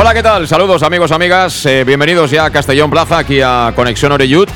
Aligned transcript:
Hola, 0.00 0.14
¿qué 0.14 0.22
tal? 0.22 0.48
Saludos 0.48 0.82
amigos, 0.82 1.12
amigas. 1.12 1.66
Eh, 1.66 1.84
bienvenidos 1.84 2.30
ya 2.30 2.46
a 2.46 2.50
Castellón 2.50 2.88
Plaza, 2.90 3.18
aquí 3.18 3.42
a 3.42 3.74
Conexión 3.76 4.12
Oreyud. 4.12 4.48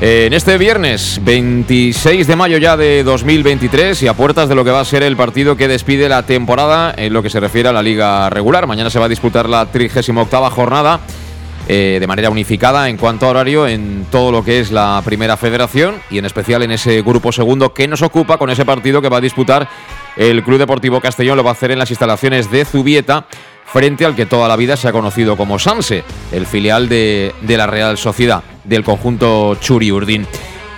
Eh, 0.00 0.24
en 0.28 0.32
este 0.32 0.56
viernes 0.56 1.20
26 1.22 2.26
de 2.26 2.36
mayo 2.36 2.56
ya 2.56 2.78
de 2.78 3.04
2023 3.04 4.02
y 4.02 4.08
a 4.08 4.14
puertas 4.14 4.48
de 4.48 4.54
lo 4.54 4.64
que 4.64 4.70
va 4.70 4.80
a 4.80 4.84
ser 4.86 5.02
el 5.02 5.14
partido 5.14 5.58
que 5.58 5.68
despide 5.68 6.08
la 6.08 6.22
temporada 6.22 6.94
en 6.96 7.12
lo 7.12 7.22
que 7.22 7.28
se 7.28 7.38
refiere 7.38 7.68
a 7.68 7.72
la 7.74 7.82
liga 7.82 8.30
regular. 8.30 8.66
Mañana 8.66 8.88
se 8.88 8.98
va 8.98 9.04
a 9.04 9.08
disputar 9.10 9.46
la 9.46 9.66
38 9.66 10.50
jornada 10.50 11.00
eh, 11.68 11.98
de 12.00 12.06
manera 12.06 12.30
unificada 12.30 12.88
en 12.88 12.96
cuanto 12.96 13.26
a 13.26 13.28
horario 13.28 13.66
en 13.66 14.06
todo 14.10 14.32
lo 14.32 14.42
que 14.42 14.58
es 14.58 14.72
la 14.72 15.02
primera 15.04 15.36
federación 15.36 15.96
y 16.10 16.16
en 16.16 16.24
especial 16.24 16.62
en 16.62 16.70
ese 16.70 17.02
grupo 17.02 17.30
segundo 17.30 17.74
que 17.74 17.86
nos 17.88 18.00
ocupa 18.00 18.38
con 18.38 18.48
ese 18.48 18.64
partido 18.64 19.02
que 19.02 19.10
va 19.10 19.18
a 19.18 19.20
disputar 19.20 19.68
el 20.16 20.42
Club 20.42 20.58
Deportivo 20.58 20.98
Castellón. 21.02 21.36
Lo 21.36 21.44
va 21.44 21.50
a 21.50 21.52
hacer 21.52 21.72
en 21.72 21.78
las 21.78 21.90
instalaciones 21.90 22.50
de 22.50 22.64
Zubieta 22.64 23.26
frente 23.72 24.04
al 24.04 24.14
que 24.14 24.26
toda 24.26 24.48
la 24.48 24.56
vida 24.56 24.76
se 24.76 24.88
ha 24.88 24.92
conocido 24.92 25.36
como 25.36 25.58
Sanse, 25.58 26.04
el 26.30 26.46
filial 26.46 26.88
de, 26.88 27.32
la 27.46 27.66
Real 27.66 27.96
Sociedad, 27.96 28.42
del 28.64 28.84
conjunto 28.84 29.56
Churi 29.56 29.90
Urdin. 29.90 30.26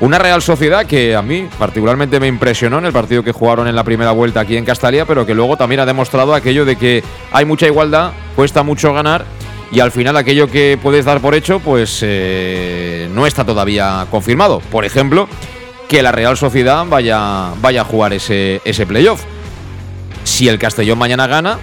Una 0.00 0.18
Real 0.18 0.42
Sociedad 0.42 0.86
que 0.86 1.16
a 1.16 1.22
mí 1.22 1.48
particularmente 1.58 2.20
me 2.20 2.26
impresionó 2.26 2.78
en 2.78 2.86
el 2.86 2.92
partido 2.92 3.22
que 3.22 3.32
jugaron 3.32 3.66
en 3.68 3.74
la 3.74 3.84
primera 3.84 4.12
vuelta 4.12 4.40
aquí 4.40 4.56
en 4.56 4.64
Castalia, 4.64 5.06
pero 5.06 5.26
que 5.26 5.34
luego 5.34 5.56
también 5.56 5.80
ha 5.80 5.86
demostrado 5.86 6.34
aquello 6.34 6.64
de 6.64 6.76
que 6.76 7.02
hay 7.32 7.44
mucha 7.44 7.66
igualdad, 7.66 8.12
cuesta 8.36 8.62
mucho 8.62 8.92
ganar 8.92 9.24
y 9.72 9.80
al 9.80 9.90
final 9.90 10.16
aquello 10.16 10.48
que 10.48 10.78
puedes 10.80 11.04
dar 11.04 11.20
por 11.20 11.34
hecho 11.34 11.58
pues 11.58 12.00
eh, 12.02 13.08
no 13.12 13.26
está 13.26 13.44
todavía 13.44 14.06
confirmado. 14.10 14.60
Por 14.70 14.84
ejemplo, 14.84 15.28
que 15.88 16.02
la 16.02 16.12
Real 16.12 16.36
Sociedad 16.36 16.84
vaya, 16.86 17.50
vaya 17.60 17.80
a 17.80 17.84
jugar 17.84 18.12
ese, 18.12 18.60
ese 18.64 18.86
playoff. 18.86 19.22
Si 20.22 20.48
el 20.48 20.58
Castellón 20.58 20.98
mañana 20.98 21.26
gana, 21.26 21.58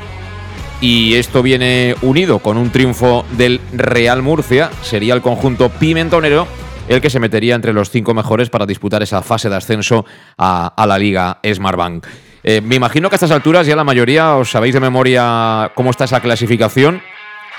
y 0.81 1.13
esto 1.13 1.43
viene 1.43 1.95
unido 2.01 2.39
con 2.39 2.57
un 2.57 2.71
triunfo 2.71 3.23
del 3.37 3.61
Real 3.71 4.23
Murcia, 4.23 4.71
sería 4.81 5.13
el 5.13 5.21
conjunto 5.21 5.69
pimentonero 5.69 6.47
el 6.87 6.99
que 6.99 7.09
se 7.09 7.19
metería 7.19 7.55
entre 7.55 7.71
los 7.71 7.89
cinco 7.89 8.13
mejores 8.13 8.49
para 8.49 8.65
disputar 8.65 9.01
esa 9.01 9.21
fase 9.21 9.47
de 9.47 9.55
ascenso 9.55 10.05
a, 10.37 10.73
la 10.85 10.97
Liga 10.97 11.39
Smartbank. 11.45 12.05
Eh, 12.43 12.59
me 12.59 12.75
imagino 12.75 13.09
que 13.09 13.15
a 13.15 13.17
estas 13.17 13.31
alturas 13.31 13.67
ya 13.67 13.75
la 13.75 13.83
mayoría 13.83 14.35
os 14.35 14.49
sabéis 14.49 14.73
de 14.73 14.79
memoria 14.79 15.71
cómo 15.75 15.91
está 15.91 16.05
esa 16.05 16.19
clasificación, 16.19 17.01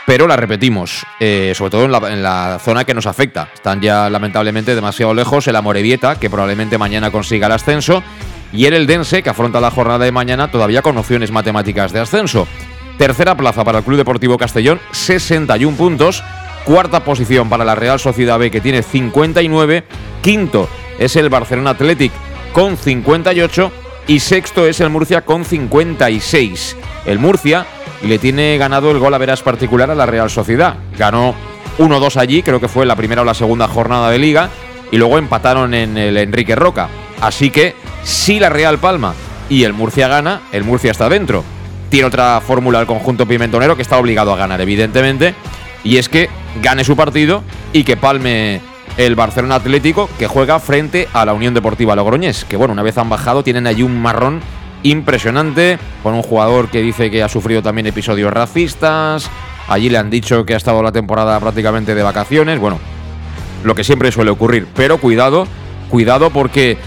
pero 0.07 0.27
la 0.27 0.37
repetimos, 0.37 1.07
eh, 1.21 1.53
sobre 1.55 1.71
todo 1.71 1.85
en 1.85 1.93
la, 1.93 2.13
en 2.13 2.23
la, 2.23 2.59
zona 2.61 2.85
que 2.85 2.93
nos 2.93 3.07
afecta. 3.07 3.49
Están 3.55 3.81
ya 3.81 4.11
lamentablemente 4.11 4.75
demasiado 4.75 5.15
lejos 5.15 5.47
el 5.47 5.55
Amorebieta, 5.55 6.19
que 6.19 6.29
probablemente 6.29 6.77
mañana 6.77 7.13
consiga 7.13 7.47
el 7.47 7.53
ascenso, 7.53 8.03
y 8.53 8.67
el 8.67 8.75
Eldense, 8.75 9.23
que 9.23 9.31
afronta 9.31 9.61
la 9.61 9.71
jornada 9.71 10.05
de 10.05 10.13
mañana 10.13 10.51
todavía 10.51 10.83
con 10.83 10.99
opciones 10.99 11.31
matemáticas 11.31 11.93
de 11.93 12.01
ascenso. 12.01 12.49
Tercera 12.99 13.37
plaza 13.37 13.65
para 13.65 13.79
el 13.79 13.85
Club 13.85 13.97
Deportivo 13.97 14.39
Castellón, 14.39 14.81
61 14.93 15.77
puntos. 15.77 16.23
Cuarta 16.65 17.05
posición 17.05 17.49
para 17.49 17.65
la 17.65 17.75
Real 17.75 17.99
Sociedad 17.99 18.39
B, 18.39 18.51
que 18.51 18.61
tiene 18.61 18.83
59. 18.83 19.85
Quinto 20.23 20.69
es 20.99 21.17
el 21.17 21.29
Barcelona 21.29 21.71
Athletic 21.71 22.13
con 22.53 22.77
58. 22.77 23.73
Y 24.09 24.21
sexto 24.21 24.67
es 24.67 24.81
el 24.81 24.91
Murcia 24.91 25.23
con 25.23 25.45
56. 25.45 26.77
El 27.07 27.19
Murcia 27.19 27.67
le 28.03 28.19
tiene 28.19 28.59
ganado 28.59 28.91
el 28.91 28.99
gol 28.99 29.15
a 29.15 29.19
veras 29.19 29.43
particular 29.43 29.91
a 29.91 29.95
la 29.95 30.07
Real 30.07 30.29
Sociedad. 30.29 30.77
Ganó 30.99 31.35
1-2 31.79 32.17
allí, 32.17 32.43
creo 32.43 32.61
que 32.61 32.69
fue 32.69 32.85
la 32.85 32.97
primera 32.97 33.23
o 33.23 33.25
la 33.25 33.35
segunda 33.35 33.69
jornada 33.69 34.11
de 34.11 34.19
liga. 34.19 34.51
Y 34.91 34.99
luego 34.99 35.19
empataron 35.19 35.73
en 35.75 35.97
el 35.97 36.17
Enrique 36.19 36.55
Roca. 36.55 36.89
Así 37.21 37.51
que 37.51 37.75
si 38.03 38.39
la 38.39 38.51
Real 38.51 38.79
Palma 38.79 39.15
y 39.49 39.65
el 39.65 39.73
Murcia 39.73 40.09
gana, 40.09 40.43
el 40.53 40.65
Murcia 40.65 40.91
está 40.91 41.09
dentro 41.09 41.45
tiene 41.93 42.07
otra 42.07 42.41
fórmula 42.41 42.81
el 42.81 42.87
conjunto 42.87 43.27
pimentonero 43.27 43.77
que 43.77 43.83
está 43.83 43.99
obligado 43.99 44.33
a 44.33 44.37
ganar, 44.39 44.63
evidentemente, 44.63 45.35
y 45.85 45.99
es 45.99 46.09
que 46.09 46.31
gane 46.63 46.85
su 46.85 46.97
partido 46.97 47.43
y 47.75 47.85
que 47.85 47.99
palme 47.99 48.63
el 48.97 49.15
Barcelona 49.15 49.57
Atlético 49.57 50.09
que 50.19 50.27
juega 50.27 50.59
frente 50.59 51.07
a 51.13 51.27
la 51.27 51.35
Unión 51.35 51.53
Deportiva 51.53 51.95
Logroñés, 51.95 52.47
que 52.47 52.57
bueno, 52.57 52.73
una 52.73 52.83
vez 52.83 52.97
han 52.97 53.11
bajado 53.11 53.45
tienen 53.45 53.67
allí 53.67 53.83
un 53.83 54.01
marrón 54.01 54.41
impresionante 54.83 55.79
con 56.03 56.15
un 56.15 56.23
jugador 56.23 56.71
que 56.71 56.81
dice 56.81 57.11
que 57.11 57.23
ha 57.23 57.29
sufrido 57.29 57.63
también 57.63 57.87
episodios 57.87 58.33
racistas, 58.33 59.29
allí 59.69 59.91
le 59.91 59.99
han 59.99 60.09
dicho 60.09 60.47
que 60.47 60.55
ha 60.55 60.57
estado 60.57 60.83
la 60.83 60.93
temporada 60.93 61.39
prácticamente 61.41 61.95
de 61.95 62.03
vacaciones, 62.03 62.59
bueno, 62.59 62.79
lo 63.65 63.75
que 63.75 63.85
siempre 63.85 64.11
suele 64.11 64.31
ocurrir, 64.31 64.67
pero 64.75 64.97
cuidado, 64.97 65.47
cuidado 65.91 66.31
porque 66.31 66.79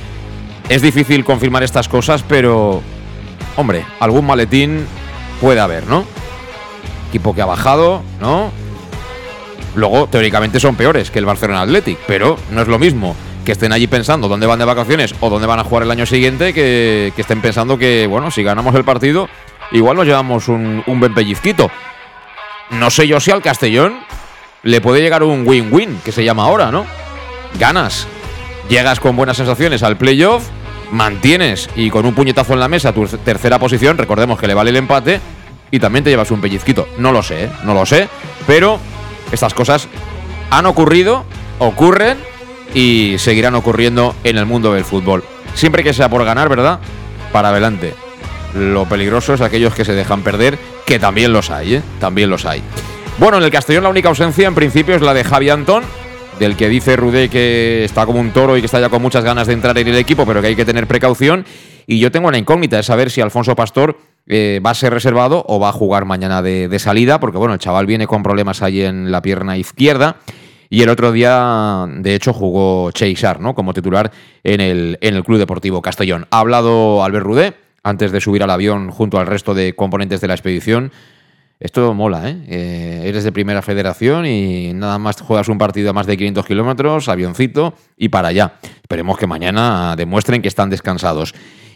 es 0.67 0.81
difícil 0.81 1.23
confirmar 1.23 1.61
estas 1.61 1.87
cosas, 1.87 2.23
pero 2.27 2.81
hombre, 3.55 3.85
algún 3.99 4.25
maletín 4.25 4.85
puede 5.41 5.59
haber, 5.59 5.88
¿no? 5.88 6.05
Equipo 7.09 7.33
que 7.33 7.41
ha 7.41 7.45
bajado, 7.45 8.01
¿no? 8.19 8.51
Luego, 9.75 10.07
teóricamente 10.07 10.59
son 10.59 10.75
peores 10.75 11.11
que 11.11 11.19
el 11.19 11.25
Barcelona 11.25 11.61
Athletic, 11.61 11.97
pero 12.07 12.38
no 12.51 12.61
es 12.61 12.67
lo 12.67 12.79
mismo 12.79 13.16
que 13.43 13.51
estén 13.51 13.71
allí 13.71 13.88
pensando 13.88 14.27
dónde 14.27 14.47
van 14.47 14.57
de 14.57 14.66
vacaciones 14.66 15.13
o 15.19 15.29
dónde 15.29 15.47
van 15.47 15.59
a 15.59 15.63
jugar 15.63 15.83
el 15.83 15.91
año 15.91 16.05
siguiente 16.05 16.53
que, 16.53 17.13
estén 17.16 17.41
pensando 17.41 17.77
que, 17.77 18.07
bueno, 18.07 18.31
si 18.31 18.41
ganamos 18.41 18.73
el 18.73 18.83
partido, 18.83 19.29
igual 19.72 19.97
nos 19.97 20.07
llevamos 20.07 20.47
un, 20.47 20.83
un 20.87 20.99
buen 20.99 21.13
pellizquito. 21.13 21.69
No 22.72 22.89
sé 22.89 23.07
yo 23.07 23.19
si 23.19 23.31
al 23.31 23.43
Castellón 23.43 23.99
le 24.63 24.81
puede 24.81 25.01
llegar 25.01 25.22
un 25.23 25.47
win-win, 25.47 25.99
que 26.03 26.11
se 26.11 26.23
llama 26.23 26.43
ahora, 26.43 26.72
¿no? 26.72 26.85
Ganas, 27.59 28.07
llegas 28.67 28.99
con 28.99 29.16
buenas 29.16 29.37
sensaciones 29.37 29.83
al 29.83 29.97
playoff 29.97 30.49
mantienes 30.95 31.69
y 31.75 31.89
con 31.89 32.06
un 32.06 32.16
puñetazo 32.16 32.53
en 32.53 32.59
la 32.61 32.67
mesa 32.67 32.94
tu 32.94 33.06
tercera 33.06 33.59
posición, 33.59 33.97
recordemos 33.97 34.39
que 34.39 34.47
le 34.47 34.53
vale 34.53 34.69
el 34.69 34.78
empate 34.78 35.19
y 35.69 35.79
también 35.79 36.03
te 36.03 36.09
llevas 36.09 36.31
un 36.31 36.41
pellizquito. 36.41 36.88
No 36.97 37.11
lo 37.11 37.22
sé, 37.22 37.45
¿eh? 37.45 37.50
no 37.63 37.73
lo 37.73 37.85
sé, 37.85 38.07
pero 38.47 38.79
estas 39.31 39.53
cosas 39.53 39.88
han 40.50 40.66
ocurrido, 40.66 41.25
ocurren 41.59 42.17
y 42.73 43.16
seguirán 43.19 43.55
ocurriendo 43.55 44.16
en 44.23 44.38
el 44.38 44.45
mundo 44.45 44.73
del 44.73 44.85
fútbol. 44.85 45.23
Siempre 45.53 45.84
que 45.84 45.93
sea 45.93 46.09
por 46.09 46.23
ganar, 46.23 46.49
¿verdad? 46.49 46.79
Para 47.31 47.49
adelante. 47.49 47.93
Lo 48.53 48.85
peligroso 48.85 49.34
es 49.34 49.41
aquellos 49.41 49.73
que 49.73 49.84
se 49.84 49.93
dejan 49.93 50.22
perder, 50.22 50.58
que 50.85 50.97
también 50.97 51.34
los 51.34 51.52
hay, 51.52 51.75
¿eh? 51.75 51.81
También 51.99 52.29
los 52.29 52.46
hay. 52.46 52.61
Bueno, 53.17 53.37
en 53.37 53.43
el 53.43 53.52
Castellón 53.52 53.84
la 53.84 53.90
única 53.90 54.09
ausencia 54.09 54.47
en 54.47 54.55
principio 54.55 54.96
es 54.96 55.02
la 55.02 55.14
de 55.14 55.25
Javi 55.25 55.49
Antón, 55.49 55.84
del 56.40 56.58
que 56.58 56.67
dice 56.70 56.96
Rudé 56.96 57.29
que 57.29 57.85
está 57.85 58.05
como 58.05 58.20
un 58.20 58.32
toro 58.32 58.58
y 58.58 58.59
que 58.59 58.66
está 58.66 58.79
ya 58.79 58.90
con 58.90 59.02
muchas 59.02 59.23
ganas 59.23 59.47
de 59.47 59.53
entrar 59.53 59.78
en 59.78 59.87
el 59.87 59.96
equipo, 59.96 60.26
pero 60.26 60.41
que 60.41 60.47
hay 60.47 60.55
que 60.55 60.66
tener 60.66 60.87
precaución. 60.87 61.46
Y 61.87 61.99
yo 61.99 62.11
tengo 62.11 62.28
una 62.28 62.37
incógnita, 62.37 62.78
de 62.78 62.84
saber 62.84 63.11
si 63.11 63.22
Alfonso 63.22 63.55
Pastor 63.55 63.97
eh, 64.28 64.59
va 64.66 64.72
a 64.72 64.73
ser 64.73 64.93
reservado 64.93 65.46
o 65.47 65.59
va 65.59 65.70
a 65.70 65.72
jugar 65.72 66.05
mañana 66.05 66.41
de, 66.41 66.79
salida, 66.79 67.20
porque 67.20 67.37
bueno, 67.37 67.53
el 67.53 67.59
chaval 67.59 67.85
viene 67.85 68.08
con 68.08 68.23
problemas 68.23 68.61
ahí 68.61 68.82
en 68.82 69.11
la 69.11 69.22
pierna 69.22 69.58
izquierda. 69.58 70.17
Y 70.70 70.82
el 70.82 70.90
otro 70.90 71.11
día, 71.11 71.85
de 71.87 72.16
hecho, 72.16 72.34
jugó 72.34 72.91
Cheisar, 72.91 73.40
¿no? 73.40 73.53
Como 73.53 73.73
titular 73.73 74.11
en 74.43 74.61
el, 74.61 74.97
en 74.99 75.16
el 75.16 75.23
Club 75.23 75.37
Deportivo 75.37 75.82
Castellón. 75.82 76.26
Ha 76.32 76.40
hablado 76.40 77.03
Albert 77.03 77.26
Rudé 77.26 77.53
antes 77.84 78.11
de 78.11 78.20
subir 78.20 78.41
al 78.41 78.49
avión 78.49 78.90
junto 78.90 79.20
al 79.20 79.28
resto 79.28 79.53
de 79.53 79.73
componentes 79.73 80.20
de 80.22 80.28
la 80.28 80.34
expedición 80.34 80.91
esto 81.59 81.93
mola, 81.93 82.29
¿eh? 82.29 82.43
¿eh? 82.47 83.02
Eres 83.05 83.23
de 83.23 83.31
primera 83.31 83.61
federación 83.61 84.25
y 84.25 84.73
nada 84.73 84.99
más 84.99 85.22
juegas 85.22 85.47
un 85.47 85.57
partido 85.57 85.90
a 85.90 85.93
más 85.93 86.05
de 86.05 86.17
500 86.17 86.46
kilómetros, 86.46 87.07
avioncito 87.07 87.73
y 87.97 88.09
para 88.09 88.29
allá. 88.29 88.55
Esperemos 88.81 89.17
que 89.17 89.28
mañana 89.28 89.96
demuestren 89.96 90.41
que 90.41 90.47
están 90.47 90.69
descansados. 90.69 91.34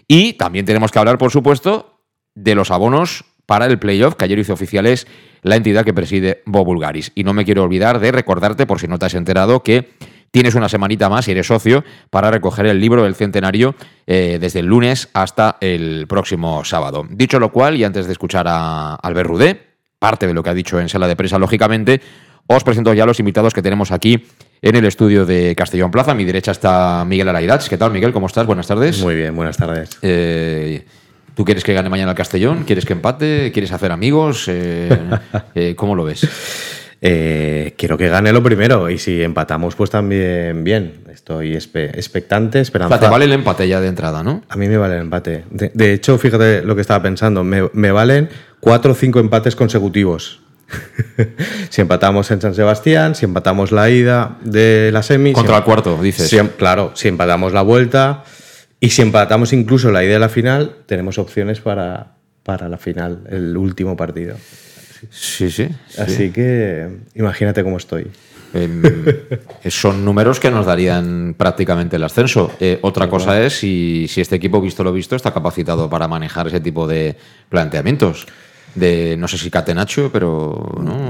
Y 0.08 0.34
también 0.34 0.66
tenemos 0.66 0.92
que 0.92 1.00
hablar, 1.00 1.18
por 1.18 1.32
supuesto, 1.32 2.02
de 2.36 2.56
los 2.56 2.72
abonos 2.72 3.26
para 3.46 3.66
el 3.66 3.80
playoff 3.80 4.16
que 4.16 4.26
ayer 4.26 4.40
hizo 4.40 4.54
oficiales 4.54 5.08
la 5.42 5.56
entidad 5.56 5.86
que 5.86 5.94
preside 5.94 6.44
Bob 6.46 6.66
Bulgaris. 6.66 7.12
Y 7.16 7.24
no 7.24 7.34
me 7.34 7.46
quiero 7.46 7.64
olvidar 7.64 8.00
de 8.00 8.12
recordarte, 8.12 8.68
por 8.68 8.80
si 8.80 8.88
no 8.88 9.00
te 9.00 9.06
has 9.06 9.14
enterado, 9.14 9.64
que 9.64 9.90
tienes 10.32 10.56
una 10.56 10.70
semanita 10.70 11.10
más, 11.10 11.26
si 11.26 11.32
eres 11.32 11.48
socio, 11.48 11.84
para 12.10 12.32
recoger 12.32 12.66
el 12.66 12.80
libro 12.80 13.04
del 13.04 13.16
centenario 13.16 13.76
eh, 14.06 14.38
desde 14.40 14.60
el 14.60 14.68
lunes 14.68 15.10
hasta 15.14 15.58
el 15.62 16.06
próximo 16.08 16.64
sábado. 16.66 17.06
Dicho 17.10 17.40
lo 17.40 17.52
cual, 17.52 17.78
y 17.78 17.84
antes 17.84 18.06
de 18.06 18.12
escuchar 18.12 18.46
a 18.48 18.96
Albert 18.96 19.30
Rudé, 19.30 19.69
parte 20.00 20.26
de 20.28 20.34
lo 20.34 20.42
que 20.42 20.50
ha 20.50 20.54
dicho 20.54 20.80
en 20.80 20.90
sala 20.90 21.08
de 21.08 21.16
prensa, 21.16 21.38
lógicamente, 21.38 22.02
os 22.48 22.64
presento 22.64 22.94
ya 22.94 23.06
los 23.06 23.20
invitados 23.20 23.54
que 23.54 23.62
tenemos 23.62 23.92
aquí 23.92 24.26
en 24.62 24.76
el 24.76 24.86
estudio 24.86 25.26
de 25.26 25.56
Castellón 25.56 25.92
Plaza. 25.92 26.12
A 26.12 26.16
mi 26.16 26.26
derecha 26.26 26.52
está 26.52 27.06
Miguel 27.06 27.30
Alaidats. 27.30 27.70
¿Qué 27.70 27.78
tal, 27.78 27.92
Miguel? 27.92 28.12
¿Cómo 28.12 28.28
estás? 28.28 28.48
Buenas 28.48 28.68
tardes. 28.68 29.02
Muy 29.02 29.16
bien, 29.16 29.36
buenas 29.36 29.58
tardes. 29.58 30.00
Eh, 30.02 30.86
¿Tú 31.36 31.46
quieres 31.46 31.64
que 31.64 31.74
gane 31.74 31.90
mañana 31.90 32.12
el 32.12 32.18
Castellón? 32.18 32.64
¿Quieres 32.64 32.86
que 32.86 32.94
empate? 32.94 33.52
¿Quieres 33.54 33.72
hacer 33.72 33.92
amigos? 33.92 34.46
Eh, 34.48 34.90
eh, 35.56 35.76
¿Cómo 35.76 35.96
lo 35.96 36.04
ves? 36.04 36.28
Quiero 37.02 37.98
que 37.98 38.10
gane 38.10 38.34
lo 38.34 38.44
primero 38.44 38.90
y 38.90 38.98
si 38.98 39.22
empatamos, 39.22 39.76
pues 39.76 39.90
también 39.90 40.64
bien. 40.64 41.04
Estoy 41.12 41.56
expectante, 41.56 42.60
esperando. 42.60 42.96
O 42.96 43.00
te 43.00 43.08
vale 43.08 43.26
el 43.26 43.34
empate 43.34 43.68
ya 43.68 43.80
de 43.80 43.88
entrada, 43.88 44.24
¿no? 44.24 44.44
A 44.50 44.56
mí 44.56 44.68
me 44.68 44.78
vale 44.78 44.96
el 44.96 45.02
empate. 45.02 45.46
De, 45.50 45.94
hecho, 45.94 46.18
fíjate 46.18 46.64
lo 46.64 46.76
que 46.76 46.82
estaba 46.82 47.02
pensando. 47.02 47.44
Me, 47.44 47.70
me 47.74 47.92
valen 47.92 48.30
cuatro 48.60 48.94
o 48.94 48.96
cinco 48.96 49.20
empates 49.20 49.56
consecutivos. 49.56 50.42
si 51.70 51.82
empatamos 51.82 52.30
en 52.32 52.42
San 52.42 52.54
Sebastián, 52.54 53.16
si 53.16 53.26
empatamos 53.26 53.72
la 53.72 53.90
ida 53.90 54.38
de 54.42 54.92
la 54.92 55.04
semi. 55.04 55.34
Contra 55.34 55.58
el 55.58 55.64
cuarto, 55.64 56.02
dices. 56.02 56.34
claro, 56.58 56.92
si 56.96 57.08
empatamos 57.08 57.54
la 57.54 57.62
vuelta 57.62 58.24
y 58.80 58.92
si 58.92 59.02
empatamos 59.02 59.54
incluso 59.54 59.92
la 59.92 60.04
ida 60.04 60.14
de 60.14 60.20
la 60.20 60.30
final, 60.30 60.78
tenemos 60.86 61.18
opciones 61.18 61.60
para, 61.60 62.16
para 62.44 62.70
la 62.70 62.78
final, 62.78 63.24
el 63.30 63.58
último 63.58 63.98
partido. 63.98 64.36
Sí, 65.10 65.50
sí. 65.50 65.70
Así 65.98 66.32
que 66.32 66.88
imagínate 67.16 67.64
cómo 67.64 67.78
estoy. 67.78 68.08
Em, 68.54 68.82
son 69.70 70.04
números 70.04 70.40
que 70.40 70.50
nos 70.50 70.66
darían 70.66 71.36
prácticamente 71.38 71.98
el 71.98 72.04
ascenso. 72.04 72.52
Eh, 72.60 72.80
otra 72.82 73.10
cosa 73.10 73.42
es 73.44 73.60
si, 73.60 74.08
si 74.08 74.22
este 74.22 74.36
equipo, 74.36 74.60
visto 74.62 74.84
lo 74.84 74.92
visto, 74.92 75.16
está 75.16 75.32
capacitado 75.34 75.90
para 75.90 76.08
manejar 76.08 76.48
ese 76.48 76.60
tipo 76.60 76.88
de 76.88 77.16
planteamientos 77.50 78.28
de 78.76 79.16
no 79.18 79.28
sé 79.28 79.38
si 79.38 79.50
Catenacho, 79.50 80.10
pero 80.12 80.52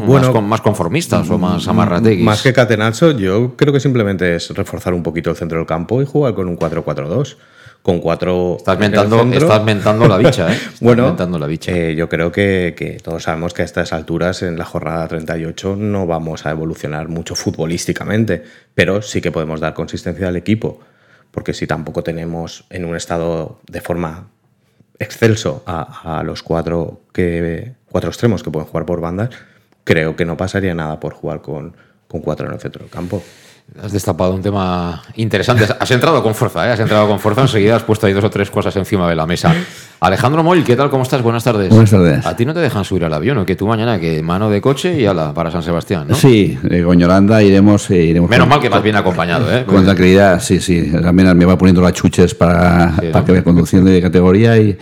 bueno, 0.06 0.42
más, 0.42 0.62
conformistas 0.62 1.30
o 1.30 1.38
más 1.38 1.68
amarrateguis. 1.68 2.24
Más 2.24 2.42
que 2.42 2.54
Catenacho, 2.54 3.12
yo 3.12 3.56
creo 3.56 3.74
que 3.74 3.80
simplemente 3.80 4.36
es 4.36 4.50
reforzar 4.52 4.94
un 4.94 5.04
poquito 5.04 5.30
el 5.30 5.36
centro 5.36 5.58
del 5.58 5.68
campo 5.68 6.02
y 6.02 6.06
jugar 6.06 6.34
con 6.34 6.48
un 6.48 6.58
4-4-2. 6.58 7.36
Con 7.82 8.00
cuatro. 8.02 8.58
Estás 8.58 8.78
mentando, 8.78 9.22
estás 9.32 9.64
mentando 9.64 10.08
la 10.08 10.18
bicha, 10.18 10.54
¿eh? 10.54 10.60
bueno, 10.82 11.16
la 11.18 11.48
bicha. 11.48 11.72
Eh, 11.72 11.96
yo 11.96 12.10
creo 12.10 12.32
que, 12.32 12.76
que, 12.78 13.00
todos 13.02 13.24
sabemos 13.24 13.54
que 13.54 13.62
a 13.62 13.66
estas 13.66 13.94
alturas, 13.94 14.42
en 14.44 14.58
la 14.58 14.66
jornada 14.66 15.08
38, 15.08 15.76
no 15.78 16.06
vamos 16.06 16.46
a 16.46 16.52
evolucionar 16.52 17.08
mucho 17.08 17.36
futbolísticamente, 17.36 18.44
pero 18.76 19.02
sí 19.02 19.22
que 19.22 19.32
podemos 19.32 19.60
dar 19.60 19.74
consistencia 19.74 20.28
al 20.28 20.36
equipo. 20.36 20.82
Porque 21.32 21.54
si 21.54 21.68
tampoco 21.68 22.04
tenemos 22.04 22.66
en 22.70 22.86
un 22.86 22.96
estado 22.96 23.60
de 23.70 23.82
forma 23.82 24.28
excelso 25.00 25.64
a, 25.66 26.22
los 26.26 26.44
cuatro, 26.44 27.02
que, 27.14 27.74
cuatro 27.90 28.10
extremos 28.10 28.44
que 28.44 28.52
pueden 28.52 28.68
jugar 28.68 28.86
por 28.86 29.00
bandas, 29.00 29.30
creo 29.84 30.16
que 30.16 30.26
no 30.26 30.38
pasaría 30.38 30.76
nada 30.76 31.00
por 31.00 31.14
jugar 31.14 31.42
con, 31.42 31.76
con 32.08 32.22
cuatro 32.22 32.48
en 32.48 32.54
el 32.54 32.60
centro 32.60 32.84
del 32.84 32.92
campo. 32.92 33.24
Has 33.82 33.92
destapado 33.92 34.34
un 34.34 34.42
tema 34.42 35.02
interesante. 35.16 35.66
Has 35.80 35.92
entrado 35.92 36.24
con 36.24 36.34
fuerza, 36.34 36.68
¿eh? 36.68 36.72
Has 36.72 36.80
entrado 36.80 37.08
con 37.08 37.20
fuerza. 37.20 37.42
Enseguida 37.42 37.76
has 37.76 37.84
puesto 37.84 38.08
ahí 38.08 38.14
dos 38.14 38.24
o 38.24 38.30
tres 38.30 38.50
cosas 38.50 38.76
encima 38.76 39.08
de 39.08 39.16
la 39.16 39.26
mesa. 39.26 39.54
Alejandro 40.00 40.44
Moll, 40.44 40.64
¿qué 40.64 40.76
tal? 40.76 40.90
¿Cómo 40.90 41.04
estás? 41.04 41.22
Buenas 41.22 41.44
tardes. 41.44 41.70
Buenas 41.70 41.92
tardes. 41.92 42.26
A 42.26 42.36
ti 42.36 42.46
no 42.46 42.54
te 42.54 42.62
dejan 42.62 42.84
subir 42.84 43.06
al 43.06 43.14
avión, 43.14 43.38
¿o 43.38 43.46
que 43.46 43.56
tú 43.56 43.68
mañana 43.68 44.00
que 44.00 44.24
mano 44.24 44.50
de 44.50 44.60
coche 44.60 45.00
y 45.00 45.06
ala, 45.06 45.34
para 45.34 45.52
San 45.52 45.62
Sebastián, 45.62 46.08
¿no? 46.08 46.16
Sí, 46.16 46.58
con 46.84 46.98
Yolanda 46.98 47.44
iremos. 47.44 47.90
Eh, 47.92 48.06
iremos 48.06 48.30
Menos 48.30 48.48
mal 48.48 48.60
que 48.60 48.70
vas 48.70 48.82
bien 48.82 48.96
acompañado, 48.96 49.54
¿eh? 49.56 49.66
Con 49.66 49.84
tranquilidad, 49.84 50.42
sí, 50.42 50.60
sí. 50.60 50.92
También 50.92 51.38
me 51.38 51.46
va 51.46 51.58
poniendo 51.58 51.82
las 51.82 51.94
chuches 51.94 52.34
para, 52.34 52.94
para 53.12 53.26
que 53.26 53.32
me 53.34 53.44
conducción 53.44 53.86
de 53.86 54.02
categoría 54.02 54.58
y 54.58 54.78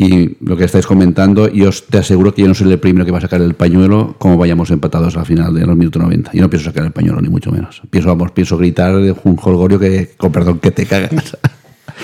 y 0.00 0.36
lo 0.44 0.56
que 0.56 0.62
estáis 0.62 0.86
comentando, 0.86 1.48
yo 1.48 1.70
os 1.70 1.84
te 1.86 1.98
aseguro 1.98 2.32
que 2.32 2.42
yo 2.42 2.48
no 2.48 2.54
soy 2.54 2.70
el 2.70 2.78
primero 2.78 3.04
que 3.04 3.10
va 3.10 3.18
a 3.18 3.20
sacar 3.20 3.40
el 3.40 3.54
pañuelo 3.54 4.14
como 4.18 4.38
vayamos 4.38 4.70
empatados 4.70 5.16
al 5.16 5.26
final 5.26 5.52
de 5.52 5.66
los 5.66 5.76
minutos 5.76 6.00
90. 6.00 6.30
Yo 6.34 6.40
no 6.40 6.48
pienso 6.48 6.70
sacar 6.70 6.84
el 6.84 6.92
pañuelo, 6.92 7.20
ni 7.20 7.28
mucho 7.28 7.50
menos. 7.50 7.82
Pienso, 7.90 8.08
vamos, 8.08 8.30
pienso 8.30 8.56
gritar 8.56 8.94
de 8.94 9.12
un 9.24 9.36
jolgorio 9.36 9.76
que, 9.76 10.12
con 10.16 10.30
perdón, 10.30 10.60
que 10.60 10.70
te 10.70 10.86
cagas. 10.86 11.36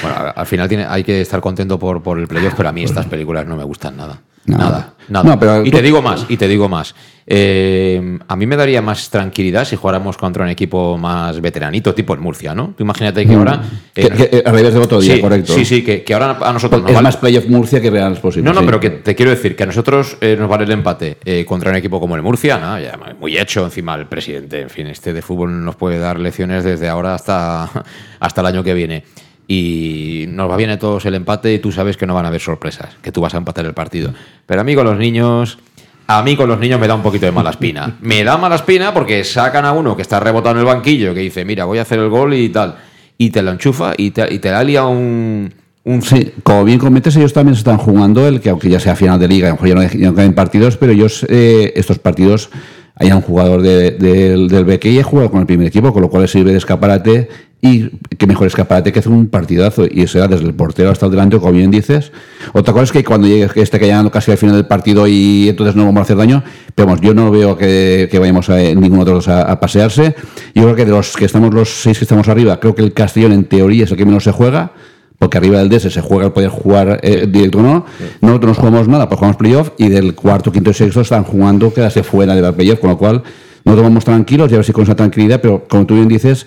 Bueno, 0.02 0.17
al 0.35 0.46
final 0.46 0.69
tiene, 0.69 0.87
hay 0.87 1.05
que 1.05 1.20
estar 1.20 1.41
contento 1.41 1.79
por, 1.79 2.02
por 2.02 2.19
el 2.19 2.26
playoff, 2.26 2.55
pero 2.56 2.69
a 2.69 2.73
mí 2.73 2.82
estas 2.82 3.06
películas 3.06 3.46
no 3.46 3.55
me 3.55 3.62
gustan 3.62 3.97
nada. 3.97 4.23
Nada, 4.46 4.94
nada. 5.08 5.62
y 5.64 5.70
te 5.70 5.81
digo 5.81 6.02
más, 6.02 6.26
y 6.29 6.37
te 6.37 6.49
digo 6.49 6.69
más. 6.69 6.94
Eh, 7.26 8.19
a 8.29 8.37
mí 8.37 8.46
me 8.46 8.55
daría 8.55 8.82
más 8.82 9.08
tranquilidad 9.08 9.64
si 9.64 9.76
jugáramos 9.76 10.19
contra 10.19 10.44
un 10.44 10.50
equipo 10.50 10.99
más 10.99 11.41
veteranito, 11.41 11.94
tipo 11.94 12.12
el 12.12 12.20
Murcia, 12.20 12.55
¿no? 12.55 12.75
Tú 12.76 12.85
imagínate 12.85 13.26
que 13.26 13.35
mm. 13.35 13.38
ahora. 13.38 13.62
Eh, 13.94 14.11
que, 14.11 14.43
a 14.44 14.52
de 14.52 14.79
otro 14.79 15.00
día, 15.00 15.20
correcto. 15.20 15.55
Sí, 15.55 15.64
sí, 15.64 15.82
que, 15.82 16.05
ahora 16.12 16.37
a 16.43 16.52
nosotros 16.52 16.82
nos 16.82 16.91
Es 16.91 17.02
más 17.02 17.17
playoff 17.17 17.46
Murcia 17.46 17.81
que 17.81 17.91
Real 17.91 18.19
posible. 18.19 18.50
No, 18.50 18.61
no, 18.61 18.67
pero 18.67 18.79
que 18.79 18.91
te 18.91 19.14
quiero 19.14 19.31
decir 19.31 19.56
que 19.56 19.62
a 19.62 19.67
nosotros 19.67 20.19
eh, 20.20 20.37
nos 20.38 20.49
vale 20.49 20.64
el 20.64 20.73
empate 20.73 21.17
contra 21.47 21.70
un 21.70 21.76
equipo 21.76 21.99
como 21.99 22.17
el 22.17 22.23
Murcia, 22.23 22.58
¿no? 22.58 22.79
ya, 22.79 22.99
muy 23.19 23.38
hecho 23.38 23.64
encima 23.64 23.94
el 23.94 24.06
presidente. 24.06 24.61
En 24.61 24.70
fin, 24.70 24.87
este 24.88 25.14
de 25.14 25.23
fútbol 25.23 25.64
nos 25.64 25.76
puede 25.76 25.99
dar 25.99 26.19
lecciones 26.19 26.64
desde 26.64 26.88
ahora 26.88 27.14
hasta, 27.14 27.70
hasta 28.20 28.40
el 28.43 28.47
año 28.47 28.62
que 28.62 28.75
viene 28.75 29.05
y 29.46 30.25
nos 30.29 30.50
va 30.50 30.56
bien 30.56 30.70
a 30.70 30.79
todos 30.79 31.05
el 31.06 31.14
empate 31.14 31.52
y 31.52 31.58
tú 31.58 31.70
sabes 31.70 31.96
que 31.96 32.06
no 32.06 32.14
van 32.14 32.25
a 32.25 32.29
haber 32.29 32.41
sorpresas, 32.41 32.96
que 33.02 33.12
tú 33.12 33.20
vas 33.20 33.35
a 33.35 33.38
empatar 33.38 33.64
el 33.67 33.75
partido. 33.75 34.14
Pero 34.46 34.61
a 34.61 34.64
mí 34.64 34.75
con 34.75 34.87
los 34.87 34.96
niños, 34.96 35.58
a 36.06 36.23
mí 36.23 36.37
con 36.37 36.49
los 36.49 36.58
niños 36.58 36.81
me 36.81 36.88
da 36.88 36.94
un 36.94 37.02
poquito 37.02 37.26
de 37.26 37.32
mala 37.32 37.50
espina. 37.50 37.96
Me 38.00 38.25
da 38.25 38.37
mala 38.38 38.56
espina 38.56 38.94
porque 38.94 39.25
sacan 39.25 39.64
a 39.64 39.73
uno 39.73 39.96
que 39.96 40.02
está 40.02 40.20
rebotado 40.20 40.55
en 40.55 40.61
el 40.61 40.67
banquillo, 40.67 41.14
que 41.14 41.20
dice, 41.20 41.44
mira, 41.44 41.64
voy 41.64 41.79
a 41.79 41.82
hacer 41.82 41.99
el 41.99 42.08
gol 42.08 42.35
y 42.35 42.49
tal, 42.49 42.76
y 43.19 43.31
te 43.31 43.43
lo 43.43 43.52
enchufa 43.52 43.93
y 43.96 44.11
te, 44.11 44.32
y 44.32 44.38
te 44.38 44.64
lía 44.64 44.85
un... 44.85 45.52
Un... 45.87 46.00
Sí, 46.00 46.32
como 46.43 46.64
bien 46.64 46.79
comentas, 46.79 47.14
ellos 47.17 47.35
también 47.35 47.58
están 47.58 47.76
jugando 47.76 48.26
el 48.26 48.40
que, 48.40 48.49
aunque 48.49 48.70
ya 48.70 48.81
sea 48.81 48.97
final 48.97 49.20
de 49.20 49.29
liga, 49.29 49.49
a 49.49 49.50
lo 49.50 49.61
mejor 49.61 49.99
ya 49.99 50.08
no, 50.08 50.14
caen 50.14 50.32
partidos, 50.32 50.79
pero 50.79 50.93
ellos, 50.93 51.26
eh, 51.29 51.75
estos 51.76 51.99
partidos, 51.99 52.49
hay 52.94 53.12
un 53.12 53.20
jugador 53.20 53.61
del 53.61 54.64
BK 54.64 54.85
y 54.87 54.99
he 54.99 55.02
jugado 55.02 55.31
con 55.31 55.40
el 55.40 55.47
primer 55.47 55.67
equipo, 55.67 55.93
con 55.93 56.00
lo 56.00 56.08
cual 56.08 56.26
sirve 56.26 56.52
de 56.52 56.56
escaparate 56.56 57.29
y 57.64 57.88
qué 58.19 58.26
mejor 58.26 58.46
escaparate 58.46 58.93
que 58.93 58.99
hacer 58.99 59.11
un 59.11 59.28
partidazo 59.28 59.87
y 59.90 60.02
eso 60.02 60.19
era 60.19 60.28
desde 60.28 60.44
el 60.44 60.52
portero 60.52 60.90
hasta 60.90 61.06
el 61.06 61.12
delante, 61.12 61.38
como 61.38 61.52
bien 61.52 61.71
dices. 61.71 62.12
Otra 62.52 62.75
cosa 62.75 62.85
es 62.85 62.92
que 62.92 63.02
cuando 63.02 63.26
llegue 63.26 63.49
que 63.49 63.62
esté 63.62 63.78
llegando 63.78 64.11
casi 64.11 64.30
al 64.30 64.37
final 64.37 64.56
del 64.56 64.66
partido 64.66 65.06
y 65.06 65.49
entonces 65.49 65.75
no 65.75 65.87
vamos 65.87 66.00
a 66.00 66.02
hacer 66.02 66.18
daño, 66.18 66.44
pero 66.75 66.88
vamos, 66.88 67.00
yo 67.00 67.14
no 67.14 67.30
veo 67.30 67.56
que, 67.56 68.06
vayamos 68.21 68.50
a, 68.50 68.59
ninguno 68.59 69.06
de 69.06 69.12
los 69.12 69.28
a, 69.28 69.59
pasearse. 69.59 70.14
Yo 70.54 70.64
creo 70.64 70.76
que 70.76 70.85
de 70.85 70.90
los 70.90 71.16
que 71.16 71.25
estamos, 71.25 71.54
los 71.54 71.71
seis 71.71 71.97
que 71.97 72.04
estamos 72.04 72.28
arriba, 72.28 72.61
creo 72.61 72.75
que 72.75 72.83
el 72.83 72.92
Castellón 72.92 73.33
en 73.33 73.44
teoría 73.44 73.85
es 73.85 73.90
el 73.90 73.97
que 73.97 74.04
menos 74.04 74.25
se 74.25 74.33
juega 74.33 74.73
porque 75.18 75.38
arriba 75.38 75.59
del 75.59 75.71
DS 75.71 75.90
se 75.90 76.02
juega 76.02 76.26
el 76.26 76.33
poder 76.33 76.50
jugar 76.50 77.00
eh, 77.02 77.26
directo 77.26 77.62
no. 77.62 77.87
Nosotros 78.21 78.59
no 78.59 78.62
jugamos 78.62 78.88
nada, 78.88 79.09
pues 79.09 79.18
jugamos 79.18 79.38
playoff 79.38 79.71
y 79.78 79.88
del 79.88 80.14
cuarto, 80.14 80.52
quinto 80.52 80.68
y 80.71 80.75
sexto 80.75 81.00
están 81.00 81.25
jugando 81.25 81.73
quedarse 81.73 82.02
fuera 82.02 82.35
de 82.35 82.42
la 82.42 82.52
playoff, 82.52 82.80
con 82.80 82.90
lo 82.90 82.99
cual 82.99 83.23
no 83.64 83.75
tomamos 83.75 84.04
tranquilos 84.04 84.50
y 84.50 84.54
a 84.54 84.59
ver 84.59 84.66
si 84.66 84.73
con 84.73 84.85
esa 84.85 84.94
tranquilidad, 84.94 85.40
pero 85.40 85.64
como 85.66 85.87
tú 85.87 85.94
bien 85.94 86.09
dices, 86.09 86.47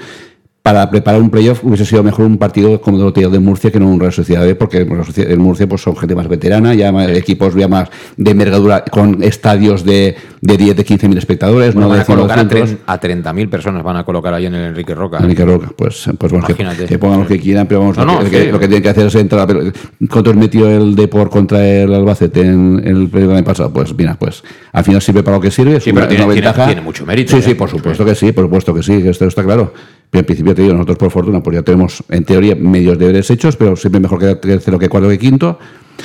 para 0.68 0.90
preparar 0.90 1.22
un 1.22 1.30
playoff 1.30 1.64
hubiese 1.64 1.86
sido 1.86 2.04
mejor 2.04 2.26
un 2.26 2.38
partido 2.38 2.82
como 2.82 3.08
el 3.08 3.14
de 3.14 3.40
Murcia 3.40 3.72
que 3.72 3.80
no 3.80 3.88
un 3.88 4.02
Real 4.02 4.12
Sociedad 4.12 4.44
B, 4.44 4.56
porque 4.56 4.80
en 4.80 5.40
Murcia 5.40 5.66
pues, 5.66 5.82
son 5.82 5.96
gente 5.96 6.14
más 6.14 6.28
veterana, 6.28 6.74
ya 6.74 6.90
equipos 7.14 7.56
ya 7.56 7.70
más 7.70 7.88
de 8.18 8.32
envergadura, 8.32 8.84
con 8.84 9.24
estadios 9.24 9.86
de, 9.86 10.18
de 10.42 10.58
10, 10.58 10.76
de 10.76 10.84
15 10.84 11.08
mil 11.08 11.18
espectadores. 11.18 11.74
no 11.74 11.88
van 11.88 12.02
a 12.02 12.04
colocar 12.04 12.40
a 12.40 12.44
30.000 12.44 13.50
personas, 13.50 13.82
van 13.82 13.96
a 13.96 14.04
colocar 14.04 14.34
ahí 14.34 14.48
en 14.48 14.56
el 14.56 14.66
Enrique 14.66 14.94
Roca. 14.94 15.20
Enrique 15.20 15.46
Roca, 15.46 15.70
pues, 15.74 16.10
pues 16.18 16.34
bueno, 16.34 16.46
que, 16.46 17.00
pongan 17.00 17.22
lo 17.22 17.28
que 17.28 17.40
quieran, 17.40 17.66
pero 17.66 17.80
vamos, 17.80 17.96
lo, 17.96 18.30
que, 18.30 18.52
lo, 18.52 18.60
que, 18.60 18.68
tienen 18.68 18.84
que 18.84 18.90
hacer 18.90 19.08
es 19.08 19.16
entrar. 19.16 19.48
¿Cuánto 20.12 20.34
metió 20.34 20.70
el 20.70 20.96
Depor 20.98 21.30
contra 21.30 21.66
el 21.66 21.94
Albacete 21.94 22.42
en, 22.42 22.82
el 22.84 23.08
periodo 23.08 23.36
año 23.36 23.46
pasado? 23.46 23.72
Pues 23.72 23.96
mira, 23.96 24.18
pues 24.20 24.44
al 24.74 24.84
final 24.84 25.02
sirve 25.02 25.24
para 25.24 25.38
lo 25.38 25.42
que 25.42 25.50
sirve. 25.50 25.80
Sí, 25.80 25.94
pero 25.94 26.10
tiene, 26.10 26.26
tiene, 26.42 26.82
mucho 26.82 27.06
mérito. 27.06 27.38
Sí, 27.38 27.42
sí, 27.42 27.52
¿eh? 27.52 27.56
por 27.56 27.70
supuesto 27.70 28.04
que 28.04 28.16
sí, 28.16 28.34
por 28.34 28.44
supuesto 28.44 28.74
que 28.74 28.84
sí, 28.84 29.02
esto 29.08 29.26
está 29.26 29.46
claro. 29.46 29.72
Pero 30.10 30.22
en 30.22 30.26
principio 30.26 30.56
te 30.56 30.62
digo, 30.62 30.74
nosotros 30.74 30.98
por 30.98 31.12
fortuna, 31.12 31.44
pues 31.44 31.56
ya 31.56 31.64
tenemos 31.64 32.04
en 32.10 32.24
teoría 32.24 32.56
medios 32.56 32.98
deberes 32.98 33.30
hechos, 33.30 33.56
pero 33.58 33.76
siempre 33.76 34.00
mejor 34.00 34.20
que 34.20 34.36
tercero 34.36 34.80
que 34.80 34.90
cuarto 34.90 35.10
que 35.10 35.20
quinto. 35.20 35.60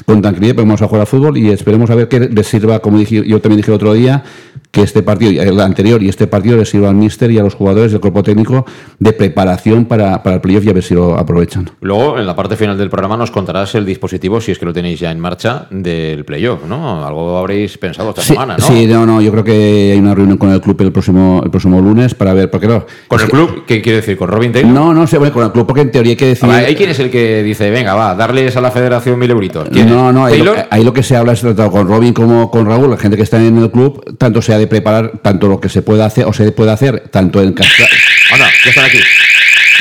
Con 0.07 0.23
tranquilidad 0.23 0.55
podemos 0.55 0.81
a 0.83 0.87
jugar 0.87 1.03
al 1.03 1.07
fútbol 1.07 1.37
y 1.37 1.51
esperemos 1.51 1.91
a 1.91 1.95
ver 1.95 2.09
qué 2.09 2.21
les 2.21 2.47
sirva, 2.47 2.81
como 2.81 2.99
dije, 2.99 3.27
yo 3.27 3.41
también 3.41 3.59
dije 3.59 3.71
el 3.71 3.77
otro 3.77 3.93
día, 3.93 4.25
que 4.73 4.81
este 4.81 5.03
partido, 5.03 5.43
el 5.43 5.61
anterior 5.61 6.03
y 6.03 6.09
este 6.09 6.27
partido 6.27 6.57
les 6.57 6.71
sirva 6.71 6.89
al 6.89 6.95
míster 6.95 7.31
y 7.31 7.39
a 7.39 7.43
los 7.43 7.55
jugadores 7.55 7.93
del 7.93 8.01
cuerpo 8.01 8.23
técnico 8.23 8.65
de 8.99 9.13
preparación 9.13 9.85
para, 9.85 10.23
para 10.23 10.37
el 10.37 10.41
playoff 10.41 10.65
y 10.65 10.71
a 10.71 10.73
ver 10.73 10.83
si 10.83 10.95
lo 10.95 11.15
aprovechan. 11.19 11.71
Luego, 11.83 12.19
en 12.19 12.27
la 12.27 12.35
parte 12.35 12.57
final 12.57 12.79
del 12.79 12.89
programa, 12.89 13.19
nos 13.19 13.31
contarás 13.31 13.75
el 13.75 13.85
dispositivo, 13.85 14.41
si 14.41 14.51
es 14.51 14.59
que 14.59 14.65
lo 14.65 14.73
tenéis 14.73 14.99
ya 14.99 15.11
en 15.11 15.21
marcha, 15.21 15.67
del 15.71 16.25
playoff, 16.25 16.65
¿no? 16.67 17.07
Algo 17.07 17.37
habréis 17.37 17.77
pensado 17.77 18.11
esta 18.11 18.23
semana, 18.23 18.57
¿no? 18.57 18.67
Sí, 18.67 18.87
no, 18.87 19.05
no, 19.05 19.21
yo 19.21 19.31
creo 19.31 19.45
que 19.45 19.91
hay 19.93 19.99
una 19.99 20.15
reunión 20.15 20.39
con 20.39 20.51
el 20.51 20.61
club 20.63 20.81
el 20.81 20.91
próximo, 20.91 21.43
el 21.45 21.51
próximo 21.51 21.79
lunes 21.79 22.15
para 22.15 22.33
ver, 22.33 22.51
porque 22.51 22.67
no. 22.67 22.87
¿Con 23.09 23.21
el 23.21 23.29
club? 23.29 23.65
¿Qué 23.67 23.83
quiere 23.83 23.97
decir? 23.97 24.17
¿Con 24.17 24.29
Robin 24.29 24.53
Taylor? 24.53 24.73
No, 24.73 24.95
no 24.95 25.07
sé, 25.07 25.19
bueno, 25.19 25.35
con 25.35 25.45
el 25.45 25.53
club, 25.53 25.67
porque 25.67 25.83
en 25.83 25.91
teoría 25.91 26.13
hay 26.13 26.17
que 26.17 26.27
decir. 26.29 26.49
¿Hay 26.49 26.75
quién 26.75 26.89
es 26.89 26.99
el 26.99 27.11
que 27.11 27.43
dice, 27.43 27.71
venga, 27.71 27.93
va, 27.93 28.15
darles 28.15 28.57
a 28.57 28.63
la 28.63 28.71
federación 28.71 29.19
mil 29.19 29.31
euritos? 29.31 29.71
No, 29.71 30.13
no, 30.13 30.25
ahí 30.25 30.41
lo, 30.41 30.55
ahí 30.71 30.83
lo, 30.83 30.95
que 30.95 31.03
se 31.03 31.15
habla 31.15 31.33
es 31.33 31.43
tanto 31.43 31.71
con 31.71 31.87
Robin 31.87 32.15
como 32.15 32.51
con 32.51 32.65
Raúl, 32.65 32.89
la 32.91 32.97
gente 32.97 33.19
que 33.19 33.23
está 33.23 33.43
en 33.45 33.59
el 33.59 33.71
club, 33.71 34.17
tanto 34.17 34.41
se 34.41 34.55
ha 34.55 34.62
de 34.63 34.67
preparar, 34.69 35.13
tanto 35.23 35.49
lo 35.49 35.61
que 35.61 35.69
se 35.69 35.83
puede 35.83 36.03
hacer 36.03 36.25
o 36.25 36.33
se 36.33 36.51
puede 36.53 36.71
hacer, 36.71 37.09
tanto 37.11 37.43
en 37.43 37.53
Castalia. 37.53 37.89
Anda, 38.33 38.49
ya 38.65 38.71
están 38.71 38.85
aquí. 38.85 38.99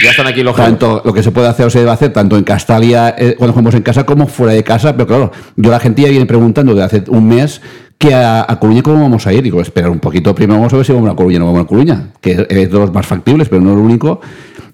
Ya 0.04 0.10
están 0.12 0.28
aquí 0.28 0.42
los 0.42 0.56
Tanto 0.56 1.02
lo 1.06 1.14
que 1.14 1.22
se 1.22 1.32
puede 1.32 1.48
hacer 1.48 1.66
o 1.68 1.70
se 1.70 1.80
debe 1.80 1.92
hacer, 1.92 2.12
tanto 2.12 2.38
en 2.38 2.44
Castalia, 2.44 3.16
eh, 3.18 3.36
cuando 3.38 3.54
jugamos 3.54 3.76
en 3.76 3.84
casa, 3.84 4.04
como 4.06 4.28
fuera 4.28 4.54
de 4.54 4.64
casa. 4.64 4.94
Pero 4.94 5.08
claro, 5.08 5.32
yo 5.56 5.72
la 5.72 5.80
gente 5.80 6.02
ya 6.02 6.10
viene 6.10 6.26
preguntando 6.26 6.74
de 6.74 6.84
hace 6.84 7.04
un 7.08 7.28
mes 7.28 7.62
que 8.02 8.14
a, 8.16 8.46
a, 8.48 8.60
Coruña 8.60 8.82
cómo 8.82 9.00
vamos 9.00 9.28
a 9.28 9.34
ir. 9.34 9.44
Digo, 9.44 9.62
esperar 9.62 9.92
un 9.92 10.00
poquito, 10.00 10.34
primero 10.34 10.60
vamos 10.60 10.74
a 10.74 10.78
ver 10.78 10.86
si 10.86 10.92
vamos 10.92 11.10
a 11.10 11.16
Coruña 11.16 11.38
o 11.38 11.40
no 11.42 11.46
vamos 11.46 11.62
a 11.62 11.68
Coruña, 11.68 12.08
que 12.20 12.48
es 12.50 12.72
de 12.72 12.78
los 12.80 12.92
más 12.92 13.06
factibles, 13.06 13.48
pero 13.48 13.62
no 13.62 13.72
es 13.72 13.78
lo 13.78 13.84
único. 13.84 14.20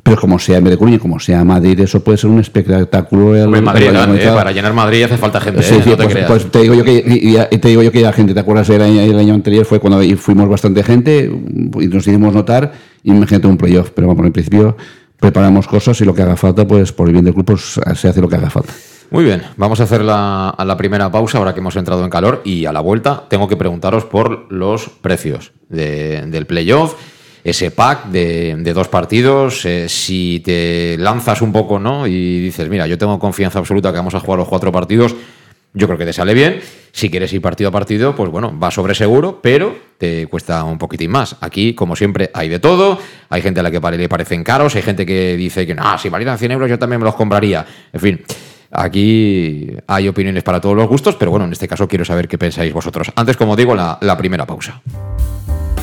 Pero 0.02 0.22
como 0.22 0.40
sea 0.40 0.60
en 0.60 0.64
vez 0.64 0.72
de 0.72 0.78
Coruña, 0.78 1.00
como 1.00 1.20
sea 1.20 1.44
Madrid, 1.44 1.78
eso 1.82 2.02
puede 2.02 2.18
ser 2.18 2.30
un 2.30 2.40
espectáculo. 2.40 3.36
El, 3.36 3.62
Madrid, 3.62 3.88
eh, 3.88 4.30
para 4.34 4.54
llenar 4.54 4.74
Madrid 4.74 5.04
hace 5.04 5.18
falta 5.18 5.42
gente. 5.42 5.62
Sí, 5.62 5.76
eh, 5.76 5.82
sí, 5.84 5.90
no 5.90 5.98
te, 5.98 6.06
pues, 6.06 6.26
pues, 6.26 6.52
te 6.52 6.62
digo 6.62 6.74
yo 6.76 6.86
que 6.86 7.04
y, 7.06 7.58
te 7.58 7.68
digo 7.68 7.84
yo 7.84 7.92
que 7.92 8.00
la 8.00 8.14
gente, 8.14 8.34
¿te 8.34 8.40
acuerdas 8.40 8.70
del 8.70 8.82
año, 8.82 9.02
el 9.02 9.20
año 9.20 9.34
anterior? 9.34 9.66
Fue 9.66 9.82
cuando 9.82 10.02
fuimos 10.16 10.48
bastante 10.48 10.82
gente 10.84 11.30
y 11.30 11.88
nos 11.88 12.08
hicimos 12.08 12.34
notar. 12.34 12.72
Imagínate 13.04 13.48
un 13.48 13.58
playoff, 13.58 13.90
pero 13.94 14.08
vamos, 14.08 14.26
en 14.26 14.32
principio 14.32 14.78
preparamos 15.20 15.68
cosas 15.68 16.00
y 16.00 16.06
lo 16.06 16.14
que 16.14 16.22
haga 16.22 16.38
falta, 16.38 16.66
pues 16.66 16.94
por 16.94 17.08
el 17.08 17.14
bien 17.14 17.26
del 17.26 17.34
club, 17.34 17.46
pues, 17.46 17.78
se 17.96 18.08
hace 18.08 18.22
lo 18.22 18.30
que 18.30 18.38
haga 18.38 18.50
falta. 18.50 18.72
Muy 19.10 19.24
bien, 19.24 19.44
vamos 19.56 19.80
a 19.80 19.84
hacer 19.84 20.04
la, 20.04 20.50
a 20.50 20.66
la 20.66 20.76
primera 20.76 21.10
pausa 21.10 21.38
ahora 21.38 21.54
que 21.54 21.62
hemos 21.62 21.76
entrado 21.78 22.04
en 22.04 22.10
calor 22.10 22.42
y 22.44 22.66
a 22.66 22.74
la 22.74 22.82
vuelta 22.82 23.24
tengo 23.30 23.48
que 23.48 23.56
preguntaros 23.56 24.04
por 24.04 24.52
los 24.52 24.90
precios 24.90 25.54
de, 25.70 26.26
del 26.28 26.46
playoff 26.46 26.96
ese 27.44 27.72
pack 27.72 28.08
de, 28.08 28.74
dos 28.74 28.90
partidos, 28.90 29.64
eh, 29.66 29.88
si 29.88 30.42
te 30.44 30.98
lanzas 30.98 31.42
un 31.42 31.54
poco 31.54 31.80
¿no? 31.80 32.06
y 32.06 32.42
dices, 32.42 32.68
mira, 32.68 32.86
yo 32.88 32.98
tengo 32.98 33.18
confianza 33.18 33.60
absoluta 33.60 33.92
que 33.92 33.98
vamos 33.98 34.16
a 34.16 34.20
jugar 34.20 34.40
los 34.40 34.50
cuatro 34.50 34.70
partidos, 34.70 35.16
yo 35.74 35.88
creo 35.88 35.98
que 35.98 36.06
te 36.06 36.14
sale 36.14 36.34
bien. 36.34 36.60
Si 36.92 37.10
quieres 37.10 37.32
ir 37.32 37.42
partido 37.42 37.70
a 37.70 37.72
partido, 37.72 38.16
pues 38.16 38.30
bueno, 38.30 38.58
va 38.60 38.72
sobre 38.72 38.96
seguro, 38.96 39.40
pero 39.42 39.78
te 39.98 40.28
cuesta 40.28 40.64
un 40.64 40.78
poquitín 40.78 41.12
más. 41.12 41.38
Aquí, 41.40 41.74
como 41.74 41.96
siempre, 41.96 42.32
hay 42.34 42.50
de 42.50 42.60
todo. 42.60 42.98
Hay 43.30 43.42
gente 43.42 43.60
a 43.60 43.64
la 43.64 43.70
que 43.70 43.80
le 43.80 44.10
parecen 44.10 44.44
caros, 44.44 44.76
hay 44.76 44.82
gente 44.82 45.06
que 45.06 45.38
dice 45.38 45.68
que 45.68 45.76
no, 45.76 45.98
si 46.00 46.10
valieran 46.10 46.40
100 46.40 46.52
euros 46.52 46.70
yo 46.70 46.80
también 46.80 47.00
me 47.00 47.06
los 47.06 47.16
compraría. 47.16 47.66
En 47.94 48.00
fin. 48.00 48.22
Aquí 48.72 49.68
hay 49.88 50.08
opiniones 50.08 50.44
para 50.44 50.60
todos 50.60 50.76
los 50.76 50.88
gustos, 50.88 51.16
pero 51.16 51.32
bueno, 51.32 51.46
en 51.46 51.54
este 51.54 51.68
caso 51.68 51.88
quiero 51.88 52.06
saber 52.06 52.28
qué 52.28 52.38
pensáis 52.38 52.74
vosotros. 52.74 53.12
Antes, 53.16 53.38
como 53.38 53.56
digo, 53.56 53.76
la, 53.76 54.18
primera 54.18 54.46
pausa. 54.46 54.82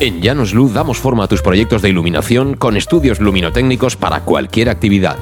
En 0.00 0.21
Llanos 0.21 0.53
Luz 0.53 0.75
damos 0.75 0.99
forma 0.99 1.25
a 1.25 1.29
tus 1.29 1.41
proyectos 1.41 1.81
de 1.81 1.88
iluminación 1.88 2.55
con 2.55 2.76
estudios 2.76 3.21
luminotécnicos 3.21 3.97
para 3.97 4.21
cualquier 4.21 4.69
actividad. 4.69 5.17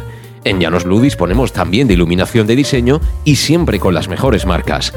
En 0.45 0.61
Llanos 0.61 0.87
Luz 0.87 1.03
disponemos 1.03 1.53
también 1.53 1.87
de 1.87 1.95
iluminación 1.95 2.47
de 2.47 2.57
diseño 2.57 3.01
y 3.25 3.37
siempre 3.37 3.79
con 3.79 3.95
las 3.95 4.09
mejores 4.09 4.45
marcas. 4.45 4.93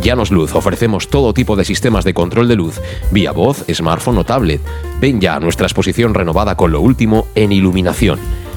Llanos 0.00 0.30
Luz 0.30 0.54
ofrecemos 0.54 1.08
todo 1.08 1.34
tipo 1.34 1.56
de 1.56 1.64
sistemas 1.64 2.04
de 2.04 2.14
control 2.14 2.48
de 2.48 2.56
luz, 2.56 2.80
vía 3.10 3.32
voz, 3.32 3.64
smartphone 3.72 4.18
o 4.18 4.24
tablet. 4.24 4.60
Ven 5.00 5.20
ya 5.20 5.36
a 5.36 5.40
nuestra 5.40 5.66
exposición 5.66 6.14
renovada 6.14 6.56
con 6.56 6.70
lo 6.70 6.80
último 6.80 7.26
en 7.34 7.52
iluminación. 7.52 8.18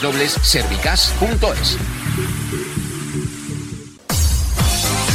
www.servicas.es. 0.00 2.01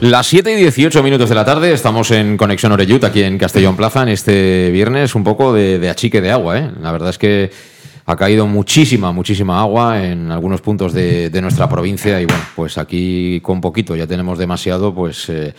Las 0.00 0.26
7 0.26 0.52
y 0.52 0.56
18 0.56 1.02
minutos 1.02 1.30
de 1.30 1.34
la 1.34 1.46
tarde, 1.46 1.72
estamos 1.72 2.10
en 2.10 2.36
Conexión 2.36 2.70
Oreyut, 2.70 3.02
aquí 3.04 3.22
en 3.22 3.38
Castellón 3.38 3.76
Plaza, 3.76 4.02
en 4.02 4.10
este 4.10 4.70
viernes, 4.70 5.14
un 5.14 5.24
poco 5.24 5.54
de, 5.54 5.88
achique 5.88 6.20
de 6.20 6.30
agua. 6.30 6.58
¿eh? 6.58 6.70
La 6.82 6.92
verdad 6.92 7.08
es 7.08 7.16
que 7.16 7.50
ha 8.04 8.14
caído 8.14 8.46
muchísima, 8.46 9.10
muchísima 9.12 9.58
agua 9.58 10.04
en 10.04 10.30
algunos 10.30 10.60
puntos 10.60 10.92
de, 10.92 11.30
de 11.30 11.40
nuestra 11.40 11.66
provincia 11.66 12.20
y 12.20 12.26
bueno, 12.26 12.42
pues 12.54 12.76
aquí 12.76 13.40
con 13.42 13.62
poquito 13.62 13.96
ya 13.96 14.06
tenemos 14.06 14.38
demasiado, 14.38 14.94
pues... 14.94 15.30
Eh, 15.30 15.54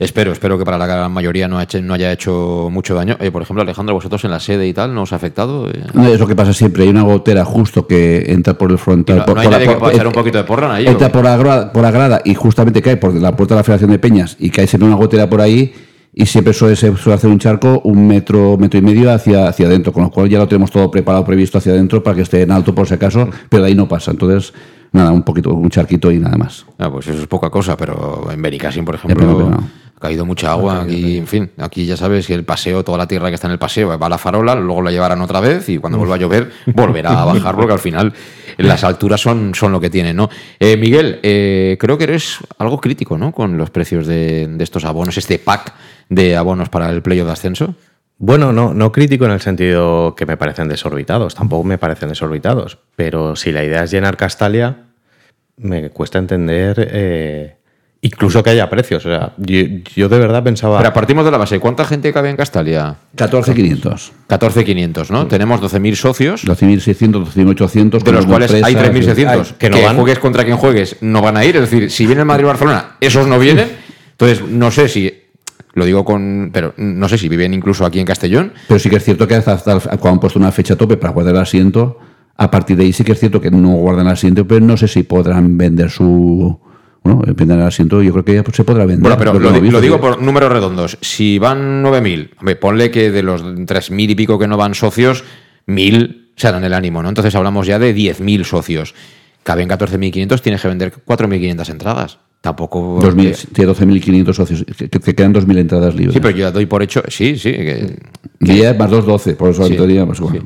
Espero, 0.00 0.32
espero 0.32 0.56
que 0.58 0.64
para 0.64 0.78
la 0.78 0.86
gran 0.86 1.12
mayoría 1.12 1.46
no, 1.46 1.58
ha 1.58 1.64
hecho- 1.64 1.82
no 1.82 1.92
haya 1.92 2.10
hecho 2.10 2.68
mucho 2.72 2.94
daño. 2.94 3.18
Eh, 3.20 3.30
por 3.30 3.42
ejemplo, 3.42 3.60
Alejandro, 3.62 3.94
vosotros 3.94 4.24
en 4.24 4.30
la 4.30 4.40
sede 4.40 4.66
y 4.66 4.72
tal, 4.72 4.94
¿no 4.94 5.02
os 5.02 5.12
ha 5.12 5.16
afectado? 5.16 5.68
Eh, 5.68 5.84
No, 5.92 6.06
es 6.08 6.18
lo 6.18 6.26
que 6.26 6.34
pasa 6.34 6.54
siempre, 6.54 6.84
hay 6.84 6.88
una 6.88 7.02
gotera 7.02 7.44
justo 7.44 7.86
que 7.86 8.24
entra 8.32 8.54
por 8.54 8.70
el 8.70 8.78
frontal. 8.78 9.18
no, 9.18 9.24
por, 9.26 9.34
no 9.34 9.40
hay 9.42 9.46
por 9.48 9.52
la- 9.52 9.58
que 9.60 9.76
pueda 9.78 9.92
echar 9.92 10.04
eh, 10.06 10.08
un 10.08 10.14
poquito 10.14 10.38
de 10.38 10.44
porrón 10.44 10.70
ahí. 10.72 10.86
entra 10.86 11.12
por 11.12 11.22
la, 11.22 11.36
grada, 11.36 11.70
por 11.72 11.82
la 11.82 11.90
grada 11.90 12.22
y 12.24 12.34
justamente 12.34 12.80
cae 12.80 12.96
por 12.96 13.12
la 13.14 13.36
puerta 13.36 13.54
de 13.54 13.58
la 13.60 13.64
Federación 13.64 13.90
de 13.90 13.98
Peñas 13.98 14.36
y 14.40 14.48
cae 14.48 14.66
siempre 14.66 14.86
una 14.88 14.96
gotera 14.96 15.28
por 15.28 15.42
ahí 15.42 15.70
y 16.14 16.24
siempre 16.24 16.54
suele, 16.54 16.76
suele 16.76 17.14
hacer 17.14 17.28
un 17.30 17.38
charco 17.38 17.82
un 17.84 18.08
metro, 18.08 18.56
metro 18.56 18.78
y 18.78 18.82
medio 18.82 19.12
hacia, 19.12 19.48
hacia 19.48 19.66
adentro, 19.66 19.92
con 19.92 20.04
lo 20.04 20.10
cual 20.10 20.30
ya 20.30 20.38
lo 20.38 20.48
tenemos 20.48 20.70
todo 20.70 20.90
preparado, 20.90 21.26
previsto 21.26 21.58
hacia 21.58 21.72
adentro 21.72 22.02
para 22.02 22.16
que 22.16 22.22
esté 22.22 22.40
en 22.40 22.50
alto 22.52 22.74
por 22.74 22.88
si 22.88 22.94
acaso, 22.94 23.28
pero 23.50 23.62
de 23.64 23.68
ahí 23.68 23.74
no 23.74 23.86
pasa. 23.86 24.10
Entonces, 24.12 24.54
nada, 24.92 25.12
un 25.12 25.22
poquito, 25.22 25.54
un 25.54 25.70
charquito 25.70 26.10
y 26.10 26.18
nada 26.18 26.36
más. 26.36 26.66
Ah, 26.78 26.90
pues 26.90 27.08
eso 27.08 27.20
es 27.20 27.26
poca 27.26 27.50
cosa, 27.50 27.76
pero 27.76 28.28
en 28.30 28.40
Benicassim, 28.40 28.84
por 28.84 28.94
ejemplo, 28.96 29.50
no. 29.50 29.56
ha 29.56 30.00
caído 30.00 30.24
mucha 30.24 30.50
agua. 30.50 30.82
Aquí, 30.82 31.18
en 31.18 31.26
fin, 31.26 31.50
aquí 31.58 31.86
ya 31.86 31.96
sabes 31.96 32.26
que 32.26 32.34
el 32.34 32.44
paseo, 32.44 32.84
toda 32.84 32.98
la 32.98 33.06
tierra 33.06 33.28
que 33.28 33.34
está 33.34 33.46
en 33.46 33.52
el 33.52 33.58
paseo, 33.58 33.98
va 33.98 34.06
a 34.06 34.08
la 34.08 34.18
farola, 34.18 34.54
luego 34.54 34.82
la 34.82 34.90
llevarán 34.90 35.20
otra 35.20 35.40
vez 35.40 35.68
y 35.68 35.78
cuando 35.78 35.98
vuelva 35.98 36.16
a 36.16 36.18
llover 36.18 36.50
volverá 36.66 37.22
a 37.22 37.24
bajar, 37.24 37.54
porque 37.56 37.72
al 37.72 37.78
final 37.78 38.12
las 38.56 38.84
alturas 38.84 39.20
son, 39.20 39.54
son 39.54 39.72
lo 39.72 39.80
que 39.80 39.90
tienen, 39.90 40.16
¿no? 40.16 40.28
Eh, 40.58 40.76
Miguel, 40.76 41.20
eh, 41.22 41.76
creo 41.80 41.96
que 41.96 42.04
eres 42.04 42.38
algo 42.58 42.80
crítico, 42.80 43.16
¿no? 43.16 43.32
Con 43.32 43.56
los 43.56 43.70
precios 43.70 44.06
de, 44.06 44.46
de 44.48 44.64
estos 44.64 44.84
abonos, 44.84 45.16
este 45.16 45.38
pack 45.38 45.72
de 46.08 46.36
abonos 46.36 46.68
para 46.68 46.90
el 46.90 47.02
playoff 47.02 47.26
de 47.26 47.32
ascenso. 47.32 47.74
Bueno, 48.22 48.52
no, 48.52 48.72
no 48.72 48.92
crítico 48.92 49.24
en 49.24 49.32
el 49.32 49.40
sentido 49.40 50.14
que 50.14 50.26
me 50.26 50.36
parecen 50.36 50.68
desorbitados, 50.68 51.34
tampoco 51.34 51.64
me 51.64 51.78
parecen 51.78 52.10
desorbitados, 52.10 52.78
pero 52.94 53.34
si 53.34 53.50
la 53.50 53.64
idea 53.64 53.82
es 53.82 53.90
llenar 53.90 54.16
Castalia, 54.16 54.84
me 55.56 55.90
cuesta 55.90 56.18
entender 56.18 56.88
eh, 56.92 57.56
Incluso 58.02 58.42
que 58.42 58.50
haya 58.50 58.70
precios. 58.70 59.04
O 59.04 59.10
sea, 59.10 59.32
yo, 59.36 59.60
yo 59.94 60.08
de 60.08 60.18
verdad 60.18 60.42
pensaba. 60.42 60.78
Pero 60.78 60.92
partimos 60.92 61.24
de 61.24 61.30
la 61.30 61.36
base. 61.36 61.60
¿Cuánta 61.60 61.84
gente 61.84 62.12
cabe 62.12 62.30
en 62.30 62.36
Castalia? 62.36 62.96
14.500. 63.14 64.10
14.500, 64.26 65.10
¿no? 65.10 65.26
Tenemos 65.26 65.60
12.000 65.60 65.94
socios. 65.96 66.44
12.600, 66.46 67.26
12.800. 67.26 68.02
De 68.02 68.12
los 68.12 68.24
cuales 68.24 68.50
hay 68.52 68.72
empresas, 68.72 69.18
3.600 69.18 69.52
que 69.58 69.68
que, 69.68 69.70
no 69.70 69.82
van. 69.82 69.96
juegues 69.96 70.18
contra 70.18 70.44
quien 70.44 70.56
juegues 70.56 70.96
no 71.02 71.20
van 71.20 71.36
a 71.36 71.44
ir. 71.44 71.56
Es 71.56 71.70
decir, 71.70 71.90
si 71.90 72.06
viene 72.06 72.22
el 72.22 72.26
Madrid 72.26 72.46
Barcelona, 72.46 72.96
esos 73.00 73.26
no 73.26 73.38
vienen. 73.38 73.68
Entonces, 74.12 74.48
no 74.48 74.70
sé 74.70 74.88
si. 74.88 75.19
Lo 75.80 75.86
digo 75.86 76.04
con. 76.04 76.50
Pero 76.52 76.74
no 76.76 77.08
sé 77.08 77.16
si 77.16 77.26
viven 77.26 77.54
incluso 77.54 77.86
aquí 77.86 78.00
en 78.00 78.04
Castellón. 78.04 78.52
Pero 78.68 78.78
sí 78.78 78.90
que 78.90 78.96
es 78.96 79.04
cierto 79.04 79.26
que 79.26 79.34
hasta, 79.34 79.54
hasta 79.54 79.80
cuando 79.96 80.10
han 80.10 80.20
puesto 80.20 80.38
una 80.38 80.52
fecha 80.52 80.76
tope 80.76 80.98
para 80.98 81.14
guardar 81.14 81.34
el 81.34 81.40
asiento, 81.40 81.98
a 82.36 82.50
partir 82.50 82.76
de 82.76 82.84
ahí 82.84 82.92
sí 82.92 83.02
que 83.02 83.12
es 83.12 83.18
cierto 83.18 83.40
que 83.40 83.50
no 83.50 83.70
guardan 83.76 84.06
el 84.06 84.12
asiento, 84.12 84.46
pero 84.46 84.60
no 84.60 84.76
sé 84.76 84.88
si 84.88 85.04
podrán 85.04 85.56
vender 85.56 85.88
su. 85.88 86.60
Bueno, 87.02 87.22
vender 87.34 87.58
el 87.58 87.64
asiento, 87.64 88.02
yo 88.02 88.12
creo 88.12 88.24
que 88.26 88.34
ya 88.34 88.44
se 88.52 88.62
podrá 88.62 88.84
vender. 88.84 89.16
Bueno, 89.16 89.16
pero 89.16 89.50
Lo 89.58 89.80
digo 89.80 89.98
por 89.98 90.20
números 90.20 90.52
redondos. 90.52 90.98
Si 91.00 91.38
van 91.38 91.82
9.000, 91.82 92.32
hombre, 92.38 92.56
ponle 92.56 92.90
que 92.90 93.10
de 93.10 93.22
los 93.22 93.42
3.000 93.42 94.10
y 94.10 94.14
pico 94.14 94.38
que 94.38 94.46
no 94.46 94.58
van 94.58 94.74
socios, 94.74 95.24
1.000 95.66 96.32
se 96.36 96.46
harán 96.46 96.64
el 96.64 96.74
ánimo, 96.74 97.02
¿no? 97.02 97.08
Entonces 97.08 97.34
hablamos 97.34 97.66
ya 97.66 97.78
de 97.78 97.96
10.000 97.96 98.44
socios. 98.44 98.94
Caben 99.44 99.70
14.500, 99.70 100.42
tienes 100.42 100.60
que 100.60 100.68
vender 100.68 100.92
4.500 100.92 101.70
entradas. 101.70 102.18
Tampoco... 102.40 102.98
2000, 103.02 103.34
sí, 103.34 103.46
12.500 103.52 104.32
socios, 104.32 104.64
que, 104.64 104.88
que 104.88 104.98
te 104.98 105.14
quedan 105.14 105.34
2.000 105.34 105.58
entradas 105.58 105.94
libres. 105.94 106.14
Sí, 106.14 106.20
pero 106.20 106.30
yo 106.30 106.38
ya 106.46 106.50
doy 106.50 106.66
por 106.66 106.82
hecho... 106.82 107.02
Sí, 107.08 107.36
sí. 107.36 107.52
que- 107.52 107.98
10 108.40 108.78
más 108.78 108.90
2, 108.90 109.04
12, 109.04 109.34
por 109.34 109.50
eso 109.50 109.66
Sí, 109.66 109.76
te 109.76 109.86
diría, 109.86 110.06
pues, 110.06 110.20
bueno. 110.20 110.44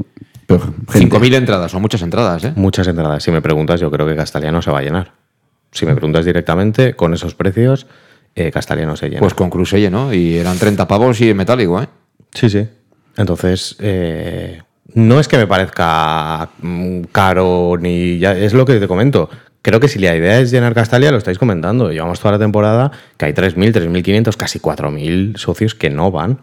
Gente, 0.91 1.17
5.000 1.17 1.35
entradas, 1.35 1.71
son 1.71 1.81
muchas 1.83 2.03
entradas, 2.03 2.45
¿eh? 2.45 2.53
Muchas 2.57 2.87
entradas. 2.89 3.23
Si 3.23 3.31
me 3.31 3.41
preguntas, 3.41 3.81
yo 3.81 3.91
creo 3.91 4.07
que 4.07 4.17
Castalia 4.17 4.51
no 4.53 4.61
se 4.61 4.71
va 4.71 4.81
a 4.81 4.83
llenar. 4.83 5.13
Si 5.71 5.87
me 5.87 5.95
preguntas 5.95 6.25
directamente, 6.25 6.95
con 6.95 7.15
esos 7.15 7.35
precios, 7.35 7.87
eh, 8.35 8.51
Castalia 8.51 8.85
no 8.87 8.97
se 8.97 9.09
llena. 9.09 9.21
Pues 9.21 9.35
con 9.35 9.49
Cruselle, 9.49 9.91
¿no? 9.91 10.13
Y 10.13 10.35
eran 10.37 10.59
30 10.59 10.87
pavos 10.89 11.21
y 11.21 11.33
metálico, 11.35 11.81
¿eh? 11.81 11.87
Sí, 12.33 12.51
sí. 12.51 12.67
Entonces, 13.17 13.77
eh, 13.79 14.61
no 14.95 15.19
es 15.21 15.29
que 15.29 15.39
me 15.39 15.47
parezca 15.47 16.51
mm, 16.61 17.03
caro 17.13 17.77
ni 17.81 18.19
ya, 18.19 18.37
es 18.37 18.53
lo 18.53 18.65
que 18.67 18.79
te 18.81 18.89
comento. 18.89 19.31
Creo 19.65 19.81
que 19.81 19.89
si 19.89 19.99
la 19.99 20.15
idea 20.15 20.39
es 20.41 20.51
llenar 20.51 20.75
Castalia, 20.75 21.11
lo 21.11 21.17
estáis 21.17 21.39
comentando. 21.39 21.91
Llevamos 21.91 22.21
toda 22.21 22.33
la 22.33 22.39
temporada 22.39 22.91
que 23.17 23.25
hay 23.25 23.33
3.000, 23.33 23.73
3.500, 23.73 24.37
casi 24.37 24.61
4.000 24.61 25.39
socios 25.39 25.75
que 25.75 25.89
no 25.89 26.11
van. 26.11 26.39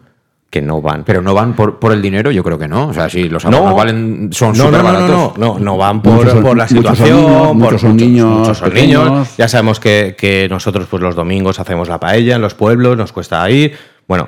Que 0.50 0.60
no 0.60 0.82
van. 0.82 1.04
Pero 1.06 1.22
no 1.22 1.36
van 1.36 1.56
por, 1.56 1.78
por 1.80 1.94
el 1.94 2.02
dinero, 2.02 2.32
yo 2.32 2.44
creo 2.44 2.58
que 2.58 2.68
no. 2.68 2.88
O 2.88 2.94
sea, 2.96 3.10
si 3.10 3.30
los 3.30 3.46
abonos 3.46 3.76
valen, 3.76 4.30
son 4.34 4.50
no, 4.50 4.56
súper 4.66 4.72
no, 4.72 4.78
no, 4.80 4.84
baratos. 4.84 5.10
no, 5.38 5.54
no, 5.54 5.60
no 5.60 5.78
van 5.78 6.02
por, 6.02 6.28
son- 6.30 6.42
por 6.44 6.58
la 6.58 6.64
muchos 6.66 6.84
son 6.84 6.96
situación, 6.96 7.18
niños, 7.22 7.48
por 7.48 7.56
muchos 7.56 7.82
son 7.82 7.96
niños 7.98 8.28
muchos 8.40 8.58
son 8.58 8.74
niños. 8.74 9.38
Ya 9.38 9.48
sabemos 9.48 9.80
que, 9.80 10.16
que 10.18 10.48
nosotros 10.50 10.88
pues 10.90 11.02
los 11.04 11.16
domingos 11.16 11.60
hacemos 11.60 11.88
la 11.88 12.00
paella 12.00 12.36
en 12.36 12.42
los 12.42 12.56
pueblos, 12.56 12.98
nos 12.98 13.14
cuesta 13.14 13.48
ir. 13.52 13.78
Bueno, 14.08 14.28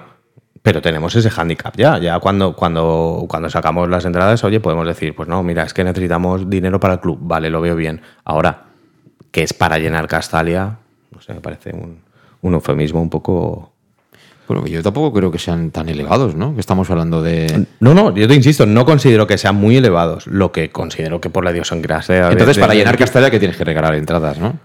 pero 0.61 0.81
tenemos 0.81 1.13
ese 1.15 1.29
hándicap 1.29 1.75
ya. 1.75 1.97
Ya 1.97 2.17
cuando, 2.19 2.55
cuando, 2.55 3.25
cuando 3.27 3.49
sacamos 3.49 3.89
las 3.89 4.05
entradas, 4.05 4.43
oye, 4.45 4.61
podemos 4.61 4.87
decir, 4.87 5.13
pues 5.15 5.27
no, 5.27 5.43
mira, 5.43 5.63
es 5.63 5.73
que 5.73 5.83
necesitamos 5.83 6.49
dinero 6.49 6.79
para 6.79 6.93
el 6.93 6.99
club. 7.01 7.17
Vale, 7.21 7.49
lo 7.49 7.59
veo 7.59 7.75
bien. 7.75 7.99
Ahora, 8.23 8.62
que 9.33 9.43
es 9.43 9.51
para 9.51 9.79
llenar 9.79 10.07
Castalia, 10.07 10.77
no 11.11 11.19
sé, 11.19 11.33
me 11.33 11.41
parece 11.41 11.71
un, 11.73 11.99
un 12.41 12.53
eufemismo 12.53 13.01
un 13.01 13.09
poco... 13.09 13.71
Bueno, 14.47 14.67
yo 14.67 14.83
tampoco 14.83 15.11
creo 15.11 15.31
que 15.31 15.39
sean 15.39 15.71
tan 15.71 15.89
elevados, 15.89 16.35
¿no? 16.35 16.53
Que 16.53 16.59
estamos 16.59 16.89
hablando 16.91 17.23
de... 17.23 17.65
No, 17.79 17.93
no, 17.95 18.13
yo 18.13 18.27
te 18.27 18.35
insisto, 18.35 18.65
no 18.67 18.85
considero 18.85 19.25
que 19.25 19.37
sean 19.37 19.55
muy 19.55 19.77
elevados. 19.77 20.27
Lo 20.27 20.51
que 20.51 20.69
considero 20.69 21.19
que 21.19 21.29
por 21.31 21.43
la 21.45 21.51
idiosincrasia... 21.51 22.29
Entonces, 22.29 22.57
de- 22.57 22.61
para 22.61 22.73
de- 22.73 22.79
llenar 22.79 22.97
Castalia, 22.97 23.31
que 23.31 23.39
tienes 23.39 23.57
que 23.57 23.63
regalar 23.63 23.95
entradas, 23.95 24.37
¿no? 24.37 24.59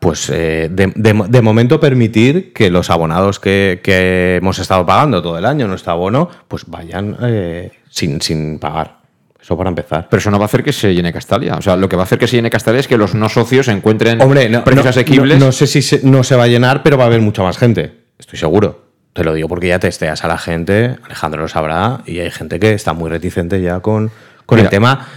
Pues 0.00 0.28
eh, 0.30 0.68
de, 0.72 0.92
de- 0.96 1.24
de 1.28 1.42
momento 1.42 1.78
permitir 1.78 2.52
que 2.54 2.70
los 2.70 2.88
abonados 2.90 3.38
que, 3.38 3.80
que 3.84 4.36
hemos 4.36 4.58
estado 4.58 4.84
pagando 4.86 5.22
todo 5.22 5.36
el 5.38 5.44
año, 5.44 5.68
nuestro 5.68 5.92
abono, 5.92 6.28
pues 6.48 6.64
vayan 6.66 7.16
eh, 7.22 7.70
sin, 7.90 8.20
sin 8.22 8.58
pagar. 8.58 8.99
Eso 9.42 9.56
para 9.56 9.68
empezar. 9.70 10.06
Pero 10.10 10.18
eso 10.18 10.30
no 10.30 10.38
va 10.38 10.44
a 10.44 10.46
hacer 10.46 10.62
que 10.62 10.72
se 10.72 10.94
llene 10.94 11.12
Castalia. 11.12 11.54
O 11.54 11.62
sea, 11.62 11.76
lo 11.76 11.88
que 11.88 11.96
va 11.96 12.02
a 12.02 12.04
hacer 12.04 12.18
que 12.18 12.26
se 12.26 12.36
llene 12.36 12.50
Castalia 12.50 12.80
es 12.80 12.86
que 12.88 12.96
los 12.98 13.14
no 13.14 13.28
socios 13.28 13.68
encuentren 13.68 14.20
Hombre, 14.20 14.48
no, 14.48 14.62
precios 14.64 14.84
no- 14.84 14.90
asequibles. 14.90 15.38
no- 15.38 15.46
no 15.46 15.52
sé 15.52 15.66
si 15.66 15.82
se- 15.82 16.00
no 16.04 16.22
se 16.22 16.36
va 16.36 16.44
a 16.44 16.48
llenar, 16.48 16.82
pero 16.82 16.96
va 16.98 17.04
a 17.04 17.06
haber 17.06 17.20
mucha 17.20 17.42
más 17.42 17.56
gente. 17.58 17.92
Estoy 18.18 18.38
seguro. 18.38 18.84
Te 19.12 19.24
lo 19.24 19.32
digo 19.34 19.48
porque 19.48 19.68
ya 19.68 19.78
testeas 19.78 20.22
a 20.24 20.28
la 20.28 20.38
gente, 20.38 20.96
Alejandro 21.04 21.42
lo 21.42 21.48
sabrá, 21.48 22.02
y 22.06 22.20
hay 22.20 22.30
gente 22.30 22.60
que 22.60 22.74
está 22.74 22.92
muy 22.92 23.10
reticente 23.10 23.60
ya 23.60 23.80
con, 23.80 24.10
con 24.46 24.58
el 24.60 24.68
tema. 24.68 25.08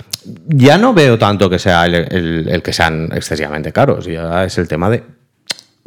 Ya 0.48 0.78
no 0.78 0.94
veo 0.94 1.20
tanto 1.20 1.50
que 1.50 1.60
sea 1.60 1.86
el, 1.86 1.94
el- 1.96 2.48
el 2.50 2.62
que 2.64 2.74
sean 2.74 3.10
excesivamente 3.14 3.72
caros, 3.72 4.06
ya 4.06 4.46
es 4.46 4.58
el 4.58 4.68
tema 4.68 4.90
de 4.90 5.04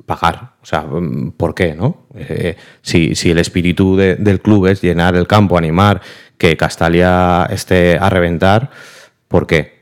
pagar. 0.04 0.52
O 0.62 0.66
sea, 0.66 0.82
mm, 0.82 1.32
¿por 1.32 1.54
qué? 1.54 1.74
no? 1.74 2.06
Eh, 2.14 2.56
si, 2.82 3.14
si 3.14 3.30
el 3.30 3.38
espíritu 3.38 3.96
de- 3.96 4.16
del 4.16 4.40
club 4.40 4.66
es 4.66 4.82
llenar 4.82 5.16
el 5.16 5.26
campo, 5.26 5.56
animar, 5.58 6.00
que 6.38 6.56
Castalia 6.56 7.46
esté 7.50 7.98
a 7.98 8.10
reventar, 8.10 8.70
¿por 9.28 9.46
qué? 9.46 9.75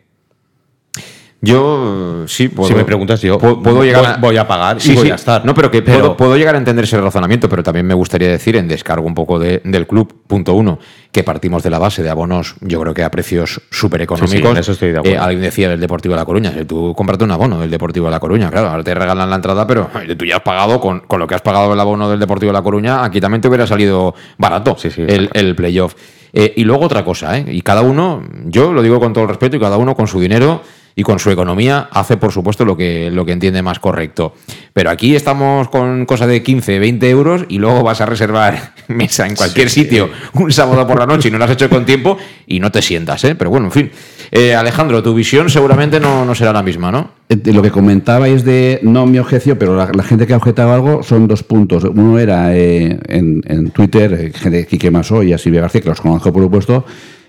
Yo 1.45 2.25
sí 2.27 2.49
puedo. 2.49 2.69
Si 2.69 2.75
me 2.75 2.85
preguntas, 2.85 3.21
yo 3.21 3.39
puedo, 3.39 3.61
puedo 3.63 3.85
llegar 3.85 4.19
voy- 4.21 4.31
voy 4.31 4.37
a 4.39 4.47
pagar 4.49 4.79
y 4.85 4.95
voy 4.95 5.11
a 5.11 5.15
estar. 5.15 5.45
No, 5.45 5.55
pero 5.55 5.71
que 5.71 5.83
Pero- 5.83 5.99
puedo, 5.99 6.17
puedo 6.17 6.37
llegar 6.37 6.55
a 6.55 6.59
entender 6.59 6.85
ese 6.85 7.01
razonamiento, 7.01 7.49
pero 7.49 7.63
también 7.63 7.87
me 7.87 7.95
gustaría 7.95 8.29
decir, 8.29 8.57
en 8.57 8.67
descargo 8.69 9.07
un 9.07 9.15
poco 9.15 9.39
de- 9.39 9.61
del 9.65 9.87
club, 9.87 10.13
punto 10.27 10.55
uno, 10.55 10.79
que 11.13 11.23
partimos 11.23 11.63
de 11.63 11.71
la 11.71 11.79
base 11.79 12.03
de 12.03 12.11
abonos, 12.11 12.57
yo 12.61 12.81
creo 12.81 12.95
que 12.95 13.05
a 13.05 13.11
precios 13.11 13.61
súper 13.71 14.03
económicos. 14.03 14.31
Sí, 14.33 14.43
sí, 14.43 14.49
en 14.49 14.57
eso 14.57 14.73
estoy 14.73 14.93
de 14.93 14.99
acuerdo. 14.99 15.23
alguien 15.23 15.43
decía 15.43 15.69
del 15.69 15.81
Deportivo 15.81 16.15
de 16.15 16.21
La 16.21 16.25
Coruña, 16.25 16.53
si 16.53 16.65
tú 16.65 16.95
cómprate 16.97 17.25
un 17.25 17.31
abono 17.31 17.61
del 17.61 17.71
Deportivo 17.71 18.07
de 18.07 18.13
La 18.13 18.21
Coruña, 18.21 18.51
claro, 18.51 18.69
ahora 18.71 18.83
te 18.83 18.95
regalan 18.95 19.29
la 19.31 19.37
entrada, 19.37 19.67
pero 19.67 19.91
tú 20.19 20.25
ya 20.25 20.37
has 20.37 20.43
pagado 20.43 20.81
con, 20.81 21.01
con 21.01 21.21
lo 21.21 21.27
que 21.27 21.35
has 21.35 21.43
pagado 21.43 21.73
el 21.75 21.81
abono 21.81 22.09
del 22.11 22.19
Deportivo 22.19 22.51
de 22.51 22.55
La 22.55 22.63
Coruña, 22.63 23.05
aquí 23.05 23.21
también 23.21 23.41
te 23.41 23.49
hubiera 23.49 23.67
salido 23.67 24.15
barato 24.39 24.77
Sí, 24.79 24.91
sí, 24.91 25.03
el, 25.07 25.29
el 25.35 25.55
playoff. 25.55 25.95
Eh, 26.37 26.53
y 26.57 26.65
luego 26.65 26.85
otra 26.87 27.05
cosa, 27.05 27.39
¿eh? 27.39 27.45
y 27.49 27.63
cada 27.63 27.83
uno, 27.83 28.23
yo 28.47 28.73
lo 28.73 28.83
digo 28.83 28.99
con 28.99 29.13
todo 29.13 29.23
el 29.23 29.29
respeto, 29.29 29.57
y 29.57 29.61
cada 29.61 29.77
uno 29.77 29.95
con 29.95 30.09
su 30.09 30.19
dinero 30.19 30.63
y 30.97 31.03
con 31.03 31.19
su 31.19 31.31
economía 31.31 31.89
hace, 31.91 32.17
por 32.17 32.33
supuesto, 32.33 32.65
lo 32.65 32.77
que, 32.77 33.11
lo 33.11 33.25
que 33.25 33.33
entiende 33.33 33.63
más 33.63 33.79
correcto. 33.79 34.35
Pero 34.73 34.91
aquí 34.91 35.15
estamos 35.17 35.69
con 35.69 36.07
cosa 36.07 36.27
de 36.27 36.43
15, 36.43 36.79
20 36.79 37.11
euros 37.11 37.45
y 37.49 37.59
luego 37.59 37.83
vas 37.83 38.01
a 38.01 38.07
reservar 38.07 38.75
mesa 38.89 39.27
en 39.27 39.35
cualquier 39.35 39.71
sitio 39.71 40.11
un 40.35 40.53
sábado 40.53 40.87
por 40.87 40.99
la 40.99 41.07
noche 41.07 41.29
y 41.29 41.31
no 41.31 41.39
lo 41.39 41.45
has 41.45 41.51
hecho 41.51 41.69
con 41.69 41.85
tiempo 41.85 42.17
y 42.47 42.61
no 42.61 42.71
te 42.71 42.83
sientas, 42.83 43.25
¿eh? 43.25 43.35
Pero 43.35 43.51
bueno, 43.51 43.67
en 43.67 43.73
fin. 43.73 43.91
Eh, 44.31 44.55
Alejandro, 44.55 45.03
tu 45.03 45.15
visión 45.15 45.49
seguramente 45.49 46.01
no, 46.01 46.25
no 46.25 46.35
será 46.35 46.53
la 46.53 46.63
misma, 46.63 46.91
¿no? 46.91 47.11
Eh, 47.29 47.37
de 47.37 47.53
Lo 47.53 47.63
que 47.63 47.71
comentabais 47.71 48.45
de, 48.45 48.81
no 48.83 49.07
mi 49.07 49.19
objeción, 49.19 49.57
pero 49.59 49.77
la, 49.77 49.91
la 49.93 50.03
gente 50.03 50.27
que 50.27 50.35
ha 50.35 50.37
objetado 50.37 50.73
algo 50.73 51.03
son 51.03 51.27
dos 51.27 51.43
puntos. 51.43 51.85
Uno 51.85 52.19
era 52.19 52.57
eh, 52.57 52.99
en, 53.09 53.43
en 53.47 53.71
Twitter, 53.71 54.13
eh, 54.13 54.33
gente 54.33 54.59
de 54.59 54.67
Quique 54.67 54.91
Masó 54.91 55.23
y 55.23 55.33
así 55.33 55.51
García, 55.51 55.81
que 55.81 55.89
los 55.89 56.01
conozco 56.01 56.33
por 56.33 56.43
supuesto, 56.43 56.85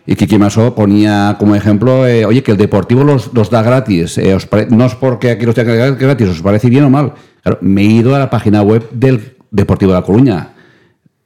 y 0.06 0.16
Quique 0.16 0.38
Masó 0.38 0.76
ponía 0.76 1.36
como 1.40 1.56
ejemplo, 1.56 2.08
eh, 2.08 2.26
oye, 2.26 2.44
que 2.44 2.52
el 2.52 2.58
Deportivo 2.58 3.04
los, 3.04 3.50
da 3.50 3.62
gratis, 3.62 4.18
eh, 4.18 4.36
os 4.36 4.48
no 4.70 4.86
es 4.86 4.96
porque 4.96 5.32
aquí 5.32 5.46
los 5.46 5.56
tenga 5.56 5.92
gratis, 5.92 6.30
¿os 6.30 6.42
parece 6.42 6.70
bien 6.70 6.84
o 6.84 6.90
mal? 6.90 7.14
Claro, 7.42 7.58
me 7.62 7.82
he 7.82 7.86
ido 7.86 8.16
a 8.16 8.20
la 8.20 8.30
página 8.30 8.62
web 8.62 8.88
del 8.92 9.36
Deportivo 9.52 9.92
de 9.92 9.98
La 10.00 10.06
Coruña. 10.06 10.55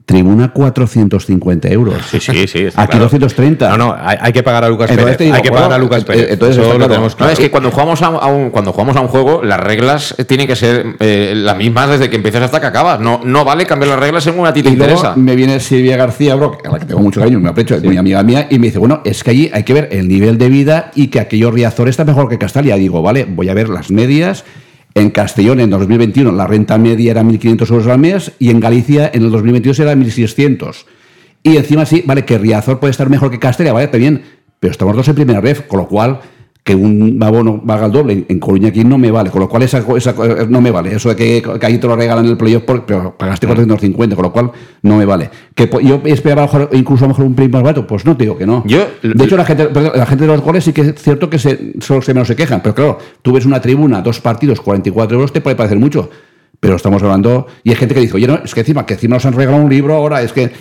Tribuna 0.10 0.50
450 0.52 1.68
euros. 1.70 1.98
Sí, 2.10 2.20
sí, 2.20 2.48
sí. 2.48 2.66
Aquí 2.66 2.74
claro. 2.74 3.04
230. 3.06 3.70
No, 3.70 3.78
no, 3.78 3.96
hay, 3.96 4.18
hay 4.20 4.34
que 4.34 4.42
pagar 4.42 4.64
a 4.64 4.70
Lucas 4.70 4.90
Entonces 4.90 5.18
Pérez. 5.18 5.28
digo, 5.28 5.36
hay 5.36 5.42
que 5.44 5.50
bueno, 5.52 5.66
pagar 5.66 5.80
a 5.80 5.84
Lucas 5.84 6.02
eh, 6.02 6.06
Pérez. 6.06 6.28
entonces 6.32 6.58
Eso 6.58 6.66
lo 6.68 6.76
claro. 6.78 6.90
tenemos 6.92 7.12
No, 7.14 7.18
claro. 7.18 7.34
es 7.34 7.40
que 7.40 7.52
cuando 7.52 7.70
jugamos 7.70 8.02
a, 8.02 8.08
a 8.08 8.26
un, 8.26 8.50
cuando 8.50 8.72
jugamos 8.74 8.96
a 8.98 9.02
un 9.02 9.08
juego, 9.08 9.44
las 9.44 9.60
reglas 9.60 10.16
tienen 10.28 10.48
que 10.48 10.56
ser 10.56 10.96
eh, 11.00 11.34
las 11.36 11.56
mismas 11.56 11.90
desde 11.90 12.10
que 12.10 12.16
empiezas 12.16 12.42
hasta 12.42 12.60
que 12.60 12.66
acabas. 12.66 13.00
No, 13.00 13.22
no 13.24 13.46
vale 13.46 13.68
cambiar 13.68 13.90
las 13.92 14.00
reglas 14.00 14.24
según 14.24 14.48
a 14.48 14.52
ti 14.54 14.64
te 14.64 14.70
Y 14.72 14.76
luego 14.78 14.94
interesa. 14.94 15.16
me 15.16 15.36
viene 15.36 15.60
Silvia 15.60 15.96
García, 15.96 16.34
bro, 16.34 16.58
a 16.66 16.72
la 16.72 16.80
que 16.80 16.86
tengo 16.86 17.02
mucho 17.02 17.20
cariño, 17.20 17.40
me 17.40 17.50
aprecio, 17.50 17.76
es 17.76 17.84
muy 17.84 17.98
amiga 17.98 18.24
mía, 18.24 18.48
y 18.50 18.58
me 18.58 18.66
dice, 18.66 18.80
bueno, 18.80 19.02
es 19.06 19.24
que 19.24 19.30
allí 19.30 19.52
hay 19.54 19.62
que 19.64 19.74
ver 19.74 19.90
el 19.92 20.08
nivel 20.08 20.40
de 20.40 20.50
vida 20.50 20.90
y 20.96 21.10
que 21.10 21.20
aquello 21.20 21.52
Riazor 21.52 21.88
está 21.88 22.04
mejor 22.04 22.28
que 22.30 22.40
Castalia. 22.40 22.76
Digo, 22.78 23.04
vale, 23.04 23.26
voy 23.30 23.50
a 23.50 23.54
ver 23.54 23.70
las 23.70 23.92
medias. 23.92 24.44
En 24.96 25.12
Castellón, 25.12 25.60
en 25.60 25.70
2021, 25.70 26.32
la 26.32 26.48
renta 26.48 26.78
media 26.78 27.12
era 27.12 27.24
1.500 27.24 27.70
euros 27.72 27.88
al 27.88 28.00
mes 28.00 28.32
y 28.40 28.50
en 28.50 28.60
Galicia, 28.60 29.10
en 29.14 29.24
el 29.24 29.32
2022, 29.32 29.80
era 29.80 29.94
1.600. 29.94 30.86
Y 31.44 31.58
encima 31.58 31.86
sí, 31.86 32.04
vale, 32.06 32.26
que 32.26 32.38
Riazor 32.38 32.80
puede 32.80 32.92
estar 32.92 33.10
mejor 33.10 33.32
que 33.32 33.40
Castalia, 33.40 33.72
vale, 33.72 33.86
está 33.86 33.98
bien, 33.98 34.24
pero 34.60 34.72
estamos 34.72 34.96
dos 34.96 35.08
en 35.08 35.16
primera 35.16 35.42
ref, 35.42 35.62
con 35.68 35.80
lo 35.80 35.88
cual 35.88 36.20
que 36.64 36.76
un 36.76 37.18
abono 37.24 37.60
valga 37.64 37.88
el 37.88 37.92
doble 37.92 38.26
en, 38.28 38.40
Coruña 38.40 38.68
aquí 38.68 38.84
no 38.84 38.98
me 39.00 39.10
vale, 39.10 39.32
con 39.32 39.40
lo 39.42 39.50
cual 39.50 39.64
esa, 39.64 39.80
esa- 39.98 40.14
no 40.48 40.62
me 40.62 40.70
vale. 40.70 40.94
Eso 40.94 41.10
de 41.10 41.16
que, 41.16 41.42
que 41.60 41.66
ahí 41.66 41.78
te 41.80 41.88
lo 41.88 41.96
regalan 41.96 42.26
en 42.26 42.32
el 42.32 42.38
playoff, 42.38 42.64
por- 42.64 42.86
pero 42.86 43.16
pagaste 43.18 43.48
450, 43.48 44.16
con 44.16 44.24
lo 44.24 44.32
cual 44.32 44.52
no 44.84 44.98
me 44.98 45.06
vale. 45.06 45.30
Que 45.56 45.68
yo 45.84 46.02
esperaba 46.06 46.44
a 46.44 46.46
lo 46.46 46.60
mejor, 46.60 46.70
incluso 46.78 47.06
a 47.06 47.08
lo 47.08 47.14
mejor 47.14 47.26
un 47.26 47.34
primo 47.36 47.54
más 47.54 47.64
barato, 47.64 47.88
pues 47.88 48.06
no 48.06 48.16
te 48.16 48.26
digo 48.26 48.38
que 48.38 48.46
no. 48.46 48.64
Yo- 48.68 48.86
de 49.02 49.24
hecho, 49.24 49.36
la 49.38 49.46
gente, 49.46 49.70
la 49.74 50.06
gente 50.06 50.26
de 50.26 50.32
los 50.32 50.42
goles 50.42 50.64
sí 50.64 50.74
que 50.74 50.82
es 50.82 50.96
cierto 51.02 51.30
que 51.30 51.40
se, 51.40 51.74
solo 51.82 52.02
se 52.04 52.14
menos 52.14 52.28
se 52.28 52.36
quejan, 52.36 52.62
pero 52.62 52.76
claro, 52.76 52.98
tú 53.24 53.32
ves 53.34 53.46
una 53.46 53.60
tribuna, 53.62 54.02
dos 54.02 54.20
partidos, 54.20 54.62
44 54.62 55.16
euros, 55.16 55.34
te 55.34 55.42
puede 55.42 55.56
parecer 55.56 55.80
mucho. 55.80 56.10
Pero 56.60 56.76
estamos 56.76 57.02
hablando, 57.02 57.48
y 57.64 57.70
hay 57.70 57.78
gente 57.78 57.96
que 57.96 58.02
dice, 58.02 58.18
oye, 58.18 58.28
no, 58.28 58.36
es 58.44 58.54
que 58.54 58.60
encima, 58.60 58.86
que 58.86 58.94
encima 58.96 59.16
nos 59.16 59.26
han 59.26 59.34
regalado 59.34 59.64
un 59.64 59.70
libro 59.72 59.96
ahora, 59.96 60.22
es 60.22 60.34
que 60.34 60.52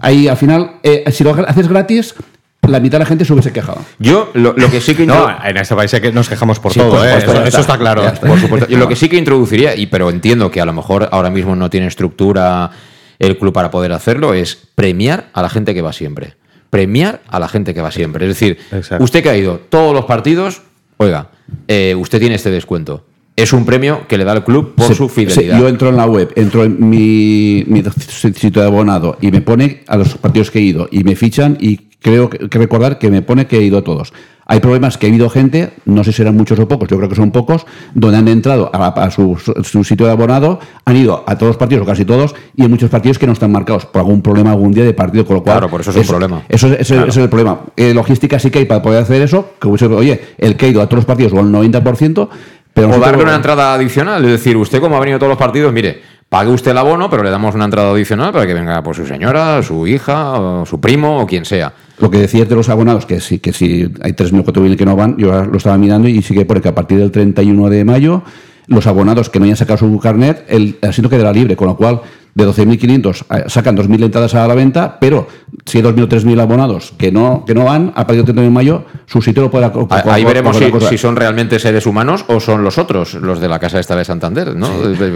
ahí 0.00 0.28
al 0.28 0.36
final, 0.36 0.76
eh, 0.84 1.02
si 1.10 1.24
lo 1.24 1.34
haces 1.34 1.68
gratis, 1.68 2.14
la 2.62 2.80
mitad 2.80 2.98
de 2.98 3.04
la 3.04 3.06
gente 3.06 3.24
se 3.24 3.32
hubiese 3.32 3.52
quejado. 3.52 3.78
Yo 3.98 4.30
lo, 4.34 4.52
lo 4.54 4.70
que 4.70 4.80
sí 4.80 4.94
que 4.94 5.06
No, 5.06 5.28
en 5.44 5.56
este 5.56 5.74
país 5.74 5.92
es 5.94 6.00
que 6.00 6.12
nos 6.12 6.28
quejamos 6.28 6.58
por 6.60 6.72
Sí, 6.72 6.80
todo, 6.80 6.90
por 6.96 7.06
¿eh? 7.06 7.16
eso, 7.18 7.42
está. 7.44 7.60
está 7.60 7.78
claro. 7.78 8.04
Está. 8.06 8.26
Por 8.26 8.38
supuesto. 8.40 8.66
Yo 8.70 8.78
lo 8.78 8.88
que 8.88 8.96
sí 8.96 9.08
que 9.08 9.16
introduciría, 9.16 9.74
y 9.74 9.86
pero 9.86 10.10
entiendo 10.10 10.50
que 10.50 10.60
a 10.60 10.64
lo 10.66 10.72
mejor 10.72 11.08
ahora 11.12 11.30
mismo 11.30 11.56
no 11.56 11.70
tiene 11.70 11.86
estructura 11.86 12.70
el 13.18 13.36
club 13.38 13.52
para 13.52 13.70
poder 13.70 13.92
hacerlo, 13.92 14.34
es 14.34 14.56
premiar 14.74 15.28
a 15.32 15.42
la 15.42 15.48
gente 15.48 15.74
que 15.74 15.82
va 15.82 15.92
siempre. 15.92 16.34
Premiar 16.70 17.22
a 17.28 17.40
la 17.40 17.48
gente 17.48 17.72
que 17.74 17.80
va 17.80 17.90
siempre. 17.90 18.26
Es 18.26 18.30
decir, 18.38 18.58
Exacto. 18.70 19.02
usted 19.02 19.22
que 19.22 19.30
ha 19.30 19.36
ido 19.36 19.58
todos 19.70 19.94
los 19.94 20.04
partidos, 20.04 20.60
oiga, 20.98 21.30
eh, 21.66 21.94
usted 21.96 22.18
tiene 22.20 22.34
este 22.34 22.50
descuento. 22.50 23.06
Es 23.34 23.52
un 23.52 23.64
premio 23.64 24.06
que 24.08 24.18
le 24.18 24.24
da 24.24 24.32
el 24.34 24.44
club 24.44 24.74
por 24.74 24.88
Se- 24.88 24.94
su 24.94 25.08
se- 25.08 25.14
fidelidad. 25.14 25.58
yo 25.58 25.68
entro 25.68 25.88
en 25.88 25.96
la 25.96 26.06
web, 26.06 26.32
entro 26.36 26.64
en 26.64 26.76
mi, 26.90 27.64
mi 27.66 27.82
sitio 28.08 28.60
de 28.62 28.66
abonado 28.66 29.16
y 29.20 29.30
me 29.30 29.40
pone 29.40 29.82
a 29.86 29.96
los 29.96 30.16
partidos 30.18 30.50
que 30.50 30.58
he 30.58 30.62
ido 30.62 30.88
y 30.90 31.04
me 31.04 31.14
fichan 31.16 31.56
y 31.60 31.87
creo 32.00 32.30
que, 32.30 32.48
que 32.48 32.58
recordar 32.58 32.98
que 32.98 33.10
me 33.10 33.22
pone 33.22 33.46
que 33.46 33.58
he 33.58 33.62
ido 33.62 33.78
a 33.78 33.82
todos. 33.82 34.12
Hay 34.50 34.60
problemas 34.60 34.96
que 34.96 35.06
ha 35.06 35.10
habido 35.10 35.28
gente, 35.28 35.74
no 35.84 36.02
sé 36.04 36.10
si 36.12 36.22
eran 36.22 36.34
muchos 36.34 36.58
o 36.58 36.66
pocos, 36.66 36.88
yo 36.88 36.96
creo 36.96 37.10
que 37.10 37.14
son 37.16 37.32
pocos, 37.32 37.66
donde 37.92 38.16
han 38.16 38.28
entrado 38.28 38.70
a, 38.72 38.86
a 38.88 39.10
su, 39.10 39.36
su 39.62 39.84
sitio 39.84 40.06
de 40.06 40.12
abonado, 40.12 40.58
han 40.86 40.96
ido 40.96 41.22
a 41.26 41.36
todos 41.36 41.50
los 41.50 41.56
partidos 41.58 41.82
o 41.82 41.86
casi 41.86 42.06
todos 42.06 42.34
y 42.56 42.64
en 42.64 42.70
muchos 42.70 42.88
partidos 42.88 43.18
que 43.18 43.26
no 43.26 43.34
están 43.34 43.52
marcados 43.52 43.84
por 43.84 44.00
algún 44.00 44.22
problema 44.22 44.52
algún 44.52 44.72
día 44.72 44.84
de 44.84 44.94
partido, 44.94 45.26
con 45.26 45.36
lo 45.36 45.42
cual... 45.42 45.56
Claro, 45.58 45.68
por 45.70 45.82
eso 45.82 45.90
es 45.90 45.96
un 45.96 46.02
problema. 46.08 46.42
Eso, 46.48 46.66
es- 46.68 46.90
es 46.90 47.16
el 47.18 47.28
problema. 47.28 47.60
Eh, 47.76 47.92
logística 47.92 48.38
sí 48.38 48.50
que 48.50 48.60
hay 48.60 48.64
para 48.64 48.80
poder 48.80 49.02
hacer 49.02 49.20
eso, 49.20 49.50
que 49.60 49.68
hubiese- 49.68 49.86
oye, 49.94 50.18
el 50.38 50.56
que 50.56 50.64
ha 50.64 50.68
ido 50.70 50.80
a 50.80 50.86
todos 50.86 51.00
los 51.00 51.04
partidos 51.04 51.34
o 51.34 51.40
al 51.40 51.52
90%, 51.52 52.28
pero 52.72 52.88
O 52.88 52.98
darle 52.98 53.22
una 53.24 53.34
entrada 53.36 53.74
adicional, 53.74 54.24
es 54.24 54.30
decir, 54.30 54.56
usted 54.56 54.80
como 54.80 54.96
ha 54.96 55.00
venido 55.00 55.16
a 55.16 55.18
todos 55.18 55.30
los 55.30 55.38
partidos, 55.38 55.74
mire, 55.74 56.00
pague 56.30 56.50
usted 56.50 56.70
el 56.70 56.78
abono, 56.78 57.10
pero 57.10 57.22
le 57.22 57.28
damos 57.28 57.54
una 57.54 57.66
entrada 57.66 57.90
adicional 57.90 58.32
para 58.32 58.46
que 58.46 58.54
venga 58.54 58.82
pues, 58.82 58.96
su 58.96 59.04
señora, 59.06 59.62
su 59.62 59.86
hija, 59.86 60.40
o 60.40 60.64
su 60.64 60.80
primo 60.80 61.20
o 61.20 61.26
quien 61.26 61.44
sea. 61.44 61.70
Lo 62.00 62.10
que 62.10 62.18
decías 62.18 62.48
de 62.48 62.54
los 62.54 62.68
abonados, 62.68 63.06
que 63.06 63.20
sí, 63.20 63.38
que 63.38 63.52
si 63.52 63.90
hay 64.00 64.12
3.000 64.12 64.40
o 64.40 64.44
4.000 64.44 64.76
que 64.76 64.84
no 64.86 64.94
van, 64.94 65.16
yo 65.16 65.44
lo 65.44 65.56
estaba 65.56 65.76
mirando 65.78 66.08
y 66.08 66.22
sí 66.22 66.34
que 66.34 66.44
pone 66.44 66.60
que 66.60 66.68
a 66.68 66.74
partir 66.74 66.98
del 66.98 67.10
31 67.10 67.68
de 67.70 67.84
mayo, 67.84 68.22
los 68.66 68.86
abonados 68.86 69.30
que 69.30 69.38
no 69.38 69.46
hayan 69.46 69.56
sacado 69.56 69.78
su 69.78 69.98
carnet, 69.98 70.44
el 70.48 70.78
asiento 70.82 71.10
quedará 71.10 71.32
libre, 71.32 71.56
con 71.56 71.68
lo 71.68 71.76
cual 71.76 72.02
de 72.34 72.46
12.500 72.46 73.24
eh, 73.36 73.44
sacan 73.48 73.76
2.000 73.76 74.04
entradas 74.04 74.34
a 74.34 74.46
la 74.46 74.54
venta, 74.54 74.98
pero 75.00 75.26
si 75.66 75.78
hay 75.78 75.84
2.000 75.84 76.02
o 76.04 76.08
3.000 76.08 76.40
abonados 76.40 76.92
que 76.96 77.10
no, 77.10 77.44
que 77.46 77.54
no 77.54 77.64
van, 77.64 77.88
a 77.94 78.06
partir 78.06 78.16
del 78.16 78.24
31 78.26 78.42
de 78.42 78.50
mayo, 78.50 78.84
su 79.06 79.20
sitio 79.22 79.42
lo 79.42 79.50
podrá... 79.50 79.72
Ah, 79.90 80.02
Ahí 80.06 80.24
veremos 80.24 80.56
si, 80.56 80.70
si 80.88 80.98
son 80.98 81.16
realmente 81.16 81.58
seres 81.58 81.86
humanos 81.86 82.24
o 82.28 82.38
son 82.40 82.62
los 82.62 82.78
otros, 82.78 83.14
los 83.14 83.40
de 83.40 83.48
la 83.48 83.58
Casa 83.58 83.80
esta 83.80 83.96
de 83.96 84.04
Santander, 84.04 84.54
¿no? 84.54 84.68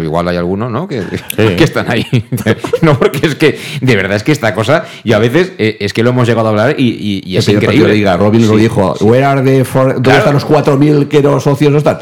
Igual 0.02 0.28
hay 0.28 0.36
alguno, 0.36 0.68
¿no? 0.68 0.88
Que, 0.88 1.02
que 1.36 1.62
están 1.64 1.90
ahí. 1.90 2.04
no, 2.82 2.98
porque 2.98 3.26
es 3.26 3.34
que, 3.36 3.58
de 3.80 3.96
verdad, 3.96 4.16
es 4.16 4.22
que 4.24 4.32
esta 4.32 4.54
cosa, 4.54 4.84
y 5.04 5.12
a 5.12 5.18
veces 5.18 5.52
eh, 5.58 5.76
es 5.80 5.92
que 5.92 6.02
lo 6.02 6.10
hemos 6.10 6.26
llegado 6.26 6.48
a 6.48 6.50
hablar 6.50 6.74
y, 6.78 6.88
y- 6.88 7.22
y 7.24 7.36
es 7.36 7.48
el 7.48 7.56
increíble. 7.56 7.94
Liga, 7.94 8.16
Robin 8.16 8.46
lo 8.48 8.56
dijo. 8.56 8.94
Where 9.00 9.24
are 9.24 9.42
the 9.42 9.64
for- 9.64 9.94
¿dónde 9.94 10.02
Claro. 10.02 10.18
están 10.18 10.34
los 10.34 10.46
4.000 10.46 11.08
que 11.08 11.20
los 11.22 11.42
socios 11.42 11.70
no 11.70 11.78
están? 11.78 11.98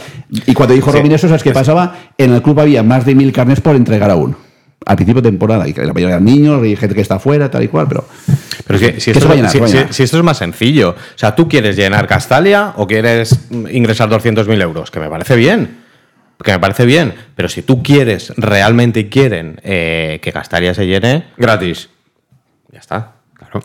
Y 0.46 0.55
cuando 0.55 0.75
dijo. 0.75 0.90
Robin 0.92 1.12
eso, 1.12 1.29
¿sabes 1.29 1.42
qué 1.42 1.53
pasaba? 1.53 1.94
En 2.16 2.33
el 2.33 2.42
club 2.42 2.61
había 2.61 2.83
más 2.83 3.05
de 3.05 3.14
1.000 3.16 3.33
carnets 3.33 3.61
por 3.61 3.77
entregar 3.77 4.11
a 4.11 4.16
uno. 4.16 4.37
Al 4.87 4.97
principio 4.97 5.21
de 5.21 5.29
temporada, 5.31 5.69
y 5.69 5.75
que 5.75 5.83
la 5.83 5.93
mayoría 5.93 6.14
eran 6.16 6.25
niños 6.25 6.64
y 6.66 6.75
gente 6.75 6.95
que 6.95 7.03
está 7.03 7.16
afuera, 7.16 7.51
tal 7.51 7.62
y 7.62 7.69
cual, 7.69 7.87
pero... 7.88 8.09
Pero 8.66 8.79
es 8.79 8.93
que, 8.93 9.01
si, 9.01 9.12
Que 9.12 9.19
esto, 9.19 9.35
llenar, 9.35 9.51
si- 9.51 9.59
si- 9.93 9.93
si 9.93 10.03
es 10.05 10.23
más 10.23 10.38
sencillo, 10.38 10.90
o 10.90 11.19
sea, 11.19 11.35
tú 11.35 11.49
quieres 11.49 11.77
llenar 11.77 12.07
Castalia 12.07 12.73
o 12.77 12.87
quieres 12.87 13.49
ingresar 13.71 14.09
200.000 14.09 14.61
euros, 14.62 14.90
que 14.90 15.01
me 15.01 15.09
parece 15.11 15.37
bien, 15.37 15.79
que 16.43 16.53
me 16.53 16.59
parece 16.61 16.87
bien, 16.87 17.14
pero 17.35 17.49
si 17.49 17.62
tú 17.62 17.83
quieres, 17.83 18.33
realmente 18.37 19.09
quieren 19.09 19.61
eh, 19.64 20.19
que 20.23 20.33
Castalia 20.33 20.73
se 20.73 20.87
llene, 20.87 21.25
Gratis. 21.37 21.90
ya 22.73 22.79
está. 22.79 23.12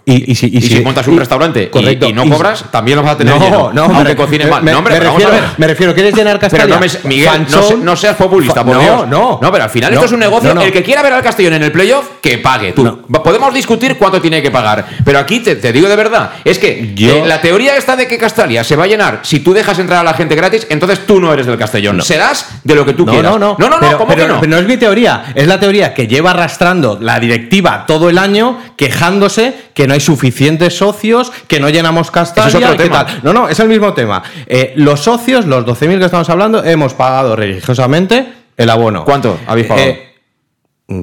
Y, 0.06 0.32
y 0.32 0.36
si, 0.36 0.48
Y, 0.48 0.62
si, 0.62 0.80
montas 0.82 1.08
un 1.08 1.18
restaurante 1.18 1.64
y- 1.64 1.68
correcto, 1.68 2.08
y, 2.08 2.14
no 2.14 2.28
cobras, 2.28 2.66
también 2.72 2.98
lo 2.98 3.04
vas 3.04 3.14
a 3.14 3.18
tener 3.18 3.36
No, 3.36 3.40
lleno, 3.40 3.72
no, 3.74 3.84
aunque 3.84 4.16
cocines 4.16 4.50
mal. 4.50 4.64
me- 4.64 4.72
no, 4.72 4.80
hombre, 4.80 4.96
me 4.96 5.06
vamos 5.06 5.22
refiero, 5.22 5.38
a 5.38 5.42
ver. 5.48 5.50
me 5.58 5.68
refiero, 5.68 5.94
¿quieres 5.94 6.16
llenar 6.16 6.40
Castalia? 6.40 6.66
Pero 6.66 6.76
no 6.76 6.82
me, 6.82 7.10
Miguel, 7.10 7.30
no, 7.50 7.62
se- 7.64 7.70
show- 7.74 7.78
no 7.84 7.96
seas 7.96 8.16
populista, 8.16 8.64
por 8.66 8.76
no, 8.76 8.82
Dios. 8.82 9.08
no. 9.08 9.40
No, 9.42 9.52
pero 9.52 9.64
al 9.66 9.70
final 9.70 9.94
esto 9.94 10.06
es 10.06 10.12
un 10.12 10.20
negocio. 10.20 10.60
El 10.60 10.72
que 10.72 10.82
quiera 10.84 11.02
ver 11.04 11.14
al 11.14 11.22
Castellón 11.22 11.54
en 11.54 11.64
el 11.64 11.72
playoff, 11.72 12.06
que 12.22 12.38
pague. 12.40 12.72
Tú. 12.74 13.02
Podemos 13.24 13.54
discutir 13.54 13.96
cuánto 13.98 14.20
tiene 14.22 14.42
que 14.42 14.50
pagar. 14.52 14.86
Pero 15.06 15.20
aquí 15.20 15.40
te, 15.42 15.56
te 15.56 15.72
digo 15.72 15.88
de 15.88 15.96
verdad, 15.96 16.32
es 16.44 16.58
que 16.58 16.94
Yo- 16.96 17.18
eh, 17.18 17.24
la 17.28 17.40
teoría 17.42 17.76
esta 17.78 17.96
de 17.96 18.08
que 18.08 18.18
Castalia 18.18 18.64
se 18.64 18.76
va 18.76 18.86
a 18.86 18.88
llenar 18.88 19.20
si 19.24 19.40
tú 19.42 19.54
dejas 19.54 19.78
entrar 19.80 20.00
a 20.00 20.04
la 20.04 20.14
gente 20.16 20.34
gratis, 20.36 20.66
entonces 20.70 21.06
tú 21.06 21.20
no 21.20 21.32
eres 21.32 21.46
del 21.46 21.58
Castellón. 21.58 22.02
Serás 22.02 22.48
de 22.64 22.74
lo 22.76 22.86
que 22.86 22.94
tú 22.94 23.06
No, 23.06 23.12
quieras. 23.12 23.32
no, 23.34 23.38
no. 23.40 23.56
No, 23.60 23.70
no, 23.70 23.76
no, 23.76 23.80
pero, 23.82 23.98
¿cómo 24.00 24.08
pero- 24.14 24.28
que 24.28 24.34
no? 24.34 24.40
pero 24.40 24.52
no 24.52 24.58
es 24.58 24.66
mi 24.68 24.78
teoría. 24.78 25.26
Es 25.36 25.48
la 25.48 25.60
teoría 25.60 25.94
que 25.94 26.08
lleva 26.08 26.32
arrastrando 26.32 26.98
la 27.00 27.20
directiva 27.20 27.86
todo 27.88 28.10
el 28.10 28.18
año, 28.18 28.58
quejándose 28.76 29.54
que 29.76 29.86
no 29.88 29.94
hay 29.94 30.00
suficientes 30.00 30.76
socios, 30.78 31.32
que 31.48 31.60
no 31.60 31.70
llenamos 31.70 32.10
Castalia. 32.10 32.48
Es 32.50 32.56
otro 32.56 32.72
que 32.78 32.84
tema. 32.86 33.06
tal. 33.06 33.20
No, 33.22 33.34
no, 33.34 33.50
es 33.50 33.60
el 33.60 33.68
mismo 33.68 33.94
tema. 33.94 34.24
Eh, 34.48 34.74
los 34.78 35.02
socios, 35.02 35.46
los 35.46 35.66
12.000 35.66 36.00
que 36.00 36.06
estamos 36.06 36.30
hablando, 36.32 36.64
hemos 36.64 36.94
pagado 36.96 37.36
religiosamente 37.36 38.26
el 38.58 38.70
abono. 38.70 39.04
¿Cuánto 39.06 39.38
habéis 39.46 39.68
pagado? 39.68 39.88
Eh, 39.90 40.02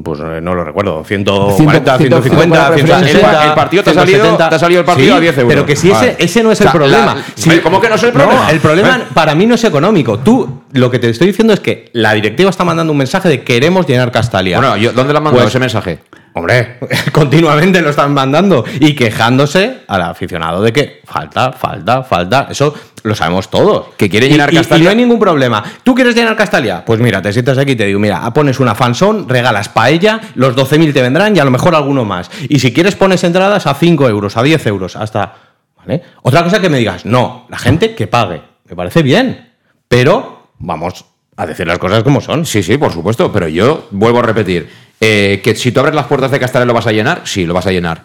pues 0.04 0.20
eh, 0.20 0.40
no 0.40 0.54
lo 0.54 0.62
recuerdo, 0.64 1.02
140, 1.04 1.98
Ciento- 1.98 2.22
150, 2.22 2.68
el- 2.68 2.74
160. 2.86 3.44
el 3.46 3.52
partido 3.54 3.82
te 3.82 3.90
ha 3.90 3.94
salido- 3.94 4.18
170. 4.20 4.48
te 4.48 4.54
ha 4.54 4.58
salido 4.58 4.80
el 4.80 4.86
partido 4.86 5.08
Sí, 5.08 5.16
a 5.16 5.20
10 5.20 5.38
euros. 5.38 5.48
Pero 5.52 5.66
que 5.66 5.74
si 5.76 5.90
Vale. 5.90 6.10
ese, 6.12 6.24
ese 6.24 6.42
no 6.44 6.52
es 6.52 6.60
O 6.60 6.62
el 6.62 6.68
sea, 6.68 6.72
problema. 6.72 7.14
la- 7.16 7.24
Si- 7.34 7.58
¿Cómo 7.58 7.80
que 7.80 7.88
no 7.88 7.96
es 7.96 8.02
el 8.04 8.12
problema? 8.12 8.50
el 8.50 8.60
problema 8.60 8.96
¿Eh? 8.96 9.02
para 9.12 9.34
mí 9.34 9.44
no 9.44 9.56
es 9.56 9.64
económico. 9.64 10.20
Tú, 10.20 10.62
lo 10.72 10.88
que 10.90 10.98
te 11.00 11.10
estoy 11.10 11.26
diciendo 11.26 11.52
es 11.52 11.58
que 11.60 11.90
la 11.94 12.14
directiva 12.14 12.48
está 12.48 12.64
mandando 12.64 12.92
un 12.92 12.98
mensaje 12.98 13.28
de 13.28 13.42
queremos 13.42 13.86
llenar 13.86 14.12
Castalia. 14.12 14.58
Bueno, 14.60 14.76
yo- 14.76 14.92
¿dónde 14.92 15.12
le 15.12 15.16
han 15.18 15.24
mandado 15.24 15.42
Pues- 15.44 15.52
ese 15.52 15.58
mensaje? 15.58 15.98
Hombre, 16.34 16.78
continuamente 17.12 17.82
lo 17.82 17.90
están 17.90 18.14
mandando 18.14 18.64
y 18.80 18.94
quejándose 18.94 19.80
al 19.86 20.02
aficionado 20.02 20.62
de 20.62 20.72
que 20.72 21.00
falta, 21.04 21.52
falta, 21.52 22.02
falta. 22.02 22.46
Eso 22.50 22.74
lo 23.02 23.14
sabemos 23.14 23.50
todos. 23.50 23.88
Que 23.96 24.08
quiere 24.08 24.28
llenar 24.28 24.52
y- 24.52 24.56
Castalia. 24.56 24.82
Y 24.82 24.84
no 24.84 24.90
hay 24.90 24.96
ningún 24.96 25.18
problema. 25.18 25.62
¿Tú 25.82 25.94
quieres 25.94 26.14
llenar 26.14 26.34
Castalia? 26.36 26.84
Pues 26.84 27.00
mira, 27.00 27.20
te 27.20 27.32
sientas 27.32 27.58
aquí 27.58 27.72
y 27.72 27.76
te 27.76 27.84
digo, 27.84 28.00
mira, 28.00 28.32
pones 28.32 28.60
una 28.60 28.74
fansón, 28.74 29.28
regalas 29.28 29.68
paella, 29.68 30.20
los 30.34 30.56
12.000 30.56 30.92
te 30.94 31.02
vendrán 31.02 31.36
y 31.36 31.40
a 31.40 31.44
lo 31.44 31.50
mejor 31.50 31.74
alguno 31.74 32.04
más. 32.04 32.30
Y 32.48 32.60
si 32.60 32.72
quieres 32.72 32.94
pones 32.94 33.22
entradas 33.24 33.66
a 33.66 33.74
5 33.74 34.08
euros, 34.08 34.36
a 34.36 34.42
10 34.42 34.66
euros, 34.68 34.96
hasta... 34.96 35.34
¿vale? 35.76 36.02
Otra 36.22 36.42
cosa 36.44 36.60
que 36.60 36.68
me 36.70 36.78
digas, 36.78 37.04
no, 37.04 37.46
la 37.50 37.58
gente 37.58 37.94
que 37.94 38.06
pague. 38.06 38.40
Me 38.70 38.76
parece 38.76 39.02
bien. 39.02 39.50
Pero 39.88 40.48
vamos 40.58 41.04
a 41.36 41.44
decir 41.46 41.66
las 41.66 41.78
cosas 41.78 42.02
como 42.04 42.20
son. 42.20 42.46
Sí, 42.46 42.62
sí, 42.62 42.78
por 42.78 42.92
supuesto, 42.92 43.32
pero 43.32 43.48
yo 43.48 43.88
vuelvo 43.90 44.20
a 44.20 44.22
repetir, 44.22 44.70
eh, 45.04 45.40
que 45.42 45.54
si 45.56 45.72
tú 45.72 45.80
abres 45.80 45.94
las 45.96 46.06
puertas 46.06 46.30
de 46.30 46.38
Castalia 46.38 46.64
lo 46.64 46.74
vas 46.74 46.86
a 46.86 46.92
llenar, 46.92 47.22
sí, 47.24 47.44
lo 47.44 47.54
vas 47.54 47.66
a 47.66 47.72
llenar. 47.72 48.04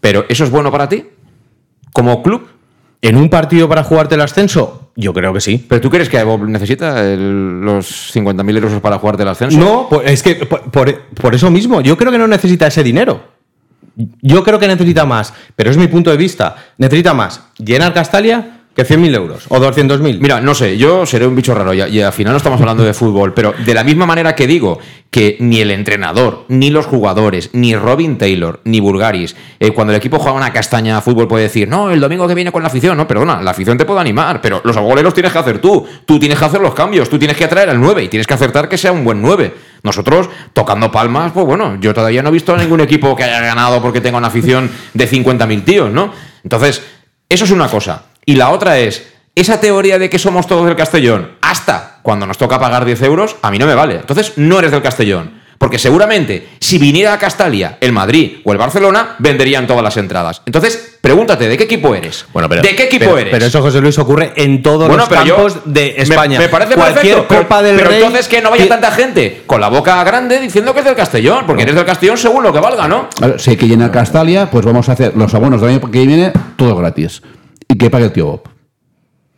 Pero 0.00 0.24
¿eso 0.28 0.42
es 0.44 0.50
bueno 0.50 0.70
para 0.72 0.88
ti? 0.88 1.04
Como 1.92 2.22
club. 2.22 2.48
¿En 3.00 3.16
un 3.16 3.28
partido 3.28 3.68
para 3.68 3.84
jugarte 3.84 4.16
el 4.16 4.20
ascenso? 4.22 4.90
Yo 4.96 5.12
creo 5.12 5.32
que 5.32 5.40
sí. 5.40 5.64
¿Pero 5.68 5.80
tú 5.80 5.88
crees 5.90 6.08
que 6.08 6.20
Bob 6.24 6.48
necesita 6.48 7.00
el- 7.04 7.60
los 7.60 8.10
50.000 8.12 8.56
euros 8.56 8.72
para 8.80 8.98
jugarte 8.98 9.22
el 9.22 9.28
ascenso? 9.28 9.58
No, 9.58 10.00
es 10.02 10.22
que 10.22 10.34
por, 10.34 10.62
por- 10.70 11.02
por 11.14 11.34
eso 11.34 11.50
mismo, 11.50 11.80
yo 11.82 11.96
creo 11.96 12.10
que 12.10 12.18
no 12.18 12.26
necesita 12.26 12.66
ese 12.66 12.82
dinero. 12.82 13.22
Yo 14.22 14.42
creo 14.42 14.58
que 14.58 14.66
necesita 14.66 15.04
más, 15.06 15.32
pero 15.54 15.70
es 15.70 15.76
mi 15.76 15.86
punto 15.86 16.10
de 16.10 16.16
vista. 16.16 16.56
Necesita 16.78 17.14
más 17.14 17.42
llenar 17.58 17.94
Castalia 17.94 18.55
que 18.76 18.86
100.000 18.86 19.14
euros 19.16 19.46
o 19.48 19.58
200.000. 19.58 20.18
Mira, 20.20 20.40
no 20.40 20.54
sé, 20.54 20.76
yo 20.76 21.06
seré 21.06 21.26
un 21.26 21.34
bicho 21.34 21.54
raro 21.54 21.72
y, 21.72 21.80
al 21.80 22.12
final 22.12 22.34
no 22.34 22.36
estamos 22.36 22.60
hablando 22.60 22.84
de 22.84 22.92
fútbol, 22.92 23.32
pero 23.32 23.54
de 23.64 23.72
la 23.72 23.82
misma 23.82 24.04
manera 24.04 24.34
que 24.34 24.46
digo 24.46 24.78
que 25.10 25.38
ni 25.40 25.60
el 25.60 25.70
entrenador, 25.70 26.44
ni 26.48 26.68
los 26.68 26.84
jugadores, 26.84 27.48
ni 27.54 27.74
Robin 27.74 28.18
Taylor, 28.18 28.60
ni 28.64 28.80
Bulgaris, 28.80 29.34
eh, 29.58 29.70
cuando 29.70 29.94
el 29.94 29.96
equipo 29.96 30.18
juega 30.18 30.36
una 30.36 30.52
castaña 30.52 30.98
a 30.98 31.00
fútbol 31.00 31.26
puede 31.26 31.44
decir, 31.44 31.66
no, 31.66 31.90
el 31.90 32.00
domingo 32.00 32.28
que 32.28 32.34
viene 32.34 32.52
con 32.52 32.62
la 32.62 32.68
afición, 32.68 32.98
no, 32.98 33.08
perdona, 33.08 33.40
la 33.40 33.52
afición 33.52 33.78
te 33.78 33.86
puede 33.86 34.00
animar, 34.00 34.42
pero 34.42 34.60
los 34.62 34.76
goles 34.76 35.14
tienes 35.14 35.32
que 35.32 35.38
hacer 35.38 35.58
tú, 35.58 35.86
tú 36.04 36.18
tienes 36.18 36.38
que 36.38 36.44
hacer 36.44 36.60
los 36.60 36.74
cambios, 36.74 37.08
tú 37.08 37.18
tienes 37.18 37.36
que 37.38 37.44
atraer 37.44 37.70
al 37.70 37.80
9 37.80 38.04
y 38.04 38.08
tienes 38.08 38.26
que 38.26 38.34
acertar 38.34 38.68
que 38.68 38.76
sea 38.76 38.92
un 38.92 39.04
buen 39.04 39.22
9. 39.22 39.54
Nosotros, 39.84 40.28
tocando 40.52 40.92
palmas, 40.92 41.32
pues 41.32 41.46
bueno, 41.46 41.78
yo 41.80 41.94
todavía 41.94 42.22
no 42.22 42.28
he 42.28 42.32
visto 42.32 42.54
a 42.54 42.58
ningún 42.58 42.80
equipo 42.80 43.16
que 43.16 43.24
haya 43.24 43.40
ganado 43.40 43.80
porque 43.80 44.02
tenga 44.02 44.18
una 44.18 44.26
afición 44.26 44.70
de 44.92 45.08
50.000 45.08 45.64
tíos, 45.64 45.90
¿no? 45.90 46.12
Entonces, 46.42 46.82
eso 47.28 47.44
es 47.44 47.50
una 47.50 47.68
cosa. 47.68 48.02
Y 48.28 48.34
la 48.34 48.50
otra 48.50 48.78
es, 48.80 49.06
esa 49.36 49.60
teoría 49.60 49.98
de 50.00 50.10
que 50.10 50.18
somos 50.18 50.48
todos 50.48 50.66
del 50.66 50.74
Castellón, 50.74 51.30
hasta 51.40 52.00
cuando 52.02 52.26
nos 52.26 52.36
toca 52.38 52.58
pagar 52.58 52.84
10 52.84 53.00
euros, 53.02 53.36
a 53.40 53.50
mí 53.52 53.58
no 53.58 53.66
me 53.66 53.74
vale. 53.76 53.94
Entonces, 53.94 54.32
no 54.36 54.58
eres 54.58 54.72
del 54.72 54.82
Castellón. 54.82 55.46
Porque 55.58 55.78
seguramente, 55.78 56.48
si 56.60 56.76
viniera 56.76 57.14
a 57.14 57.18
Castalia, 57.18 57.78
el 57.80 57.92
Madrid 57.92 58.38
o 58.44 58.52
el 58.52 58.58
Barcelona, 58.58 59.14
venderían 59.20 59.66
todas 59.66 59.82
las 59.82 59.96
entradas. 59.96 60.42
Entonces, 60.44 60.98
pregúntate, 61.00 61.48
¿de 61.48 61.56
qué 61.56 61.64
equipo 61.64 61.94
eres? 61.94 62.26
Bueno, 62.32 62.46
pero, 62.48 62.60
¿De 62.62 62.74
qué 62.76 62.82
equipo 62.82 63.04
pero- 63.06 63.18
eres? 63.18 63.30
Pero 63.32 63.46
eso, 63.46 63.62
José 63.62 63.80
Luis, 63.80 63.96
ocurre 63.98 64.32
en 64.36 64.60
todos 64.60 64.80
Bueno, 64.88 64.96
los 64.98 65.08
pero 65.08 65.24
yo- 65.24 65.36
campos 65.36 65.58
de 65.64 65.94
España. 65.96 66.38
Me, 66.38 66.48
parece 66.50 66.74
Cualquier 66.74 66.94
perfecto. 67.02 67.26
pero- 67.28 67.42
Copa 67.44 67.62
del 67.62 67.76
pero 67.76 67.88
Rey. 67.88 67.98
entonces 68.02 68.28
que 68.28 68.42
no 68.42 68.50
vaya 68.50 68.64
que- 68.64 68.68
tanta 68.68 68.90
gente 68.90 69.44
con 69.46 69.60
la 69.60 69.68
boca 69.68 70.02
grande 70.04 70.40
diciendo 70.40 70.74
que 70.74 70.80
es 70.80 70.84
del 70.84 70.96
Castellón, 70.96 71.44
porque 71.46 71.62
eres 71.62 71.74
del 71.76 71.86
Castellón 71.86 72.18
según 72.18 72.42
lo 72.42 72.52
que 72.52 72.60
valga, 72.60 72.86
¿no? 72.88 73.08
Ahora, 73.22 73.38
Si 73.38 73.50
hay 73.50 73.56
que 73.56 73.66
llenar 73.68 73.90
Castalia, 73.92 74.50
pues 74.50 74.66
vamos 74.66 74.88
a 74.90 74.92
hacer 74.92 75.12
los 75.16 75.32
abonos 75.32 75.60
del 75.62 75.70
año 75.70 75.80
que 75.90 76.06
viene, 76.06 76.32
todo 76.56 76.76
gratis. 76.76 77.22
Y 77.68 77.76
que 77.76 77.90
pague 77.90 78.04
el 78.04 78.12
tío 78.12 78.26
Bob. 78.26 78.48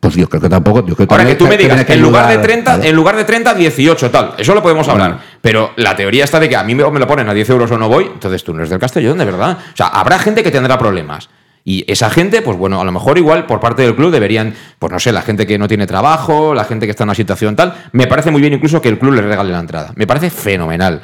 Pues 0.00 0.14
yo 0.14 0.28
creo 0.28 0.40
que 0.40 0.48
tampoco. 0.48 0.86
Yo 0.86 0.94
creo 0.94 1.08
Ahora 1.10 1.26
que 1.26 1.34
tú 1.34 1.46
me 1.46 1.56
digas, 1.56 1.84
que 1.84 1.94
en 1.94 2.02
lugar 2.02 2.26
de 2.26 2.32
ayudar, 2.34 2.46
30, 2.46 2.70
¿vale? 2.76 2.88
en 2.88 2.96
lugar 2.96 3.16
de 3.16 3.24
30, 3.24 3.54
18, 3.54 4.10
tal. 4.10 4.34
Eso 4.38 4.54
lo 4.54 4.62
podemos 4.62 4.88
hablar. 4.88 5.10
Bueno. 5.10 5.24
Pero 5.40 5.72
la 5.76 5.96
teoría 5.96 6.24
está 6.24 6.38
de 6.38 6.48
que 6.48 6.56
a 6.56 6.62
mí 6.62 6.74
me, 6.74 6.88
me 6.88 7.00
lo 7.00 7.06
ponen 7.06 7.28
a 7.28 7.34
10 7.34 7.50
euros 7.50 7.70
o 7.72 7.78
no 7.78 7.88
voy, 7.88 8.04
entonces 8.04 8.44
tú 8.44 8.52
no 8.52 8.60
eres 8.60 8.70
del 8.70 8.78
Castellón, 8.78 9.18
de 9.18 9.24
verdad. 9.24 9.58
O 9.72 9.76
sea, 9.76 9.88
habrá 9.88 10.18
gente 10.18 10.42
que 10.42 10.52
tendrá 10.52 10.78
problemas. 10.78 11.28
Y 11.64 11.84
esa 11.90 12.08
gente, 12.08 12.40
pues 12.42 12.56
bueno, 12.56 12.80
a 12.80 12.84
lo 12.84 12.92
mejor 12.92 13.18
igual 13.18 13.44
por 13.44 13.60
parte 13.60 13.82
del 13.82 13.94
club 13.94 14.10
deberían, 14.10 14.54
pues 14.78 14.90
no 14.92 14.98
sé, 14.98 15.12
la 15.12 15.20
gente 15.20 15.46
que 15.46 15.58
no 15.58 15.68
tiene 15.68 15.86
trabajo, 15.86 16.54
la 16.54 16.64
gente 16.64 16.86
que 16.86 16.92
está 16.92 17.02
en 17.02 17.08
una 17.08 17.14
situación 17.14 17.56
tal, 17.56 17.74
me 17.92 18.06
parece 18.06 18.30
muy 18.30 18.40
bien 18.40 18.54
incluso 18.54 18.80
que 18.80 18.88
el 18.88 18.98
club 18.98 19.12
le 19.12 19.22
regale 19.22 19.52
la 19.52 19.58
entrada. 19.58 19.92
Me 19.96 20.06
parece 20.06 20.30
fenomenal. 20.30 21.02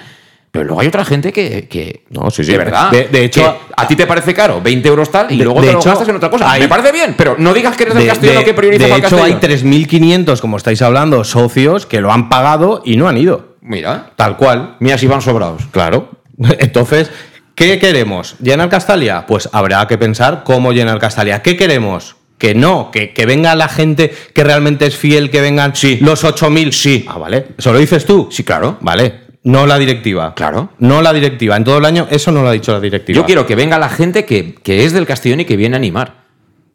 Pero 0.55 0.67
luego 0.67 0.81
hay 0.83 0.87
otra 0.87 1.05
gente 1.05 1.33
que, 1.33 1.67
que 1.69 2.05
No, 2.11 2.31
sí, 2.31 2.45
sí. 2.45 2.53
de 2.53 2.59
verdad, 2.59 2.89
De- 2.93 3.09
de 3.09 3.25
hecho- 3.25 3.59
a 3.77 3.89
ti 3.89 3.97
te 3.97 4.07
parece 4.07 4.33
caro, 4.33 4.61
20 4.63 4.89
euros 4.89 5.11
tal, 5.11 5.27
y 5.33 5.37
De- 5.37 5.43
luego 5.43 5.61
de 5.61 5.67
te 5.67 5.73
lo 5.73 5.81
hecho, 5.81 5.89
gastas 5.89 6.09
en 6.09 6.15
otra 6.15 6.31
cosa. 6.31 6.49
hay- 6.49 6.61
me 6.61 6.69
parece 6.69 6.93
bien, 6.93 7.17
pero 7.19 7.35
no 7.37 7.53
digas 7.53 7.77
que 7.77 7.83
eres 7.83 7.95
del 7.97 8.05
De, 8.05 8.09
Castellón 8.09 8.37
de- 8.39 8.45
que 8.45 8.55
prioriza 8.55 8.85
de 8.85 8.89
para 8.91 8.99
el 9.01 9.05
hecho, 9.05 9.17
hay 9.17 9.33
Castellón. 9.33 9.41
3.500, 9.41 10.41
como 10.41 10.57
estáis 10.57 10.81
hablando, 10.81 11.25
socios 11.25 11.87
que 11.87 12.01
lo 12.01 12.13
han 12.13 12.29
pagado 12.29 12.83
y 12.85 12.97
no 12.97 13.09
han 13.09 13.19
ido. 13.19 13.57
Mira, 13.63 14.13
Tal 14.15 14.37
cual. 14.37 14.77
mira 14.79 14.97
si 14.97 15.09
van 15.09 15.23
sobrados. 15.23 15.63
Claro. 15.73 16.11
Entonces, 16.61 17.11
¿qué 17.57 17.81
queremos? 17.81 18.37
¿Llenar 18.41 18.69
Castalia? 18.69 19.27
Pues 19.27 19.49
habrá 19.53 19.85
que 19.89 19.99
pensar 19.99 20.43
cómo 20.45 20.71
llenar 20.73 21.01
Castalia. 21.01 21.43
¿Qué 21.43 21.57
queremos? 21.57 22.15
Que 22.39 22.55
no, 22.55 22.91
que, 22.93 23.13
que 23.13 23.27
venga 23.27 23.57
la 23.57 23.69
gente 23.69 24.15
que 24.35 24.45
realmente 24.45 24.87
es 24.87 24.97
fiel, 24.97 25.31
que 25.31 25.41
vengan 25.41 25.75
Sí. 25.75 25.99
los 26.01 26.23
8.000. 26.25 26.73
Sí. 26.73 27.05
Ah, 27.09 27.19
vale. 27.19 27.47
¿Eso 27.59 27.73
lo 27.73 27.79
dices 27.81 28.05
tú? 28.07 28.29
Sí, 28.31 28.45
claro. 28.45 28.77
Vale. 28.83 29.24
No 29.45 29.67
la 29.67 29.79
directiva. 29.79 30.35
Claro. 30.35 30.71
No 30.79 31.03
la 31.03 31.13
directiva. 31.13 31.57
En 31.57 31.65
todo 31.65 31.79
el 31.79 31.85
año, 31.85 32.07
eso 32.11 32.33
no 32.33 32.43
lo 32.43 32.49
ha 32.49 32.53
dicho 32.53 32.73
la 32.73 32.81
directiva. 32.81 33.17
Yo 33.17 33.25
quiero 33.27 33.47
que 33.47 33.55
venga 33.55 33.79
la 33.79 33.89
gente 33.91 34.25
que, 34.25 34.55
que 34.55 34.85
es 34.85 34.93
del 34.93 35.07
Castellón 35.07 35.41
y 35.41 35.45
que 35.45 35.57
viene 35.57 35.77
a 35.77 35.79
animar. 35.79 36.25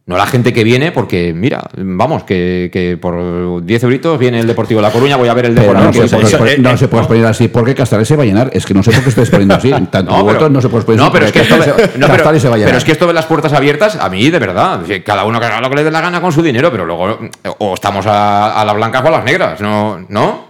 No 0.06 0.18
la 0.18 0.26
gente 0.26 0.54
que 0.54 0.64
viene 0.64 0.92
porque, 0.92 1.34
mira, 1.36 1.62
vamos, 1.78 2.24
que, 2.24 2.72
que 2.74 2.98
por 2.98 3.64
10 3.64 3.84
euritos 3.84 4.18
viene 4.18 4.40
el 4.40 4.48
Deportivo 4.48 4.80
de 4.82 4.88
La 4.88 4.92
Coruña, 4.92 5.18
voy 5.18 5.30
a 5.30 5.36
ver 5.36 5.46
el 5.46 5.54
Deportivo. 5.56 5.84
no, 5.84 5.94
se 6.08 6.18
puede, 6.18 6.38
poner- 6.38 6.60
no 6.60 6.78
se 6.78 6.88
puede 6.88 7.06
poner 7.06 7.26
así 7.28 7.48
porque 7.48 7.76
se 7.86 8.16
va 8.16 8.24
a 8.24 8.26
llenar. 8.26 8.50
Es 8.54 8.66
que 8.66 8.74
no 8.74 8.82
sé 8.82 8.92
por 8.92 9.04
qué 9.04 9.10
estáis 9.10 9.30
poniendo 9.30 9.54
así. 9.54 9.70
Tanto 9.92 10.04
No, 10.12 10.26
pero- 10.26 10.50
no 10.50 10.62
se 10.62 10.70
puede 10.70 10.84
poner 10.84 11.00
no, 11.00 11.06
así 11.06 11.14
pero 11.14 11.26
es 11.28 11.32
que 11.32 11.40
porque 11.42 11.54
esto 11.70 11.72
no, 12.00 12.08
pero- 12.08 12.18
Castalia 12.18 12.40
se 12.40 12.48
va 12.50 12.54
a 12.54 12.58
pero 12.58 12.66
llenar. 12.68 12.78
es 12.80 12.86
que 12.86 12.92
esto 12.92 13.06
de 13.08 13.14
las 13.14 13.26
puertas 13.28 13.54
abiertas, 13.54 13.98
a 13.98 14.10
mí, 14.10 14.30
de 14.32 14.40
verdad, 14.40 14.82
cada 15.06 15.26
uno 15.26 15.40
que 15.40 15.46
haga 15.46 15.62
lo 15.62 15.70
que 15.70 15.76
le 15.76 15.84
dé 15.84 15.92
la 15.92 16.02
gana 16.02 16.22
con 16.22 16.32
su 16.32 16.42
dinero, 16.42 16.72
pero 16.72 16.86
luego 16.86 17.20
o 17.60 17.74
estamos 17.76 18.08
a, 18.08 18.60
a 18.60 18.66
las 18.66 18.76
blancas 18.76 19.04
o 19.04 19.08
a 19.08 19.12
las 19.12 19.24
negras, 19.24 19.62
¿no? 19.62 20.04
¿No? 20.10 20.49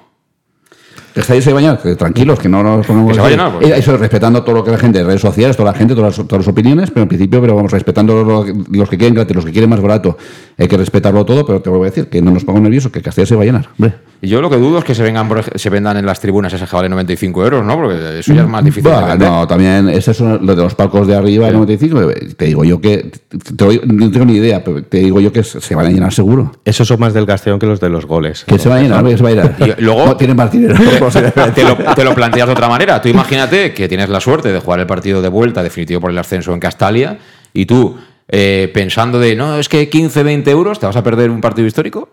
Castalia 1.13 1.41
se 1.41 1.53
va 1.53 1.59
a 1.59 1.61
llenar, 1.61 1.81
que 1.81 1.95
tranquilos, 1.95 2.39
que 2.39 2.47
no 2.49 2.61
nos 2.63 2.85
pongamos 2.85 3.09
Que 3.09 3.15
se 3.15 3.19
va 3.21 3.25
a 3.25 3.29
así. 3.29 3.37
llenar, 3.37 3.59
pues. 3.59 3.71
Eso, 3.79 3.97
respetando 3.97 4.43
todo 4.43 4.55
lo 4.55 4.63
que 4.63 4.71
la 4.71 4.77
gente, 4.77 5.03
redes 5.03 5.21
sociales, 5.21 5.57
toda 5.57 5.71
la 5.71 5.77
gente, 5.77 5.95
todas 5.95 6.17
las, 6.17 6.27
todas 6.27 6.45
las 6.45 6.47
opiniones, 6.47 6.91
pero 6.91 7.03
en 7.03 7.07
principio, 7.09 7.41
pero 7.41 7.55
vamos, 7.55 7.71
respetando 7.71 8.23
lo 8.23 8.45
los 8.71 8.89
que 8.89 8.97
quieren 8.97 9.15
gratis, 9.15 9.35
los 9.35 9.45
que 9.45 9.51
quieren 9.51 9.69
más 9.69 9.81
barato, 9.81 10.17
hay 10.57 10.67
que 10.67 10.77
respetarlo 10.77 11.25
todo, 11.25 11.45
pero 11.45 11.61
te 11.61 11.69
voy 11.69 11.81
a 11.81 11.85
decir 11.85 12.07
que 12.07 12.21
no 12.21 12.31
nos 12.31 12.43
pongamos 12.43 12.63
nerviosos, 12.63 12.91
que 12.91 13.01
Castalia 13.01 13.25
se 13.25 13.35
va 13.35 13.43
a 13.43 13.45
llenar. 13.45 13.69
Hombre. 13.77 13.95
Y 14.21 14.27
yo 14.27 14.41
lo 14.41 14.49
que 14.49 14.57
dudo 14.57 14.79
es 14.79 14.83
que 14.83 14.93
se 14.93 15.01
vengan 15.01 15.29
se 15.55 15.69
vendan 15.69 15.95
en 15.95 16.05
las 16.05 16.19
tribunas 16.19 16.51
esas 16.51 16.69
que 16.69 16.75
valen 16.75 16.91
95 16.91 17.41
euros, 17.43 17.65
¿no? 17.65 17.75
Porque 17.75 18.19
eso 18.19 18.33
ya 18.33 18.41
es 18.41 18.47
más 18.49 18.65
difícil 18.65 18.91
Bah, 18.91 19.03
de 19.03 19.07
vender. 19.11 19.29
no, 19.29 19.47
también, 19.47 19.87
ese 19.87 20.11
es 20.11 20.19
lo 20.19 20.37
de 20.39 20.55
los 20.57 20.75
palcos 20.75 21.07
de 21.07 21.15
arriba, 21.15 21.47
el 21.47 21.53
95, 21.53 22.01
te 22.35 22.45
digo 22.45 22.65
yo 22.65 22.81
que, 22.81 23.11
te 23.29 23.65
doy- 23.65 23.79
no 23.85 24.11
tengo 24.11 24.25
ni 24.25 24.33
idea, 24.33 24.61
pero 24.61 24.83
te 24.83 24.97
digo 24.97 25.21
yo 25.21 25.31
que 25.31 25.41
se 25.43 25.73
van 25.73 25.85
a 25.85 25.89
llenar 25.89 26.11
seguro. 26.13 26.51
Esos 26.65 26.85
son 26.85 26.99
más 26.99 27.13
del 27.13 27.25
Castellón 27.25 27.59
que 27.59 27.65
los 27.65 27.79
de 27.79 27.89
los 27.89 28.05
goles. 28.05 28.43
Que 28.45 28.59
se 28.59 28.67
va 28.67 28.75
a 28.75 28.81
llenar, 28.81 29.05
que 29.05 29.15
se 29.15 29.23
va 29.23 29.29
a 29.29 29.31
llenar. 29.31 29.55
Y 29.79 29.81
luego- 29.81 30.05
No, 30.05 30.17
tienen 30.17 30.35
más 30.35 30.51
dinero. 30.51 30.75
te, 31.55 31.63
lo, 31.63 31.75
te 31.95 32.03
lo 32.03 32.13
planteas 32.15 32.47
de 32.47 32.53
otra 32.53 32.67
manera. 32.69 33.01
Tú 33.01 33.09
imagínate 33.09 33.73
que 33.73 33.87
tienes 33.87 34.09
la 34.09 34.19
suerte 34.19 34.51
de 34.51 34.59
jugar 34.59 34.79
el 34.79 34.87
partido 34.87 35.21
de 35.21 35.29
vuelta 35.29 35.63
definitivo 35.63 36.01
por 36.01 36.11
el 36.11 36.17
ascenso 36.17 36.53
en 36.53 36.59
Castalia 36.59 37.17
y 37.53 37.65
tú 37.65 37.97
eh, 38.27 38.69
pensando 38.73 39.19
de, 39.19 39.35
no, 39.35 39.57
es 39.57 39.67
que 39.69 39.89
15, 39.89 40.23
20 40.23 40.51
euros, 40.51 40.79
¿te 40.79 40.85
vas 40.85 40.95
a 40.95 41.03
perder 41.03 41.29
un 41.31 41.41
partido 41.41 41.67
histórico? 41.67 42.09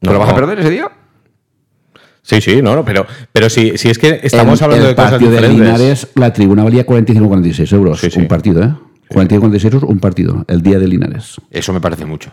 ¿Te 0.00 0.06
No. 0.06 0.12
lo 0.12 0.18
vas 0.18 0.28
a 0.30 0.34
perder 0.34 0.58
ese 0.60 0.70
día? 0.70 0.90
Sí, 2.22 2.40
sí, 2.42 2.60
no, 2.60 2.74
no, 2.76 2.84
pero, 2.84 3.06
pero 3.32 3.48
si, 3.48 3.78
si 3.78 3.88
es 3.88 3.98
que 3.98 4.20
estamos 4.22 4.60
hablando 4.60 4.84
el 4.84 4.90
de 4.90 4.96
cosas 4.96 5.12
partido 5.12 5.30
de 5.30 5.36
diferentes. 5.38 5.66
Linares, 5.66 6.08
la 6.14 6.32
tribuna 6.32 6.62
valía 6.64 6.84
45-46 6.84 7.72
euros. 7.72 8.00
Sí, 8.00 8.10
sí. 8.10 8.20
Un 8.20 8.28
partido, 8.28 8.62
¿eh? 8.62 8.70
45-46 9.08 9.64
euros, 9.64 9.82
un 9.84 9.98
partido. 9.98 10.44
El 10.46 10.60
día 10.60 10.78
de 10.78 10.86
Linares. 10.86 11.40
Eso 11.50 11.72
me 11.72 11.80
parece 11.80 12.04
mucho. 12.04 12.30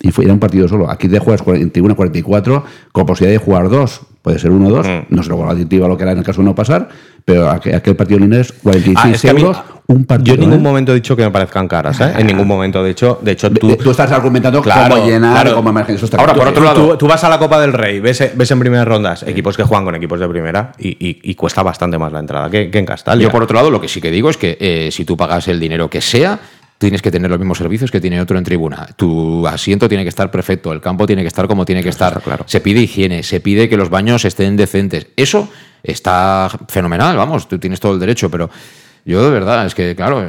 Y 0.00 0.10
fue, 0.10 0.24
era 0.24 0.34
un 0.34 0.40
partido 0.40 0.66
solo. 0.66 0.90
Aquí 0.90 1.08
te 1.08 1.20
juegas 1.20 1.42
cuar- 1.44 1.58
en 1.60 1.70
tribuna 1.70 1.94
44 1.94 2.64
con 2.90 3.06
posibilidad 3.06 3.38
de 3.38 3.44
jugar 3.44 3.68
dos. 3.68 4.00
Puede 4.22 4.38
ser 4.38 4.50
uno 4.52 4.68
o 4.68 4.70
dos. 4.70 4.86
Mm. 4.86 5.14
No 5.14 5.22
sé 5.22 5.28
luego 5.28 5.44
la 5.46 5.54
directiva 5.54 5.88
lo 5.88 5.96
que 5.96 6.04
era 6.04 6.12
en 6.12 6.18
el 6.18 6.24
caso 6.24 6.40
de 6.40 6.44
no 6.46 6.54
pasar. 6.54 6.88
Pero 7.24 7.48
aquel, 7.50 7.74
aquel 7.74 7.94
partido 7.96 8.18
de 8.20 8.26
46 8.62 8.96
Ah, 8.96 9.10
es 9.10 9.22
que 9.22 9.30
a 9.30 9.34
mí- 9.34 9.42
euros, 9.42 9.58
un 9.86 10.04
partido. 10.04 10.26
Yo 10.28 10.34
en 10.34 10.40
ningún 10.48 10.60
¿eh? 10.60 10.68
momento 10.68 10.92
he 10.92 10.94
dicho 10.96 11.14
que 11.16 11.22
me 11.24 11.30
parezcan 11.30 11.68
caras, 11.68 12.00
¿eh? 12.00 12.12
En 12.18 12.26
ningún 12.26 12.46
momento. 12.48 12.82
De 12.82 12.90
hecho, 12.90 13.18
de 13.22 13.32
hecho 13.32 13.50
tú, 13.50 13.68
De- 13.68 13.76
Tú 13.76 13.90
estás 13.92 14.10
argumentando 14.12 14.60
Claro, 14.62 14.94
cómo 14.96 15.06
llenar, 15.06 15.42
claro. 15.42 15.56
cómo 15.56 15.70
emergencia. 15.70 16.08
Ahora, 16.18 16.34
por 16.34 16.48
otro 16.48 16.64
lado- 16.64 16.88
tú, 16.92 16.96
tú 16.96 17.06
vas 17.08 17.22
a 17.24 17.28
la 17.28 17.38
Copa 17.38 17.60
del 17.60 17.72
Rey, 17.72 18.00
ves, 18.00 18.32
ves 18.34 18.50
en 18.50 18.58
primeras 18.60 18.86
rondas 18.88 19.22
equipos 19.24 19.56
que 19.56 19.62
juegan 19.64 19.84
con 19.84 19.94
equipos 19.94 20.18
de 20.18 20.28
primera 20.28 20.72
y, 20.78 20.88
y- 20.88 21.20
y 21.22 21.34
cuesta 21.36 21.62
bastante 21.62 21.98
más 21.98 22.12
la 22.12 22.20
entrada 22.20 22.50
que, 22.50 22.70
que 22.70 22.78
en 22.78 22.86
Castalia. 22.86 23.24
Yo, 23.24 23.30
por 23.30 23.42
otro 23.42 23.54
lado, 23.56 23.70
lo 23.70 23.80
que 23.80 23.88
sí 23.88 24.00
que 24.00 24.10
digo 24.10 24.30
es 24.30 24.36
que 24.36 24.56
eh, 24.60 24.88
si 24.92 25.04
tú 25.04 25.16
pagas 25.16 25.46
el 25.48 25.60
dinero 25.60 25.88
que 25.90 26.00
sea, 26.00 26.38
tienes 26.86 27.02
que 27.02 27.10
tener 27.10 27.30
los 27.30 27.38
mismos 27.38 27.58
servicios 27.58 27.90
que 27.90 28.00
tiene 28.00 28.20
otro 28.20 28.38
en 28.38 28.44
tribuna. 28.44 28.86
Tu 28.96 29.46
asiento 29.46 29.88
tiene 29.88 30.04
que 30.04 30.08
estar 30.08 30.30
perfecto, 30.30 30.72
el 30.72 30.80
campo 30.80 31.06
tiene 31.06 31.22
que 31.22 31.28
estar 31.28 31.48
como 31.48 31.64
tiene 31.64 31.82
que 31.82 31.88
estar. 31.88 32.20
claro. 32.22 32.44
Se 32.46 32.60
pide 32.60 32.80
higiene, 32.80 33.22
se 33.22 33.40
pide 33.40 33.68
que 33.68 33.76
los 33.76 33.90
baños 33.90 34.24
estén 34.24 34.56
decentes. 34.56 35.06
Eso 35.16 35.48
está 35.82 36.50
fenomenal, 36.68 37.16
vamos, 37.16 37.48
tú 37.48 37.58
tienes 37.58 37.80
todo 37.80 37.94
el 37.94 38.00
derecho, 38.00 38.30
pero 38.30 38.50
yo 39.04 39.24
de 39.24 39.30
verdad, 39.30 39.66
es 39.66 39.74
que, 39.74 39.96
claro, 39.96 40.28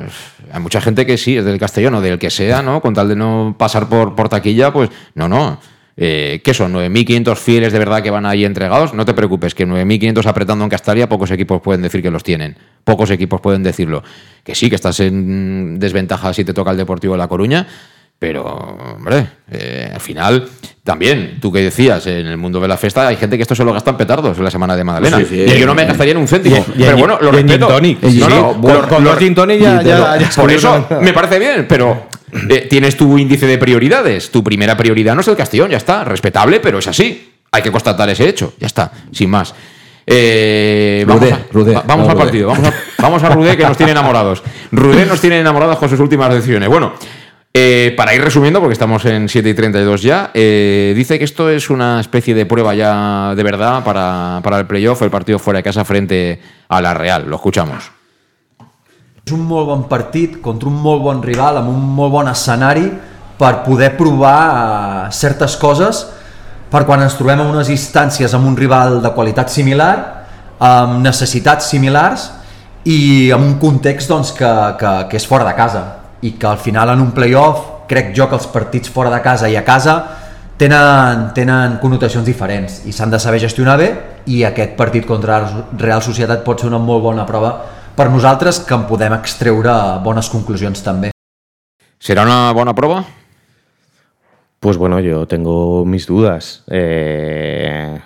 hay 0.51 0.59
mucha 0.59 0.81
gente 0.81 1.05
que 1.05 1.17
sí, 1.17 1.37
es 1.37 1.45
del 1.45 1.59
castellano, 1.59 2.01
del 2.01 2.17
que 2.17 2.29
sea, 2.29 2.61
¿no? 2.61 2.81
Con 2.81 2.93
tal 2.93 3.07
de 3.07 3.15
no 3.15 3.55
pasar 3.57 3.87
por, 3.87 4.15
por 4.15 4.29
taquilla, 4.29 4.73
pues 4.73 4.89
no, 5.13 5.29
no. 5.29 5.59
Eh, 5.95 6.41
¿Qué 6.43 6.53
son? 6.53 6.73
¿9.500 6.73 7.35
fieles 7.37 7.71
de 7.71 7.79
verdad 7.79 8.01
que 8.01 8.09
van 8.09 8.25
ahí 8.25 8.45
entregados? 8.45 8.93
No 8.93 9.05
te 9.05 9.13
preocupes, 9.13 9.53
que 9.53 9.67
9.500 9.67 10.25
apretando 10.25 10.63
en 10.63 10.69
Castalia, 10.69 11.07
pocos 11.07 11.29
equipos 11.31 11.61
pueden 11.61 11.81
decir 11.81 12.01
que 12.01 12.09
los 12.09 12.23
tienen. 12.23 12.57
Pocos 12.83 13.11
equipos 13.11 13.41
pueden 13.41 13.63
decirlo. 13.63 14.03
Que 14.43 14.55
sí, 14.55 14.69
que 14.69 14.75
estás 14.75 14.99
en 14.99 15.79
desventaja 15.79 16.33
si 16.33 16.43
te 16.43 16.53
toca 16.53 16.71
el 16.71 16.77
Deportivo 16.77 17.13
de 17.13 17.19
La 17.19 17.27
Coruña, 17.27 17.67
pero, 18.19 18.43
hombre, 18.45 19.27
eh, 19.51 19.91
al 19.93 19.99
final, 19.99 20.47
también, 20.83 21.39
tú 21.41 21.51
que 21.51 21.59
decías, 21.59 22.07
en 22.07 22.25
el 22.27 22.37
mundo 22.37 22.59
de 22.61 22.67
la 22.69 22.77
fiesta 22.77 23.07
hay 23.07 23.17
gente 23.17 23.35
que 23.35 23.41
esto 23.41 23.53
se 23.55 23.63
lo 23.65 23.73
gasta 23.73 23.91
en 23.91 23.97
petardos 23.97 24.37
en 24.37 24.43
la 24.45 24.51
semana 24.51 24.75
de 24.77 24.83
Magdalena. 24.85 25.17
Sí, 25.17 25.25
sí. 25.29 25.35
y 25.45 25.59
yo 25.59 25.65
no 25.65 25.75
me 25.75 25.83
gastaría 25.85 26.11
en 26.11 26.17
un 26.19 26.27
céntimo. 26.27 26.57
Y- 26.75 26.79
pero 26.79 26.91
en- 26.91 26.99
bueno, 26.99 27.17
lo 27.21 27.31
respeto. 27.31 27.67
No, 28.29 28.61
Con- 28.61 28.81
con 28.87 29.03
lo- 29.03 29.09
los 29.11 29.19
gin 29.19 29.35
tonic 29.35 29.59
ya- 29.61 29.81
ya- 29.81 30.17
ya 30.17 30.29
Por 30.35 30.51
eso 30.53 30.87
me 31.01 31.11
parece 31.13 31.37
bien, 31.39 31.65
pero 31.67 32.07
eh, 32.49 32.67
tienes 32.69 32.95
tu 32.95 33.17
índice 33.17 33.45
de 33.45 33.57
prioridades. 33.57 34.31
Tu 34.31 34.41
primera 34.43 34.77
prioridad 34.77 35.15
no 35.15 35.21
es 35.21 35.27
el 35.27 35.35
Castellón, 35.35 35.71
ya 35.71 35.77
está. 35.77 36.03
Respetable, 36.05 36.59
pero 36.61 36.79
es 36.79 36.87
así. 36.87 37.29
Hay 37.51 37.61
que 37.61 37.71
constatar 37.71 38.09
ese 38.09 38.27
hecho, 38.29 38.53
ya 38.59 38.67
está, 38.67 38.91
sin 39.11 39.29
más. 39.29 39.53
Eh, 40.07 41.05
vamos 41.07 41.21
Rudé, 41.23 41.33
a- 41.33 41.39
Rudé, 41.51 41.73
va- 41.75 41.83
vamos 41.87 42.05
no, 42.05 42.11
al 42.11 42.17
Rudé. 42.17 42.25
partido, 42.25 42.47
vamos 42.49 42.67
a, 42.67 42.73
vamos 43.01 43.23
a 43.23 43.29
Rudé 43.29 43.55
que 43.57 43.63
nos 43.63 43.77
tiene 43.77 43.91
enamorados. 43.93 44.43
Rudé 44.71 45.05
nos 45.05 45.21
tiene 45.21 45.39
enamorados 45.39 45.77
con 45.77 45.89
sus 45.89 45.99
últimas 45.99 46.33
decisiones. 46.33 46.67
Bueno, 46.67 46.93
eh, 47.53 47.93
para 47.95 48.15
ir 48.15 48.21
resumiendo, 48.21 48.59
porque 48.59 48.73
estamos 48.73 49.05
en 49.05 49.29
7 49.29 49.49
y 49.49 49.53
32 49.53 50.01
ya, 50.01 50.31
eh, 50.33 50.93
dice 50.95 51.19
que 51.19 51.25
esto 51.25 51.49
es 51.49 51.69
una 51.69 51.99
especie 51.99 52.33
de 52.33 52.45
prueba 52.45 52.73
ya 52.73 53.35
de 53.35 53.43
verdad 53.43 53.83
para, 53.83 54.41
para 54.43 54.59
el 54.59 54.65
playoff, 54.65 55.01
el 55.03 55.11
partido 55.11 55.37
fuera 55.37 55.59
de 55.59 55.63
casa 55.63 55.85
frente 55.85 56.41
a 56.67 56.81
la 56.81 56.93
Real. 56.93 57.25
Lo 57.27 57.35
escuchamos. 57.35 57.91
És 59.23 59.31
un 59.31 59.45
molt 59.47 59.69
bon 59.69 59.85
partit 59.87 60.41
contra 60.43 60.67
un 60.67 60.81
molt 60.83 60.99
bon 60.99 61.21
rival 61.23 61.55
amb 61.61 61.69
un 61.71 61.79
molt 61.95 62.11
bon 62.11 62.27
escenari 62.27 62.89
per 63.39 63.61
poder 63.63 63.93
provar 63.95 64.39
eh, 65.07 65.13
certes 65.15 65.55
coses 65.55 66.01
per 66.67 66.83
quan 66.83 67.05
ens 67.05 67.15
trobem 67.15 67.39
en 67.39 67.53
unes 67.53 67.71
instàncies 67.71 68.35
amb 68.35 68.49
un 68.49 68.57
rival 68.59 68.99
de 68.99 69.13
qualitat 69.15 69.47
similar, 69.47 69.95
amb 70.59 70.99
necessitats 71.05 71.71
similars 71.71 72.33
i 72.83 73.31
amb 73.31 73.47
un 73.47 73.55
context 73.63 74.11
doncs, 74.11 74.35
que, 74.35 74.53
que, 74.75 74.95
que 75.07 75.21
és 75.21 75.29
fora 75.29 75.47
de 75.47 75.55
casa 75.55 76.02
i 76.23 76.33
que 76.39 76.47
al 76.47 76.57
final 76.57 76.93
en 76.93 77.01
un 77.03 77.11
playoff 77.11 77.87
crec 77.87 78.13
jo 78.15 78.27
que 78.29 78.37
els 78.39 78.47
partits 78.51 78.89
fora 78.89 79.11
de 79.11 79.21
casa 79.21 79.49
i 79.51 79.57
a 79.59 79.63
casa 79.67 79.95
tenen, 80.57 81.29
tenen 81.35 81.77
connotacions 81.81 82.25
diferents 82.25 82.81
i 82.87 82.93
s'han 82.95 83.11
de 83.11 83.19
saber 83.19 83.41
gestionar 83.43 83.77
bé 83.79 83.89
i 84.31 84.43
aquest 84.47 84.77
partit 84.79 85.05
contra 85.05 85.41
la 85.43 85.65
Real 85.79 86.01
Societat 86.01 86.45
pot 86.45 86.61
ser 86.61 86.71
una 86.71 86.79
molt 86.79 87.03
bona 87.03 87.27
prova 87.27 87.53
per 87.95 88.09
nosaltres 88.09 88.63
que 88.65 88.73
en 88.73 88.87
podem 88.89 89.13
extreure 89.19 89.73
bones 90.03 90.29
conclusions 90.33 90.81
també. 90.81 91.11
¿Será 91.99 92.23
una 92.23 92.51
buena 92.51 92.73
prueba? 92.73 93.03
Pues 94.59 94.77
bueno, 94.77 94.99
yo 94.99 95.27
tengo 95.27 95.85
mis 95.85 96.07
dudas. 96.07 96.63
eh, 96.67 97.99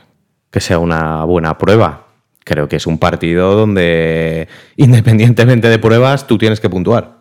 que 0.51 0.61
sea 0.61 0.79
una 0.79 1.23
buena 1.25 1.57
prueba. 1.57 2.07
Creo 2.43 2.67
que 2.67 2.77
es 2.77 2.87
un 2.87 2.97
partido 2.97 3.55
donde, 3.55 4.47
independientemente 4.77 5.69
de 5.69 5.79
pruebas, 5.79 6.27
tú 6.27 6.37
tienes 6.37 6.59
que 6.59 6.69
puntuar. 6.69 7.17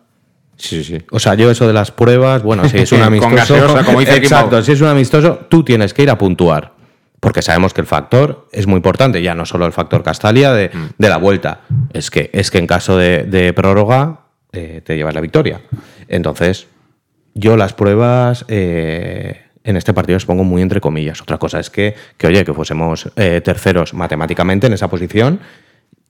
Sí, 0.57 0.83
sí. 0.83 0.97
O 1.11 1.19
sea, 1.19 1.35
yo 1.35 1.51
eso 1.51 1.67
de 1.67 1.73
las 1.73 1.91
pruebas, 1.91 2.41
bueno, 2.43 2.67
si 2.67 2.77
es 2.77 2.91
un 2.91 2.97
Con 2.99 3.07
amistoso. 3.07 3.35
gaseosa, 3.35 3.83
como 3.83 3.99
dice 3.99 4.15
Exacto, 4.15 4.61
si 4.63 4.71
es 4.71 4.81
un 4.81 4.87
amistoso, 4.87 5.45
tú 5.49 5.63
tienes 5.63 5.93
que 5.93 6.03
ir 6.03 6.09
a 6.09 6.17
puntuar. 6.17 6.73
Porque 7.19 7.41
sabemos 7.41 7.73
que 7.73 7.81
el 7.81 7.87
factor 7.87 8.47
es 8.51 8.67
muy 8.67 8.77
importante, 8.77 9.21
ya 9.21 9.33
no 9.33 9.45
solo 9.45 9.65
el 9.65 9.71
factor 9.73 10.03
Castalia 10.03 10.53
de, 10.53 10.69
Mm. 10.69 10.85
de 10.97 11.09
la 11.09 11.17
vuelta. 11.17 11.61
Es 11.93 12.11
que, 12.11 12.29
es 12.33 12.51
que 12.51 12.59
en 12.59 12.67
caso 12.67 12.95
de, 12.97 13.23
de 13.23 13.53
prórroga 13.53 14.21
eh, 14.51 14.81
te 14.83 14.95
llevas 14.95 15.15
la 15.15 15.21
victoria. 15.21 15.61
Entonces, 16.07 16.67
yo 17.33 17.57
las 17.57 17.73
pruebas 17.73 18.45
eh, 18.47 19.41
en 19.63 19.77
este 19.77 19.93
partido 19.93 20.15
las 20.15 20.25
pongo 20.25 20.43
muy 20.43 20.61
entre 20.61 20.79
comillas. 20.79 21.21
Otra 21.21 21.37
cosa 21.37 21.59
es 21.59 21.69
que, 21.69 21.95
que 22.17 22.27
oye, 22.27 22.45
que 22.45 22.53
fuésemos 22.53 23.09
eh, 23.15 23.41
terceros 23.43 23.93
matemáticamente 23.93 24.67
en 24.67 24.73
esa 24.73 24.87
posición 24.87 25.39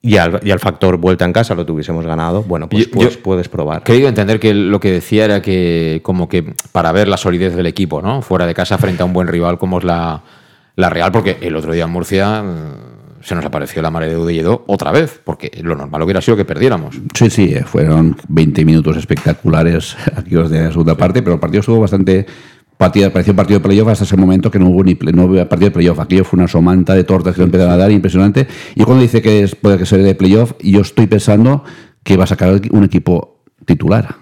y 0.01 0.17
al, 0.17 0.39
y 0.43 0.51
al 0.51 0.59
factor 0.59 0.97
vuelta 0.97 1.25
en 1.25 1.33
casa 1.33 1.55
lo 1.55 1.65
tuviésemos 1.65 2.05
ganado, 2.05 2.43
bueno, 2.43 2.69
pues, 2.69 2.85
Yo- 2.85 2.91
pues 2.91 3.15
yo- 3.15 3.21
puedes 3.23 3.49
probar. 3.49 3.83
Querido 3.83 4.07
entender 4.07 4.39
que 4.39 4.53
lo 4.53 4.79
que 4.79 4.91
decía 4.91 5.25
era 5.25 5.41
que, 5.41 6.01
como 6.03 6.29
que 6.29 6.53
para 6.71 6.91
ver 6.91 7.07
la 7.07 7.17
solidez 7.17 7.55
del 7.55 7.65
equipo, 7.65 8.01
¿no? 8.01 8.21
Fuera 8.21 8.45
de 8.45 8.53
casa 8.53 8.77
frente 8.77 9.01
a 9.01 9.05
un 9.05 9.13
buen 9.13 9.27
rival 9.27 9.57
como 9.57 9.79
es 9.79 9.83
la, 9.83 10.21
la 10.75 10.89
Real, 10.89 11.11
porque 11.11 11.37
el 11.41 11.55
otro 11.55 11.73
día 11.73 11.85
en 11.85 11.89
Murcia 11.89 12.43
mm, 12.43 13.23
se 13.23 13.33
nos 13.35 13.43
apareció 13.43 13.81
la 13.81 13.89
mare 13.89 14.07
de 14.07 14.15
Udelledo 14.17 14.63
otra 14.67 14.91
vez, 14.91 15.19
porque 15.23 15.49
lo 15.63 15.75
normal 15.75 16.03
hubiera 16.03 16.21
sido 16.21 16.37
que 16.37 16.45
perdiéramos. 16.45 16.95
Sí, 17.15 17.29
sí, 17.31 17.53
eh, 17.55 17.63
fueron 17.63 18.15
20 18.29 18.63
minutos 18.63 18.95
espectaculares 18.95 19.97
aquellos 20.15 20.49
de 20.51 20.61
la 20.61 20.69
segunda 20.71 20.95
parte, 20.95 21.23
pero 21.23 21.33
el 21.33 21.39
partido 21.39 21.61
estuvo 21.61 21.79
bastante 21.81 22.25
partida, 22.78 23.11
parecía 23.11 23.36
partido 23.36 23.59
de 23.59 23.63
playoff 23.63 23.88
hasta 23.89 24.03
ese 24.03 24.17
momento 24.17 24.51
que 24.51 24.59
no 24.59 24.69
hubo 24.69 24.84
ni 24.84 24.95
play- 24.95 25.13
no 25.13 25.25
hubo 25.25 25.34
partido 25.49 25.69
de 25.69 25.71
playoff. 25.71 25.99
Aquello 25.99 26.23
fue 26.23 26.38
una 26.38 26.47
somanta 26.47 26.93
de 26.93 27.03
tortas 27.03 27.36
que 27.36 27.43
empezaron 27.43 27.73
a 27.73 27.78
dar, 27.78 27.91
impresionante. 27.91 28.47
Y 28.75 28.84
cuando 28.84 29.01
dice 29.01 29.21
que 29.21 29.41
es, 29.43 29.55
puede 29.55 29.78
que 29.78 29.86
sea 29.86 29.97
de 29.97 30.15
playoff, 30.15 30.53
yo 30.61 30.82
estoy 30.82 31.07
pensando 31.07 31.63
que 32.03 32.17
va 32.17 32.25
a 32.25 32.28
sacar 32.28 32.61
un 32.71 32.84
equipo 32.84 33.41
titular. 33.65 34.15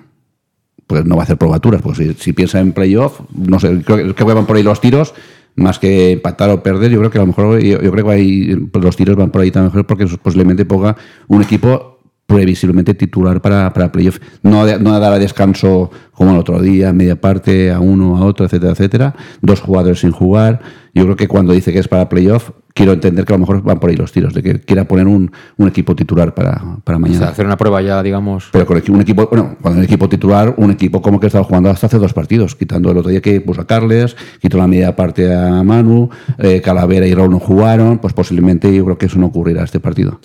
Pues 0.87 1.03
no 1.05 1.15
va 1.15 1.23
a 1.23 1.25
hacer 1.25 1.37
probaturas, 1.37 1.81
porque 1.81 2.15
si, 2.17 2.33
piensa 2.33 2.59
en 2.59 2.71
playoff, 2.71 3.21
no 3.33 3.59
sé, 3.59 3.81
creo, 3.83 3.97
creo 3.97 4.15
que 4.15 4.23
van 4.23 4.45
por 4.45 4.55
ahí 4.55 4.63
los 4.63 4.79
tiros, 4.79 5.15
más 5.55 5.79
que 5.79 6.11
empatar 6.11 6.49
o 6.51 6.61
perder, 6.61 6.91
yo 6.91 6.99
creo 6.99 7.09
que 7.09 7.17
a 7.17 7.21
lo 7.21 7.27
mejor, 7.27 7.59
yo, 7.59 7.79
creo 7.79 8.05
que 8.05 8.11
ahí, 8.11 8.69
los 8.73 8.95
tiros 8.95 9.15
van 9.15 9.31
por 9.31 9.41
ahí 9.41 9.51
también 9.51 9.83
porque 9.85 10.05
posiblemente 10.21 10.65
ponga 10.65 10.95
un 11.27 11.41
equipo 11.41 11.94
previsiblemente 12.25 12.93
titular 12.93 13.41
para, 13.41 13.71
para 13.73 13.91
playoff. 13.91 14.19
No, 14.41 14.65
de- 14.65 14.79
no 14.79 14.99
dará 14.99 15.19
descanso 15.19 15.91
como 16.11 16.31
el 16.31 16.37
otro 16.37 16.61
día, 16.61 16.91
media 16.93 17.19
parte 17.19 17.71
a 17.71 17.79
uno, 17.79 18.17
a 18.17 18.25
otro, 18.25 18.45
etcétera, 18.45 18.71
etcétera. 18.71 19.15
Dos 19.41 19.61
jugadores 19.61 19.99
sin 19.99 20.11
jugar. 20.11 20.61
Yo 20.93 21.03
creo 21.03 21.15
que 21.17 21.27
cuando 21.27 21.51
dice 21.53 21.73
que 21.73 21.79
es 21.79 21.87
para 21.89 22.07
playoff, 22.07 22.51
quiero 22.73 22.93
entender 22.93 23.25
que 23.25 23.33
a 23.33 23.35
lo 23.35 23.41
mejor 23.41 23.61
van 23.63 23.79
por 23.81 23.89
ahí 23.89 23.97
los 23.97 24.13
tiros, 24.13 24.33
de 24.33 24.41
que 24.41 24.61
quiera 24.61 24.87
poner 24.87 25.07
un, 25.07 25.29
un 25.57 25.67
equipo 25.67 25.93
titular 25.93 26.33
para, 26.33 26.61
para 26.85 26.97
O 26.97 27.01
mañana. 27.01 27.19
sea, 27.19 27.29
hacer 27.29 27.45
una 27.45 27.57
prueba 27.57 27.81
ya, 27.81 28.01
digamos. 28.01 28.47
Pero 28.53 28.65
con 28.65 28.81
un 28.89 29.01
equipo, 29.01 29.27
bueno, 29.29 29.57
cuando 29.61 29.79
un 29.79 29.85
equipo 29.85 30.07
titular, 30.07 30.53
un 30.57 30.71
equipo 30.71 31.01
como 31.01 31.19
que 31.19 31.27
estaba 31.27 31.43
jugando 31.43 31.69
hasta 31.69 31.87
hace 31.87 31.97
dos 31.99 32.13
partidos, 32.13 32.55
quitando 32.55 32.91
el 32.91 32.97
otro 32.97 33.11
día 33.11 33.21
que 33.21 33.41
puso 33.41 33.61
a 33.61 33.67
Carles, 33.67 34.15
quitó 34.41 34.57
la 34.57 34.67
media 34.67 34.95
parte 34.95 35.33
a 35.33 35.61
Manu, 35.63 36.09
eh, 36.37 36.61
Calavera 36.61 37.05
y 37.05 37.13
Raúl 37.13 37.31
no 37.31 37.39
jugaron, 37.39 37.97
pues 37.99 38.13
posiblemente 38.13 38.73
yo 38.73 38.85
creo 38.85 38.97
que 38.97 39.07
eso 39.07 39.19
no 39.19 39.25
ocurrirá 39.27 39.63
este 39.65 39.81
partido. 39.81 40.21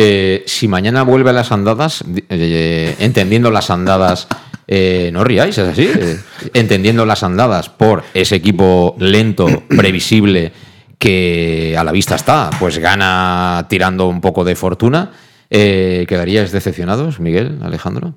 Eh, 0.00 0.44
si 0.46 0.68
mañana 0.68 1.02
vuelve 1.02 1.30
a 1.30 1.32
las 1.32 1.50
andadas, 1.50 2.04
di- 2.06 2.22
eh, 2.28 2.94
entendiendo 3.00 3.50
las 3.50 3.68
andadas, 3.70 4.28
eh, 4.68 5.10
no 5.12 5.24
riáis, 5.24 5.58
es 5.58 5.68
así, 5.68 5.90
eh, 5.92 6.16
entendiendo 6.54 7.04
las 7.04 7.24
andadas 7.24 7.68
por 7.68 8.04
ese 8.14 8.36
equipo 8.36 8.94
lento, 9.00 9.64
previsible, 9.68 10.52
que 10.98 11.74
a 11.76 11.82
la 11.82 11.90
vista 11.92 12.14
está, 12.14 12.50
pues 12.60 12.78
gana 12.78 13.66
tirando 13.68 14.06
un 14.08 14.20
poco 14.20 14.44
de 14.44 14.54
fortuna, 14.54 15.10
eh, 15.50 16.04
¿quedaríais 16.08 16.52
decepcionados, 16.52 17.18
Miguel, 17.18 17.58
Alejandro? 17.62 18.14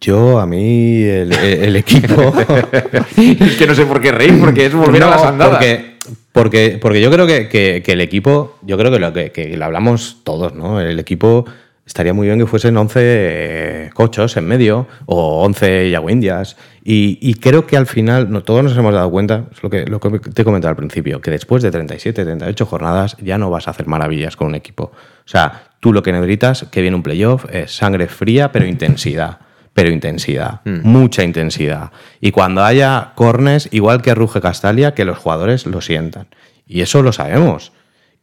Yo, 0.00 0.38
a 0.38 0.46
mí, 0.46 1.02
el, 1.02 1.32
el 1.32 1.76
equipo. 1.76 2.34
es 3.16 3.56
que 3.56 3.66
no 3.66 3.74
sé 3.74 3.86
por 3.86 4.00
qué 4.00 4.12
reír, 4.12 4.38
porque 4.38 4.66
es 4.66 4.74
volver 4.74 5.02
a 5.04 5.10
las 5.10 5.22
andadas. 5.24 5.52
Porque, 5.58 5.93
porque, 6.32 6.78
porque 6.80 7.00
yo 7.00 7.10
creo 7.10 7.26
que, 7.26 7.48
que- 7.48 7.82
el 7.92 8.00
equipo, 8.00 8.58
yo 8.62 8.76
creo 8.76 8.90
que 8.90 8.98
lo 8.98 9.12
que, 9.12 9.54
lo 9.56 9.64
hablamos 9.64 10.18
todos, 10.24 10.54
¿no? 10.54 10.80
El 10.80 10.98
equipo 10.98 11.44
estaría 11.86 12.14
muy 12.14 12.26
bien 12.26 12.38
que 12.38 12.46
fuesen 12.46 12.76
11 12.76 13.00
eh, 13.02 13.90
cochos 13.94 14.36
en 14.38 14.46
medio 14.46 14.86
o 15.06 15.42
11 15.44 15.90
Yago 15.90 16.10
Indias. 16.10 16.56
Y, 16.82 17.18
y 17.20 17.34
creo 17.34 17.66
que 17.66 17.76
al 17.76 17.86
final, 17.86 18.30
no, 18.30 18.42
todos 18.42 18.64
nos 18.64 18.76
hemos 18.76 18.92
dado 18.94 19.10
cuenta, 19.10 19.44
es 19.52 19.62
lo 19.62 19.70
que, 19.70 19.84
lo 19.86 20.00
que 20.00 20.18
te 20.18 20.42
he 20.42 20.44
comentado 20.44 20.70
al 20.70 20.76
principio, 20.76 21.20
que 21.20 21.30
después 21.30 21.62
de 21.62 21.70
37, 21.70 22.24
38 22.24 22.66
jornadas 22.66 23.16
ya 23.22 23.38
no 23.38 23.50
vas 23.50 23.68
a 23.68 23.70
hacer 23.72 23.86
maravillas 23.86 24.36
con 24.36 24.48
un 24.48 24.54
equipo. 24.54 24.84
O 24.94 25.28
sea, 25.28 25.64
tú 25.80 25.92
lo 25.92 26.02
que 26.02 26.12
necesitas, 26.12 26.66
que 26.70 26.80
viene 26.80 26.96
un 26.96 27.02
playoff, 27.02 27.44
es 27.52 27.70
sangre 27.74 28.06
fría, 28.08 28.50
pero 28.52 28.66
intensidad. 28.66 29.38
Pero 29.74 29.90
intensidad, 29.90 30.60
mucha 30.64 31.24
intensidad. 31.24 31.90
Y 32.20 32.30
cuando 32.30 32.64
haya 32.64 33.12
cornes, 33.16 33.68
igual 33.72 34.02
que 34.02 34.14
ruge 34.14 34.40
Castalia, 34.40 34.94
que 34.94 35.04
los 35.04 35.18
jugadores 35.18 35.66
lo 35.66 35.80
sientan. 35.80 36.28
Y 36.66 36.80
eso 36.80 37.02
lo 37.02 37.12
sabemos. 37.12 37.72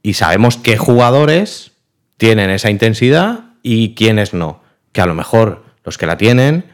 Y 0.02 0.14
sabemos 0.14 0.56
qué 0.58 0.78
jugadores 0.78 1.74
tienen 2.18 2.50
esa 2.50 2.70
intensidad 2.70 3.42
y 3.64 3.96
quiénes 3.96 4.34
no. 4.34 4.62
Que 4.94 5.02
a 5.02 5.06
lo 5.06 5.14
mejor 5.14 5.66
los 5.84 5.98
que 5.98 6.06
la 6.06 6.18
tienen, 6.18 6.66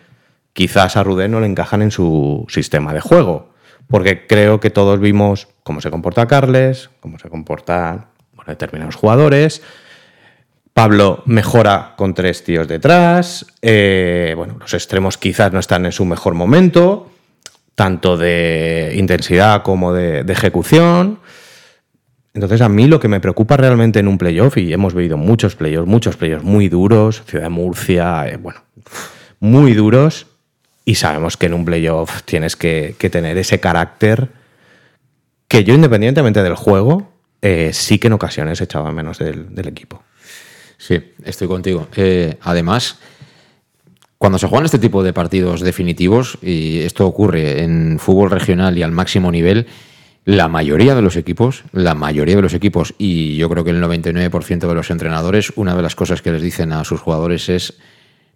quizás 0.54 0.96
a 0.96 1.04
Rudé 1.04 1.28
no 1.28 1.40
le 1.40 1.48
encajan 1.48 1.82
en 1.82 1.92
su 1.92 2.46
sistema 2.48 2.94
de 2.94 3.02
juego. 3.02 3.54
Porque 3.88 4.28
creo 4.28 4.60
que 4.60 4.70
todos 4.70 5.00
vimos 5.00 5.48
cómo 5.64 5.82
se 5.82 5.90
comporta 5.90 6.28
Carles, 6.28 6.90
cómo 7.00 7.18
se 7.18 7.30
comportan 7.30 8.08
bueno, 8.34 8.52
determinados 8.52 8.96
jugadores. 8.96 9.64
Pablo 10.78 11.24
mejora 11.26 11.96
con 11.98 12.14
tres 12.14 12.44
tíos 12.44 12.68
detrás. 12.68 13.48
eh, 13.64 14.36
bueno, 14.38 14.58
los 14.60 14.76
extremos 14.76 15.18
quizás 15.18 15.52
no 15.52 15.58
están 15.58 15.88
en 15.88 15.92
su 15.92 16.06
mejor 16.06 16.36
momento, 16.36 17.10
tanto 17.74 18.16
de 18.16 18.94
intensidad 18.96 19.64
como 19.64 19.92
de, 19.92 20.20
ejecución. 20.32 21.18
Entonces, 22.36 22.62
a 22.62 22.70
mí 22.70 22.86
lo 22.86 23.00
que 23.00 23.08
me 23.08 23.20
preocupa 23.20 23.58
realmente 23.58 23.98
en 23.98 24.08
un 24.08 24.20
playoff, 24.20 24.56
y 24.58 24.72
hemos 24.72 24.94
vivido 24.94 25.18
muchos 25.18 25.56
playoffs, 25.56 25.88
muchos 25.88 26.16
playoffs 26.16 26.44
muy 26.44 26.70
duros, 26.70 27.24
Ciudad 27.26 27.46
de 27.46 27.50
Murcia, 27.50 28.28
eh, 28.30 28.38
bueno, 28.38 28.62
muy 29.40 29.74
duros, 29.74 30.28
y 30.86 30.94
sabemos 30.94 31.38
que 31.38 31.48
en 31.48 31.56
un 31.56 31.66
playoff 31.66 32.22
tienes 32.22 32.56
que, 32.56 32.96
tener 33.12 33.36
ese 33.40 33.60
carácter 33.60 34.28
que 35.48 35.64
yo, 35.64 35.74
independientemente 35.74 36.44
del 36.44 36.54
juego, 36.54 37.12
eh, 37.42 37.72
sí 37.74 37.98
que 37.98 38.06
en 38.06 38.14
ocasiones 38.14 38.62
echaba 38.62 38.92
menos 38.92 39.18
del 39.18 39.68
equipo. 39.68 40.04
Sí, 40.78 41.00
estoy 41.24 41.48
contigo. 41.48 41.88
Eh, 41.96 42.38
además, 42.42 43.00
cuando 44.18 44.40
se 44.40 44.48
juegan 44.48 44.66
este 44.66 44.80
tipo 44.80 45.04
de 45.04 45.14
partidos 45.14 45.62
definitivos, 45.62 46.38
y 46.42 46.80
esto 46.80 47.06
ocurre 47.06 47.64
en 47.64 48.00
fútbol 48.00 48.32
regional 48.32 48.78
y 48.78 48.84
al 48.84 48.92
máximo 48.92 49.32
nivel, 49.32 49.68
la 50.26 50.48
mayoría 50.48 50.94
de 50.94 51.02
los 51.02 51.16
equipos, 51.16 51.64
la 51.72 51.96
mayoría 51.96 52.36
de 52.36 52.42
los 52.42 52.54
equipos, 52.54 52.94
y 52.98 53.38
yo 53.38 53.50
creo 53.50 53.64
que 53.64 53.72
el 53.72 53.82
99% 53.82 54.68
de 54.68 54.74
los 54.76 54.92
entrenadores, 54.92 55.54
una 55.56 55.76
de 55.76 55.82
las 55.82 55.96
cosas 55.96 56.22
que 56.22 56.32
les 56.32 56.42
dicen 56.42 56.74
a 56.74 56.84
sus 56.84 57.00
jugadores 57.00 57.48
es 57.48 57.76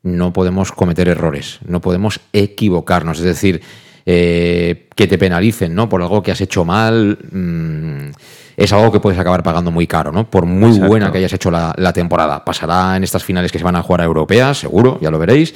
no 0.03 0.33
podemos 0.33 0.71
cometer 0.71 1.09
errores, 1.09 1.59
no 1.65 1.81
podemos 1.81 2.21
equivocarnos, 2.33 3.19
es 3.19 3.25
decir, 3.25 3.61
eh, 4.05 4.87
que 4.95 5.07
te 5.07 5.17
penalicen 5.17 5.73
¿no? 5.73 5.87
por 5.89 6.01
algo 6.01 6.21
que 6.21 6.31
has 6.31 6.41
hecho 6.41 6.65
mal, 6.65 7.17
mm, 7.31 8.11
es 8.57 8.73
algo 8.73 8.91
que 8.91 8.99
puedes 8.99 9.19
acabar 9.19 9.43
pagando 9.43 9.71
muy 9.71 9.87
caro, 9.87 10.11
¿no? 10.11 10.29
por 10.29 10.45
muy 10.45 10.69
Exacto. 10.69 10.87
buena 10.87 11.11
que 11.11 11.17
hayas 11.19 11.33
hecho 11.33 11.51
la, 11.51 11.73
la 11.77 11.93
temporada. 11.93 12.43
Pasará 12.43 12.95
en 12.97 13.03
estas 13.03 13.23
finales 13.23 13.51
que 13.51 13.57
se 13.57 13.63
van 13.63 13.75
a 13.75 13.81
jugar 13.81 14.01
a 14.01 14.05
europeas, 14.05 14.59
seguro, 14.59 14.99
ya 15.01 15.11
lo 15.11 15.19
veréis. 15.19 15.53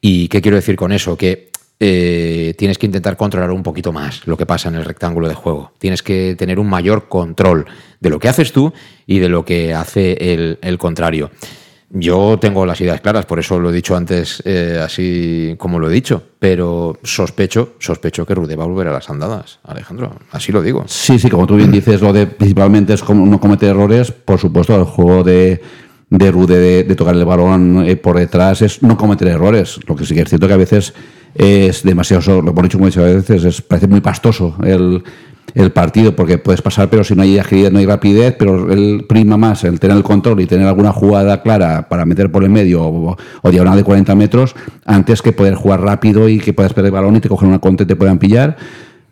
¿Y 0.00 0.28
qué 0.28 0.40
quiero 0.40 0.56
decir 0.56 0.76
con 0.76 0.92
eso? 0.92 1.16
Que 1.16 1.50
eh, 1.80 2.54
tienes 2.58 2.76
que 2.76 2.86
intentar 2.86 3.16
controlar 3.16 3.52
un 3.52 3.62
poquito 3.62 3.92
más 3.92 4.26
lo 4.26 4.36
que 4.36 4.46
pasa 4.46 4.68
en 4.68 4.74
el 4.74 4.84
rectángulo 4.84 5.28
de 5.28 5.34
juego. 5.34 5.72
Tienes 5.78 6.02
que 6.02 6.34
tener 6.36 6.58
un 6.58 6.68
mayor 6.68 7.08
control 7.08 7.66
de 8.00 8.10
lo 8.10 8.18
que 8.18 8.28
haces 8.28 8.52
tú 8.52 8.72
y 9.06 9.20
de 9.20 9.28
lo 9.28 9.44
que 9.44 9.74
hace 9.74 10.32
el, 10.32 10.58
el 10.60 10.78
contrario. 10.78 11.30
Yo 11.90 12.38
tengo 12.38 12.66
las 12.66 12.80
ideas 12.82 13.00
claras, 13.00 13.24
por 13.24 13.38
eso 13.38 13.58
lo 13.58 13.70
he 13.70 13.72
dicho 13.72 13.96
antes 13.96 14.42
eh, 14.44 14.78
así 14.82 15.54
como 15.56 15.78
lo 15.78 15.88
he 15.88 15.92
dicho, 15.92 16.22
pero 16.38 16.98
sospecho, 17.02 17.76
sospecho 17.78 18.26
que 18.26 18.34
Rude 18.34 18.56
va 18.56 18.64
a 18.64 18.66
volver 18.66 18.88
a 18.88 18.92
las 18.92 19.08
andadas, 19.08 19.58
Alejandro, 19.64 20.14
así 20.32 20.52
lo 20.52 20.60
digo. 20.60 20.84
Sí, 20.86 21.18
sí, 21.18 21.30
como 21.30 21.46
tú 21.46 21.56
bien 21.56 21.72
dices, 21.72 22.02
lo 22.02 22.12
de 22.12 22.26
principalmente 22.26 22.92
es 22.92 23.02
como 23.02 23.24
no 23.24 23.40
cometer 23.40 23.70
errores, 23.70 24.12
por 24.12 24.38
supuesto, 24.38 24.76
el 24.76 24.84
juego 24.84 25.24
de, 25.24 25.62
de 26.10 26.30
Rude 26.30 26.84
de, 26.84 26.94
tocar 26.94 27.14
el 27.14 27.24
balón 27.24 27.84
eh, 27.86 27.96
por 27.96 28.18
detrás 28.18 28.60
es 28.60 28.82
no 28.82 28.98
cometer 28.98 29.28
errores. 29.28 29.80
Lo 29.86 29.96
que 29.96 30.04
sí 30.04 30.14
que 30.14 30.22
es 30.22 30.28
cierto 30.28 30.46
que 30.46 30.54
a 30.54 30.58
veces 30.58 30.92
es 31.34 31.82
demasiado, 31.82 32.42
lo 32.42 32.50
hemos 32.50 32.62
dicho 32.64 32.78
muchas 32.78 33.04
veces, 33.04 33.44
es, 33.44 33.62
parece 33.62 33.86
muy 33.86 34.00
pastoso 34.00 34.56
el, 34.62 35.02
el 35.54 35.72
partido, 35.72 36.14
porque 36.14 36.38
puedes 36.38 36.62
pasar, 36.62 36.88
pero 36.90 37.04
si 37.04 37.14
no 37.14 37.22
hay 37.22 37.38
agilidad, 37.38 37.70
no 37.70 37.78
hay 37.78 37.86
rapidez, 37.86 38.34
pero 38.38 38.70
él 38.70 39.06
prima 39.08 39.36
más 39.36 39.64
el 39.64 39.80
tener 39.80 39.96
el 39.96 40.02
control 40.02 40.40
y 40.40 40.46
tener 40.46 40.66
alguna 40.66 40.92
jugada 40.92 41.42
clara 41.42 41.88
para 41.88 42.04
meter 42.04 42.30
por 42.30 42.44
el 42.44 42.50
medio 42.50 42.86
o, 42.86 43.16
diagonal 43.50 43.76
de 43.76 43.84
40 43.84 44.14
metros, 44.14 44.54
antes 44.84 45.22
que 45.22 45.32
poder 45.32 45.54
jugar 45.54 45.80
rápido 45.80 46.28
y 46.28 46.38
que 46.38 46.52
puedas 46.52 46.72
perder 46.72 46.88
el 46.88 46.92
balón 46.92 47.16
y 47.16 47.20
te 47.20 47.28
cogen 47.28 47.48
una 47.48 47.58
contra 47.58 47.84
y 47.84 47.86
te 47.86 47.96
puedan 47.96 48.18
pillar. 48.18 48.56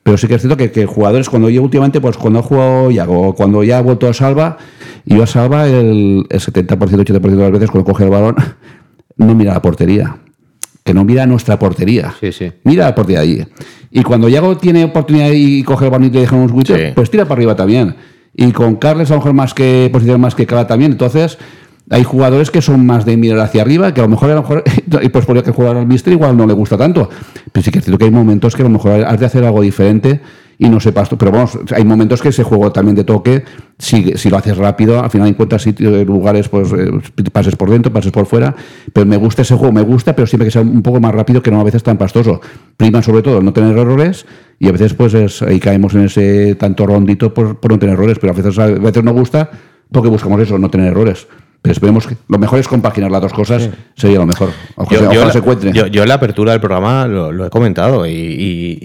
Pero 0.02 0.16
sí 0.16 0.28
que 0.28 0.34
es 0.34 0.42
cierto 0.42 0.56
que, 0.56 0.70
que 0.70 0.86
jugadores, 0.86 1.28
cuando 1.28 1.50
yo 1.50 1.62
últimamente, 1.62 2.00
pues 2.00 2.16
cuando 2.16 2.38
he 2.38 2.42
jugado 2.42 2.90
Yago, 2.92 3.34
cuando 3.34 3.64
ya 3.64 3.78
ha 3.78 3.82
vuelto 3.82 4.08
a 4.08 4.12
Salva, 4.12 4.56
yo 5.04 5.22
a 5.24 5.26
Salva 5.26 5.66
el, 5.66 6.26
el 6.30 6.40
70%, 6.40 6.78
80% 6.78 7.20
de 7.20 7.36
las 7.36 7.50
veces 7.50 7.70
cuando 7.70 7.90
coge 7.90 8.04
el 8.04 8.10
balón, 8.10 8.36
no 9.16 9.34
mira 9.34 9.54
la 9.54 9.62
portería. 9.62 10.16
Que 10.86 10.94
no 10.94 11.04
mira 11.04 11.26
nuestra 11.26 11.58
portería. 11.58 12.14
Sí, 12.20 12.30
sí. 12.30 12.52
Mira 12.62 12.84
la 12.84 12.94
portería 12.94 13.20
allí. 13.20 13.44
Y 13.90 14.02
cuando 14.04 14.28
Yago 14.28 14.56
tiene 14.56 14.84
oportunidad 14.84 15.30
y 15.32 15.64
coge 15.64 15.86
el 15.86 15.90
balón 15.90 16.06
y 16.06 16.10
te 16.10 16.20
deja 16.20 16.36
un 16.36 16.48
switch, 16.48 16.68
Sí. 16.68 16.82
pues 16.94 17.10
tira 17.10 17.24
para 17.24 17.34
arriba 17.40 17.56
también. 17.56 17.96
Y 18.34 18.52
con 18.52 18.76
Carles 18.76 19.10
a 19.10 19.14
lo 19.14 19.18
mejor 19.18 19.32
más 19.34 19.52
que 19.52 19.90
posición 19.92 20.20
más 20.20 20.36
que 20.36 20.46
Cala 20.46 20.68
también. 20.68 20.92
Entonces, 20.92 21.38
hay 21.90 22.04
jugadores 22.04 22.52
que 22.52 22.62
son 22.62 22.86
más 22.86 23.04
de 23.04 23.16
mirar 23.16 23.40
hacia 23.40 23.62
arriba, 23.62 23.92
que 23.94 24.00
a 24.00 24.04
lo 24.04 24.10
mejor, 24.10 24.30
a 24.30 24.34
lo 24.36 24.42
mejor 24.42 24.62
y 25.02 25.08
pues 25.08 25.26
podría 25.26 25.42
que 25.42 25.50
jugar 25.50 25.76
al 25.76 25.86
Mister 25.88 26.12
igual 26.12 26.36
no 26.36 26.46
le 26.46 26.52
gusta 26.52 26.78
tanto. 26.78 27.10
Pero 27.50 27.64
sí 27.64 27.72
que 27.72 27.80
es 27.80 27.84
cierto 27.84 27.98
que 27.98 28.04
hay 28.04 28.10
momentos 28.12 28.54
que 28.54 28.62
a 28.62 28.66
lo 28.66 28.70
mejor 28.70 29.04
has 29.04 29.18
de 29.18 29.26
hacer 29.26 29.44
algo 29.44 29.62
diferente 29.62 30.20
y 30.56 30.68
no 30.68 30.78
sepas. 30.78 31.08
Pero 31.18 31.32
vamos, 31.32 31.58
hay 31.74 31.84
momentos 31.84 32.22
que 32.22 32.28
ese 32.28 32.44
juego 32.44 32.70
también 32.70 32.94
de 32.94 33.02
toque 33.02 33.42
si, 33.78 34.12
si 34.16 34.30
lo 34.30 34.38
haces 34.38 34.56
rápido, 34.56 35.02
al 35.02 35.10
final 35.10 35.28
encuentras 35.28 35.62
sitios, 35.62 36.06
lugares, 36.06 36.48
pues 36.48 36.72
eh, 36.72 36.90
pases 37.32 37.56
por 37.56 37.70
dentro, 37.70 37.92
pases 37.92 38.10
por 38.10 38.26
fuera. 38.26 38.54
Pero 38.92 39.06
me 39.06 39.16
gusta 39.16 39.42
ese 39.42 39.54
juego, 39.54 39.72
me 39.72 39.82
gusta, 39.82 40.14
pero 40.14 40.26
siempre 40.26 40.46
que 40.46 40.50
sea 40.50 40.62
un 40.62 40.82
poco 40.82 41.00
más 41.00 41.14
rápido 41.14 41.42
que 41.42 41.50
no 41.50 41.60
a 41.60 41.64
veces 41.64 41.82
tan 41.82 41.98
pastoso. 41.98 42.40
Prima 42.76 43.02
sobre 43.02 43.22
todo 43.22 43.42
no 43.42 43.52
tener 43.52 43.76
errores 43.76 44.26
y 44.58 44.68
a 44.68 44.72
veces 44.72 44.94
pues 44.94 45.12
es, 45.14 45.42
ahí 45.42 45.60
caemos 45.60 45.94
en 45.94 46.04
ese 46.04 46.54
tanto 46.54 46.86
rondito 46.86 47.34
por, 47.34 47.60
por 47.60 47.70
no 47.70 47.78
tener 47.78 47.94
errores, 47.94 48.18
pero 48.18 48.32
a 48.32 48.36
veces, 48.36 48.58
a 48.58 48.66
veces 48.66 49.04
nos 49.04 49.14
gusta 49.14 49.50
porque 49.90 50.08
buscamos 50.08 50.40
eso, 50.40 50.58
no 50.58 50.70
tener 50.70 50.88
errores. 50.88 51.28
Pero 51.62 51.72
esperemos 51.72 52.06
que 52.06 52.16
lo 52.28 52.38
mejor 52.38 52.58
es 52.60 52.68
compaginar 52.68 53.10
las 53.10 53.20
dos 53.22 53.32
cosas, 53.32 53.68
sería 53.96 54.18
lo 54.18 54.26
mejor. 54.26 54.50
Ojalá, 54.76 55.00
Yo, 55.00 55.04
yo 55.04 55.10
ojalá 55.10 55.24
la- 55.26 55.32
se 55.32 55.38
encuentre. 55.38 55.72
yo- 55.72 55.86
yo 55.88 56.02
en 56.02 56.08
la 56.08 56.14
apertura 56.14 56.52
del 56.52 56.60
programa 56.60 57.06
lo, 57.08 57.32
lo 57.32 57.44
he 57.46 57.50
comentado 57.50 58.06
y, 58.06 58.10
y- 58.12 58.78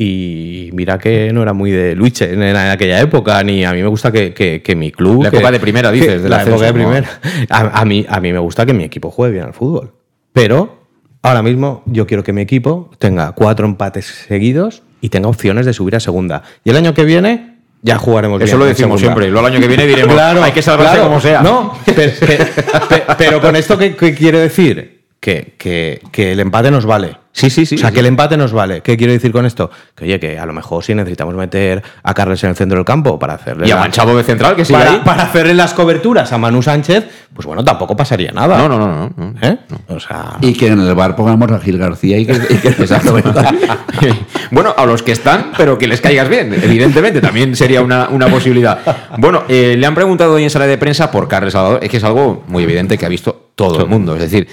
y 0.67 0.71
mira 0.73 0.97
que 0.97 1.31
no 1.31 1.43
era 1.43 1.53
muy 1.53 1.69
de 1.71 1.95
Luche 1.95 2.33
en, 2.33 2.41
en 2.41 2.55
aquella 2.55 2.99
época, 2.99 3.43
ni 3.43 3.63
a 3.65 3.73
mí 3.73 3.81
me 3.81 3.87
gusta 3.87 4.11
que, 4.11 4.33
que- 4.33 4.61
que 4.63 4.75
mi 4.75 4.91
club... 4.91 5.23
La 5.23 5.29
que- 5.29 5.37
época 5.37 5.51
de 5.51 5.59
primera, 5.59 5.91
que- 5.91 5.99
dices, 5.99 6.21
La 6.23 6.41
época 6.43 6.65
de 6.65 6.73
primera. 6.73 7.07
A, 7.49 7.81
a 7.81 7.85
mí, 7.85 8.05
a 8.09 8.19
mí 8.19 8.33
me 8.33 8.39
gusta 8.39 8.65
que 8.65 8.73
mi 8.73 8.83
equipo 8.83 9.11
juegue 9.11 9.33
bien 9.33 9.45
al 9.45 9.53
fútbol. 9.53 9.93
Pero 10.33 10.79
ahora 11.21 11.43
mismo 11.43 11.83
yo 11.85 12.07
quiero 12.07 12.23
que 12.23 12.33
mi 12.33 12.41
equipo 12.41 12.89
tenga 12.97 13.31
cuatro 13.33 13.65
empates 13.67 14.05
seguidos 14.27 14.81
y 15.01 15.09
tenga 15.09 15.27
opciones 15.29 15.65
de 15.65 15.73
subir 15.73 15.95
a 15.95 15.99
segunda. 15.99 16.41
Y 16.63 16.69
el 16.71 16.77
año 16.77 16.93
que 16.93 17.03
viene 17.05 17.50
ya 17.81 17.97
jugaremos 17.97 18.41
Eso 18.41 18.45
bien 18.45 18.59
lo 18.59 18.65
decimos 18.65 18.99
siempre, 18.99 19.27
y 19.27 19.29
luego 19.29 19.47
el 19.47 19.53
año 19.53 19.61
que 19.61 19.67
viene 19.67 19.85
diremos, 19.85 20.15
hay 20.19 20.51
que 20.51 20.61
salvarse 20.61 20.99
como 21.01 21.19
sea. 21.21 21.41
No, 21.41 21.77
pero, 21.85 22.11
pero- 22.19 22.45
pero- 22.89 23.03
pero 23.17 23.41
con 23.41 23.55
esto, 23.55 23.77
¿qué, 23.77 23.95
qué 23.95 24.13
quiere 24.13 24.39
decir? 24.39 25.01
Que, 25.19 25.53
que- 25.57 26.01
que 26.11 26.31
el 26.31 26.39
empate 26.39 26.71
nos 26.71 26.85
vale. 26.85 27.17
Sí, 27.33 27.49
sí, 27.49 27.65
sí. 27.65 27.75
O 27.75 27.77
sea, 27.77 27.89
sí. 27.89 27.93
que 27.93 27.99
el 28.01 28.07
empate 28.07 28.35
nos 28.37 28.51
vale. 28.51 28.81
¿Qué 28.81 28.97
quiero 28.97 29.13
decir 29.13 29.31
con 29.31 29.45
esto? 29.45 29.71
Que 29.95 30.05
oye, 30.05 30.19
que 30.19 30.37
a 30.37 30.45
lo 30.45 30.53
mejor 30.53 30.83
sí 30.83 30.93
necesitamos 30.93 31.33
meter 31.35 31.81
a 32.03 32.13
Carles 32.13 32.43
en 32.43 32.49
el 32.51 32.55
centro 32.55 32.77
del 32.77 32.85
campo 32.85 33.17
para 33.17 33.35
hacerle. 33.35 33.67
Y 33.67 33.71
a 33.71 33.77
Manchado 33.77 34.15
de 34.17 34.23
central, 34.23 34.55
que 34.55 34.65
sigue 34.65 34.79
para, 34.79 34.91
ahí. 34.91 35.01
para 35.03 35.23
hacerle 35.23 35.53
las 35.53 35.73
coberturas 35.73 36.31
a 36.33 36.37
Manu 36.37 36.61
Sánchez, 36.61 37.05
pues 37.33 37.45
bueno, 37.45 37.63
tampoco 37.63 37.95
pasaría 37.95 38.31
nada. 38.31 38.57
No, 38.57 38.67
no, 38.67 38.77
no, 38.77 38.87
no, 38.87 39.13
no. 39.15 39.33
¿Eh? 39.41 39.57
O 39.87 39.99
sea. 39.99 40.37
Y 40.41 40.53
que 40.53 40.67
en 40.67 40.79
el 40.79 40.93
bar 40.93 41.15
pongamos 41.15 41.51
a 41.51 41.59
Gil 41.59 41.77
García 41.77 42.17
y 42.17 42.25
que, 42.25 42.33
y 42.33 42.57
que 42.57 42.71
bueno, 44.51 44.73
a 44.77 44.85
los 44.85 45.01
que 45.01 45.13
están, 45.13 45.51
pero 45.57 45.77
que 45.77 45.87
les 45.87 46.01
caigas 46.01 46.27
bien, 46.27 46.53
evidentemente, 46.53 47.21
también 47.21 47.55
sería 47.55 47.81
una, 47.81 48.09
una 48.09 48.27
posibilidad. 48.27 48.79
Bueno, 49.17 49.43
eh, 49.47 49.75
le 49.77 49.85
han 49.85 49.95
preguntado 49.95 50.33
hoy 50.33 50.43
en 50.43 50.49
sala 50.49 50.67
de 50.67 50.77
prensa 50.77 51.11
por 51.11 51.27
Carles 51.27 51.53
Salvador, 51.53 51.79
es 51.81 51.89
que 51.89 51.97
es 51.97 52.03
algo 52.03 52.43
muy 52.47 52.63
evidente 52.63 52.97
que 52.97 53.05
ha 53.05 53.09
visto 53.09 53.51
todo 53.55 53.81
el 53.81 53.87
mundo, 53.87 54.15
es 54.15 54.21
decir, 54.21 54.47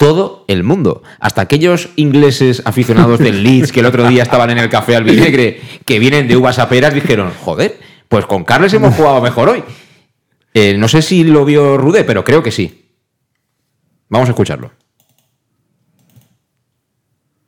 todo 0.00 0.46
el 0.48 0.64
mundo, 0.64 1.02
hasta 1.20 1.42
aquellos 1.42 1.90
ingleses 1.96 2.62
aficionados 2.64 3.18
del 3.18 3.42
Leeds 3.42 3.70
que 3.70 3.80
el 3.80 3.86
otro 3.86 4.08
día 4.08 4.22
estaban 4.22 4.48
en 4.48 4.56
el 4.56 4.70
café 4.70 4.96
albinegre, 4.96 5.60
que 5.84 5.98
vienen 5.98 6.26
de 6.26 6.38
uvas 6.38 6.58
a 6.58 6.70
peras, 6.70 6.94
dijeron, 6.94 7.30
joder, 7.44 7.78
pues 8.08 8.24
con 8.24 8.42
Carles 8.44 8.72
hemos 8.72 8.94
jugado 8.94 9.20
mejor 9.20 9.50
hoy. 9.50 9.62
Eh, 10.54 10.74
no 10.78 10.88
sé 10.88 11.02
si 11.02 11.22
lo 11.22 11.44
vio 11.44 11.76
Rudé, 11.76 12.04
pero 12.04 12.24
creo 12.24 12.42
que 12.42 12.50
sí. 12.50 12.88
Vamos 14.08 14.30
a 14.30 14.32
escucharlo. 14.32 14.70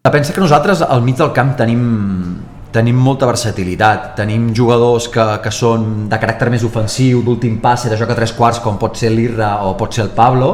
Pensa 0.03 0.34
que 0.34 0.40
nosaltres 0.40 0.82
al 0.82 1.00
mig 1.00 1.16
del 1.16 1.32
camp 1.32 1.57
tenim, 1.57 2.36
tenim 2.70 3.00
molta 3.00 3.24
versatilitat. 3.24 4.12
Tenim 4.20 4.53
jugadors 4.53 5.09
que, 5.09 5.24
que 5.40 5.57
són 5.57 6.05
de 6.12 6.20
caràcter 6.20 6.53
més 6.53 6.68
ofensiu, 6.68 7.24
d'últim 7.24 7.62
passe, 7.64 7.88
de 7.88 7.96
joc 7.96 8.12
a 8.12 8.20
tres 8.20 8.36
quarts, 8.36 8.61
com 8.61 8.76
pot 8.76 9.00
ser 9.00 9.09
l'Irra 9.16 9.55
o 9.64 9.72
pot 9.80 9.96
ser 9.96 10.05
el 10.05 10.12
Pablo. 10.12 10.53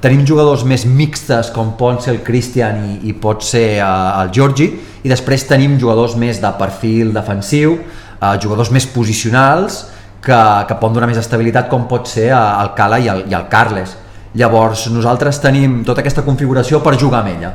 Tenim 0.00 0.26
jugadors 0.28 0.62
més 0.68 0.84
mixtes, 0.84 1.48
com 1.54 1.72
pot 1.78 2.02
ser 2.04 2.12
el 2.12 2.22
Christian 2.24 2.82
i, 2.84 2.96
i 3.08 3.14
pot 3.16 3.44
ser 3.44 3.78
uh, 3.80 4.20
el 4.20 4.32
Georgi. 4.36 4.68
I 5.06 5.12
després 5.12 5.46
tenim 5.48 5.78
jugadors 5.80 6.18
més 6.20 6.40
de 6.42 6.50
perfil 6.58 7.14
defensiu, 7.16 7.78
uh, 8.20 8.34
jugadors 8.42 8.72
més 8.74 8.84
posicionals, 8.92 9.86
que, 10.20 10.40
que 10.68 10.76
poden 10.80 10.98
donar 10.98 11.08
més 11.08 11.22
estabilitat, 11.22 11.70
com 11.72 11.86
pot 11.88 12.10
ser 12.10 12.28
uh, 12.28 12.42
el 12.60 12.74
Cala 12.76 13.00
i 13.00 13.08
el, 13.08 13.24
i 13.30 13.38
el 13.38 13.48
Carles. 13.52 13.96
Llavors, 14.36 14.84
nosaltres 14.92 15.40
tenim 15.40 15.80
tota 15.86 16.04
aquesta 16.04 16.26
configuració 16.26 16.82
per 16.84 16.98
jugar 17.00 17.24
amb 17.24 17.32
ella 17.38 17.54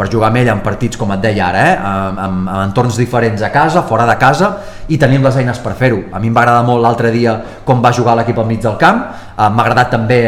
per 0.00 0.08
jugar 0.08 0.30
amb 0.30 0.40
ella 0.40 0.54
en 0.54 0.62
partits, 0.64 0.96
com 0.96 1.10
et 1.12 1.20
deia 1.20 1.50
ara, 1.50 1.62
eh? 1.68 1.72
amb, 1.76 2.20
amb 2.24 2.52
entorns 2.62 2.96
diferents 2.96 3.42
a 3.44 3.50
casa, 3.52 3.82
fora 3.84 4.06
de 4.08 4.14
casa, 4.16 4.48
i 4.88 4.96
tenim 4.96 5.26
les 5.26 5.36
eines 5.36 5.60
per 5.60 5.74
fer-ho. 5.76 6.06
A 6.16 6.22
mi 6.22 6.30
em 6.30 6.38
va 6.38 6.46
agradar 6.46 6.62
molt 6.64 6.80
l'altre 6.80 7.10
dia 7.12 7.34
com 7.68 7.82
va 7.84 7.92
jugar 7.92 8.14
l'equip 8.16 8.40
al 8.40 8.48
mig 8.48 8.62
del 8.64 8.78
camp, 8.80 9.02
eh, 9.10 9.50
m'ha 9.50 9.66
agradat 9.66 9.92
també 9.92 10.22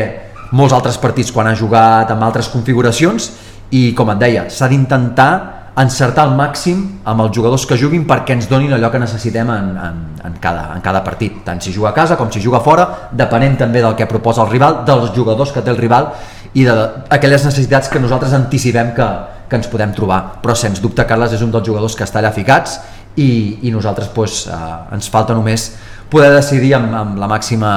molts 0.52 0.76
altres 0.76 1.00
partits 1.00 1.32
quan 1.32 1.48
ha 1.48 1.56
jugat 1.56 2.10
amb 2.12 2.22
altres 2.24 2.48
configuracions, 2.52 3.32
i 3.72 3.90
com 3.96 4.12
et 4.12 4.20
deia, 4.20 4.46
s'ha 4.52 4.68
d'intentar 4.68 5.32
encertar 5.80 6.26
al 6.26 6.34
màxim 6.36 6.82
amb 7.08 7.22
els 7.24 7.32
jugadors 7.32 7.64
que 7.64 7.78
juguin 7.80 8.02
perquè 8.04 8.34
ens 8.36 8.48
donin 8.50 8.74
allò 8.76 8.90
que 8.92 9.00
necessitem 9.00 9.48
en, 9.48 9.70
en, 9.80 10.00
en, 10.28 10.34
cada, 10.40 10.66
en 10.76 10.82
cada 10.84 11.00
partit, 11.04 11.38
tant 11.46 11.62
si 11.64 11.72
juga 11.72 11.88
a 11.90 11.96
casa 11.96 12.18
com 12.20 12.28
si 12.30 12.42
juga 12.44 12.60
fora, 12.60 13.08
depenent 13.12 13.56
també 13.62 13.80
del 13.80 13.96
que 13.96 14.08
proposa 14.10 14.44
el 14.44 14.50
rival, 14.52 14.82
dels 14.84 15.14
jugadors 15.16 15.52
que 15.52 15.62
té 15.64 15.72
el 15.72 15.80
rival 15.80 16.10
i 16.52 16.66
d'aquelles 16.68 17.46
necessitats 17.48 17.88
que 17.88 18.02
nosaltres 18.02 18.34
anticipem 18.36 18.92
que, 18.92 19.06
que 19.48 19.56
ens 19.56 19.70
podem 19.72 19.94
trobar. 19.96 20.42
Però 20.44 20.52
sens 20.52 20.82
dubte 20.84 21.06
Carles 21.08 21.32
és 21.32 21.44
un 21.44 21.54
dels 21.54 21.64
jugadors 21.64 21.96
que 21.96 22.04
està 22.04 22.20
allà 22.20 22.34
ficats 22.36 22.76
i, 23.16 23.64
i 23.64 23.72
nosaltres 23.72 24.12
pues, 24.12 24.44
eh, 24.52 24.74
ens 24.92 25.08
falta 25.08 25.32
només 25.32 25.70
poder 26.12 26.34
decidir 26.34 26.74
amb, 26.76 26.92
amb 26.92 27.16
la 27.16 27.30
màxima 27.32 27.72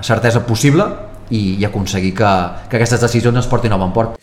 certesa 0.00 0.40
possible 0.48 0.88
i, 1.30 1.56
i 1.60 1.64
aconseguir 1.64 2.14
que, 2.14 2.32
que 2.70 2.76
aquestes 2.78 3.00
decisions 3.00 3.36
ens 3.36 3.48
portin 3.50 3.72
a 3.72 3.80
bon 3.80 3.92
port. 3.92 4.20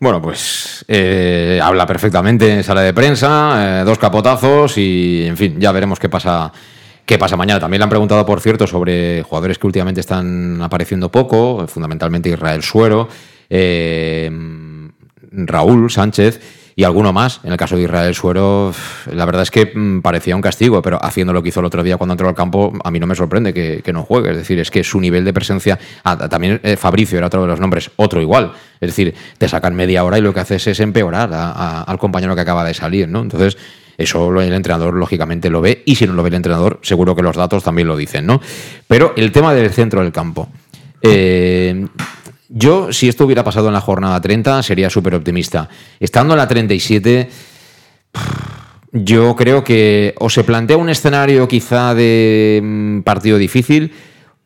Bueno, 0.00 0.22
pues 0.22 0.84
eh, 0.88 1.60
habla 1.62 1.86
perfectamente 1.86 2.50
en 2.50 2.64
sala 2.64 2.80
de 2.80 2.94
prensa, 2.94 3.80
eh, 3.80 3.84
dos 3.84 3.98
capotazos 3.98 4.78
y, 4.78 5.26
en 5.26 5.36
fin, 5.36 5.60
ya 5.60 5.72
veremos 5.72 5.98
qué 5.98 6.08
pasa, 6.08 6.50
qué 7.04 7.18
pasa 7.18 7.36
mañana. 7.36 7.60
También 7.60 7.80
le 7.80 7.84
han 7.84 7.90
preguntado, 7.90 8.24
por 8.24 8.40
cierto, 8.40 8.66
sobre 8.66 9.22
jugadores 9.22 9.58
que 9.58 9.66
últimamente 9.66 10.00
están 10.00 10.62
apareciendo 10.62 11.10
poco, 11.10 11.66
fundamentalmente 11.68 12.30
Israel 12.30 12.62
Suero, 12.62 13.08
eh, 13.50 14.30
Raúl 15.32 15.90
Sánchez 15.90 16.59
y 16.80 16.84
alguno 16.84 17.12
más. 17.12 17.40
En 17.44 17.52
el 17.52 17.58
caso 17.58 17.76
de 17.76 17.82
Israel 17.82 18.14
Suero, 18.14 18.72
la 19.12 19.26
verdad 19.26 19.42
es 19.42 19.50
que 19.50 19.70
mm, 19.74 20.00
parecía 20.00 20.34
un 20.34 20.40
castigo, 20.40 20.80
pero 20.80 20.98
haciendo 21.04 21.34
lo 21.34 21.42
que 21.42 21.50
hizo 21.50 21.60
el 21.60 21.66
otro 21.66 21.82
día 21.82 21.98
cuando 21.98 22.14
entró 22.14 22.26
al 22.26 22.34
campo, 22.34 22.72
a 22.82 22.90
mí 22.90 22.98
no 22.98 23.06
me 23.06 23.14
sorprende 23.14 23.52
que, 23.52 23.92
no 23.92 24.02
juegue. 24.02 24.30
Es 24.30 24.38
decir, 24.38 24.58
es 24.58 24.70
que 24.70 24.82
su 24.82 24.98
nivel 24.98 25.22
de 25.26 25.34
presencia. 25.34 25.78
ah, 26.04 26.16
también 26.30 26.58
eh, 26.62 26.78
Fabricio 26.78 27.18
era 27.18 27.26
otro 27.26 27.42
de 27.42 27.48
los 27.48 27.60
nombres, 27.60 27.90
otro 27.96 28.22
igual. 28.22 28.52
Es 28.80 28.88
decir, 28.88 29.14
te 29.36 29.46
sacan 29.46 29.74
media 29.74 30.04
hora 30.04 30.16
y 30.16 30.22
lo 30.22 30.32
que 30.32 30.40
haces 30.40 30.68
es 30.68 30.80
empeorar 30.80 31.28
al 31.34 31.98
compañero 31.98 32.34
que 32.34 32.40
acaba 32.40 32.64
de 32.64 32.72
salir, 32.72 33.08
¿no? 33.08 33.20
Entonces. 33.20 33.58
Eso 33.98 34.40
el 34.40 34.54
entrenador 34.54 34.94
lógicamente 34.94 35.50
lo 35.50 35.60
ve 35.60 35.82
y 35.84 35.96
si 35.96 36.06
no 36.06 36.14
lo 36.14 36.22
ve 36.22 36.30
el 36.30 36.36
entrenador 36.36 36.78
seguro 36.80 37.14
que 37.14 37.20
los 37.20 37.36
datos 37.36 37.62
también 37.62 37.86
lo 37.86 37.98
dicen, 37.98 38.24
¿no? 38.24 38.40
Pero 38.88 39.12
el 39.14 39.30
tema 39.30 39.52
del 39.52 39.68
centro 39.68 40.00
del 40.02 40.10
campo. 40.10 40.48
Eh, 41.02 41.86
yo, 42.52 42.92
si 42.92 43.08
esto 43.08 43.24
hubiera 43.24 43.44
pasado 43.44 43.68
en 43.68 43.74
la 43.74 43.80
jornada 43.80 44.20
30, 44.20 44.62
sería 44.64 44.90
súper 44.90 45.14
optimista. 45.14 45.68
Estando 46.00 46.34
en 46.34 46.38
la 46.38 46.48
37, 46.48 47.30
yo 48.92 49.36
creo 49.36 49.62
que 49.62 50.14
o 50.18 50.28
se 50.28 50.42
plantea 50.42 50.76
un 50.76 50.90
escenario 50.90 51.46
quizá 51.46 51.94
de 51.94 52.60
mm, 52.62 53.00
partido 53.02 53.38
difícil 53.38 53.92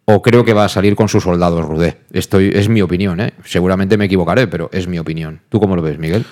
o 0.04 0.20
creo 0.20 0.44
que 0.44 0.52
va 0.52 0.66
a 0.66 0.68
salir 0.68 0.96
con 0.96 1.08
sus 1.08 1.22
soldados, 1.22 1.64
Rudé. 1.64 2.02
Estoy, 2.12 2.50
es 2.54 2.68
mi 2.68 2.82
opinión, 2.82 3.20
¿eh? 3.20 3.32
Seguramente 3.42 3.96
me 3.96 4.04
equivocaré, 4.04 4.46
pero 4.48 4.68
es 4.70 4.86
mi 4.86 4.98
opinión. 4.98 5.40
¿Tú 5.48 5.58
cómo 5.58 5.74
lo 5.74 5.80
ves, 5.80 5.98
Miguel? 5.98 6.26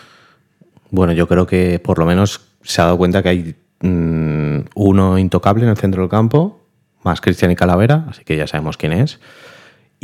Bueno, 0.91 1.15
yo 1.15 1.27
creo 1.27 1.47
que 1.47 1.79
por 1.79 1.99
lo 1.99 2.05
menos 2.05 2.43
se 2.63 2.83
ha 2.83 2.85
dado 2.85 2.99
cuenta 2.99 3.23
que 3.23 3.29
hay 3.31 3.55
mm, 3.81 4.69
uno 4.75 5.17
intocable 5.17 5.65
en 5.65 5.71
el 5.71 5.79
centro 5.79 6.03
del 6.03 6.11
campo, 6.11 6.61
más 7.03 7.23
Cristian 7.23 7.51
y 7.51 7.57
Calavera, 7.57 8.05
así 8.11 8.25
que 8.25 8.37
ya 8.37 8.47
sabemos 8.47 8.77
quién 8.77 8.93
es. 8.93 9.19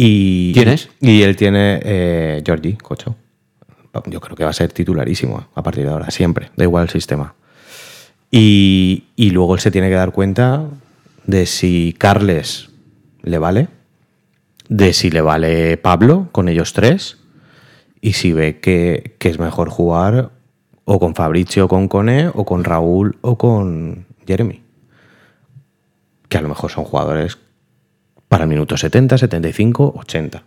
Y, 0.00 0.52
¿Quién 0.52 0.68
es? 0.68 0.90
Y 1.00 1.22
él 1.22 1.34
tiene 1.34 1.80
eh, 1.82 2.42
Georgie, 2.46 2.78
Cocho. 2.78 3.16
Yo 4.06 4.20
creo 4.20 4.36
que 4.36 4.44
va 4.44 4.50
a 4.50 4.52
ser 4.52 4.72
titularísimo 4.72 5.48
a 5.52 5.62
partir 5.64 5.82
de 5.82 5.90
ahora, 5.90 6.08
siempre, 6.12 6.52
da 6.56 6.62
igual 6.62 6.84
el 6.84 6.90
sistema. 6.90 7.34
Y, 8.30 9.06
y 9.16 9.30
luego 9.30 9.56
él 9.56 9.60
se 9.60 9.72
tiene 9.72 9.88
que 9.88 9.96
dar 9.96 10.12
cuenta 10.12 10.66
de 11.26 11.46
si 11.46 11.96
Carles 11.98 12.70
le 13.22 13.38
vale, 13.38 13.66
de 14.68 14.92
si 14.92 15.10
le 15.10 15.20
vale 15.20 15.76
Pablo 15.78 16.28
con 16.30 16.48
ellos 16.48 16.74
tres, 16.74 17.18
y 18.00 18.12
si 18.12 18.32
ve 18.32 18.60
que, 18.60 19.16
que 19.18 19.30
es 19.30 19.40
mejor 19.40 19.68
jugar 19.68 20.30
o 20.84 21.00
con 21.00 21.16
Fabricio 21.16 21.64
o 21.64 21.68
con 21.68 21.88
Cone 21.88 22.28
o 22.32 22.44
con 22.44 22.62
Raúl 22.62 23.18
o 23.20 23.36
con 23.36 24.06
Jeremy. 24.28 24.62
Que 26.28 26.38
a 26.38 26.42
lo 26.42 26.48
mejor 26.48 26.70
son 26.70 26.84
jugadores 26.84 27.36
para 28.28 28.44
el 28.44 28.50
minuto 28.50 28.76
70, 28.76 29.18
75, 29.18 29.94
80. 29.96 30.42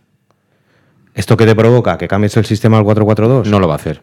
¿Esto 1.14 1.36
qué 1.36 1.44
te 1.46 1.54
provoca? 1.54 1.98
¿Que 1.98 2.08
cambies 2.08 2.36
el 2.36 2.44
sistema 2.46 2.78
al 2.78 2.84
4-4-2? 2.84 3.46
No 3.46 3.60
lo 3.60 3.68
va 3.68 3.74
a 3.74 3.76
hacer. 3.76 4.02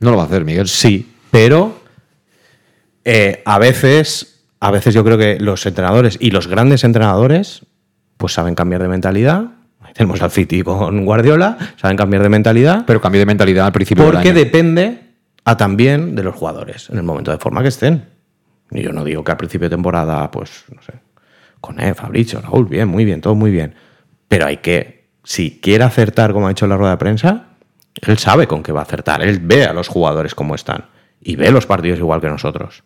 No 0.00 0.10
lo 0.10 0.16
va 0.16 0.22
a 0.22 0.26
hacer, 0.26 0.44
Miguel. 0.44 0.68
Sí, 0.68 1.12
pero 1.30 1.78
eh, 3.04 3.42
a 3.44 3.58
veces, 3.58 4.44
a 4.60 4.70
veces 4.70 4.94
yo 4.94 5.04
creo 5.04 5.18
que 5.18 5.38
los 5.38 5.64
entrenadores 5.66 6.16
y 6.20 6.30
los 6.30 6.46
grandes 6.46 6.84
entrenadores 6.84 7.66
pues 8.16 8.32
saben 8.32 8.54
cambiar 8.54 8.82
de 8.82 8.88
mentalidad. 8.88 9.44
Ahí 9.80 9.92
Tenemos 9.92 10.22
al 10.22 10.30
City 10.30 10.62
con 10.62 11.04
Guardiola, 11.04 11.58
saben 11.76 11.96
cambiar 11.96 12.22
de 12.22 12.28
mentalidad. 12.28 12.84
Pero 12.86 13.00
cambio 13.00 13.18
de 13.20 13.26
mentalidad 13.26 13.66
al 13.66 13.72
principio 13.72 14.04
del 14.04 14.12
Porque 14.14 14.30
año. 14.30 14.38
depende 14.38 15.00
a 15.44 15.56
también 15.56 16.14
de 16.14 16.22
los 16.22 16.34
jugadores 16.34 16.88
en 16.90 16.96
el 16.96 17.02
momento 17.02 17.30
de 17.30 17.38
forma 17.38 17.62
que 17.62 17.68
estén. 17.68 18.04
Y 18.70 18.82
yo 18.82 18.92
no 18.92 19.04
digo 19.04 19.22
que 19.22 19.30
al 19.30 19.36
principio 19.36 19.68
de 19.68 19.76
temporada, 19.76 20.28
pues, 20.30 20.64
no 20.74 20.82
sé, 20.82 20.94
con 21.60 21.80
él, 21.80 21.94
Fabricio, 21.94 22.40
Raúl, 22.40 22.66
bien, 22.66 22.88
muy 22.88 23.04
bien, 23.04 23.20
todo 23.20 23.34
muy 23.34 23.50
bien. 23.50 23.74
Pero 24.28 24.46
hay 24.46 24.58
que, 24.58 25.08
si 25.24 25.60
quiere 25.60 25.84
acertar, 25.84 26.32
como 26.32 26.48
ha 26.48 26.50
en 26.50 26.68
la 26.68 26.76
rueda 26.76 26.92
de 26.92 26.98
prensa, 26.98 27.46
él 28.02 28.18
sabe 28.18 28.46
con 28.46 28.62
qué 28.62 28.72
va 28.72 28.80
a 28.80 28.84
acertar. 28.84 29.22
Él 29.22 29.40
ve 29.40 29.64
a 29.64 29.72
los 29.72 29.88
jugadores 29.88 30.34
como 30.34 30.54
están 30.54 30.86
y 31.20 31.36
ve 31.36 31.50
los 31.50 31.66
partidos 31.66 31.98
igual 31.98 32.20
que 32.20 32.28
nosotros. 32.28 32.82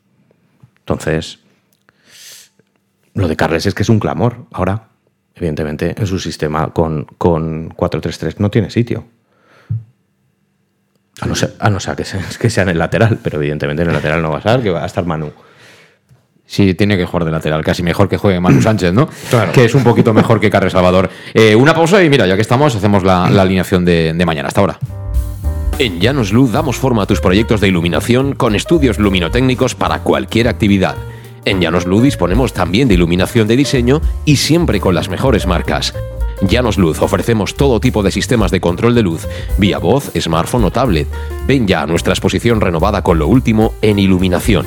Entonces, 0.79 1.41
lo 3.15 3.29
de 3.29 3.37
Carles 3.37 3.67
es 3.67 3.75
que 3.75 3.83
es 3.83 3.89
un 3.89 4.01
clamor. 4.01 4.47
Ahora, 4.53 4.89
evidentemente, 5.35 5.95
en 5.97 6.07
su 6.07 6.19
sistema 6.19 6.73
con, 6.73 7.05
con 7.19 7.71
4-3-3 7.71 8.37
no 8.39 8.51
tiene 8.51 8.71
sitio. 8.71 9.07
A 11.21 11.27
no 11.27 11.35
ser, 11.35 11.55
a 11.59 11.69
no 11.69 11.81
ser 11.81 11.97
que, 11.97 12.05
sea, 12.05 12.25
que 12.39 12.49
sea 12.49 12.63
en 12.63 12.71
el 12.71 12.79
lateral, 12.79 13.19
pero 13.23 13.39
evidentemente 13.39 13.83
en 13.83 13.89
el 13.89 13.95
lateral 13.95 14.23
no 14.23 14.31
va 14.31 14.37
a 14.37 14.39
estar, 14.39 14.63
que 14.63 14.71
va 14.71 14.83
a 14.83 14.87
estar 14.87 15.05
Manu. 15.05 15.33
Sí, 16.51 16.75
tiene 16.75 16.97
que 16.97 17.07
jugar 17.07 17.25
de 17.25 17.31
lateral, 17.31 17.63
casi 17.63 17.85
mejor 17.85 18.09
que 18.09 18.17
juegue 18.17 18.41
Manu 18.41 18.61
Sánchez, 18.61 18.93
¿no? 18.93 19.09
Que 19.53 19.67
es 19.67 19.75
un 19.77 19.85
poquito 19.85 20.13
mejor 20.13 20.41
que 20.41 20.51
Carles 20.51 20.73
Salvador. 20.73 21.09
Eh, 21.33 21.55
una 21.55 21.75
pausa 21.75 22.03
y 22.03 22.11
mira, 22.11 22.27
ya 22.27 22.35
que 22.35 22.43
estamos, 22.43 22.75
hacemos 22.75 23.05
la, 23.05 23.31
la 23.31 23.43
alineación 23.43 23.85
de, 23.85 24.13
de 24.13 24.27
mañana. 24.27 24.49
Hasta 24.49 24.61
ahora. 24.61 24.77
En 25.79 26.01
Llanos 26.01 26.33
Luz 26.33 26.51
damos 26.51 26.77
forma 26.77 27.05
a 27.05 27.07
tus 27.07 27.21
proyectos 27.21 27.61
de 27.61 27.69
iluminación 27.69 28.35
con 28.35 28.57
estudios 28.57 28.99
luminotécnicos 28.99 29.77
para 29.77 30.01
cualquier 30.01 30.49
actividad. 30.49 30.97
En 31.45 31.61
Llanos 31.61 31.87
Luz 31.87 32.03
disponemos 32.03 32.53
también 32.53 32.89
de 32.89 32.95
iluminación 32.95 33.47
de 33.47 33.57
diseño 33.57 34.01
y 34.25 34.35
siempre 34.35 34.81
con 34.81 34.97
las 34.97 35.09
mejores 35.09 35.47
marcas. 35.47 35.95
Llanos 36.43 36.79
Luz 36.79 37.01
ofrecemos 37.01 37.55
todo 37.55 37.79
tipo 37.79 38.03
de 38.03 38.11
sistemas 38.11 38.51
de 38.51 38.61
control 38.61 38.97
de 38.97 39.03
luz, 39.03 39.29
vía 39.57 39.79
voz, 39.79 40.11
smartphone 40.19 40.65
o 40.65 40.73
tablet. 40.73 41.07
Ven 41.47 41.69
ya 41.69 41.83
a 41.83 41.87
nuestra 41.87 42.13
exposición 42.13 42.61
renovada 42.61 43.03
con 43.03 43.21
lo 43.21 43.29
último 43.29 43.73
en 43.83 44.01
iluminación. 44.01 44.67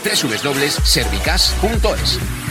www.servicas.es. 0.03 2.50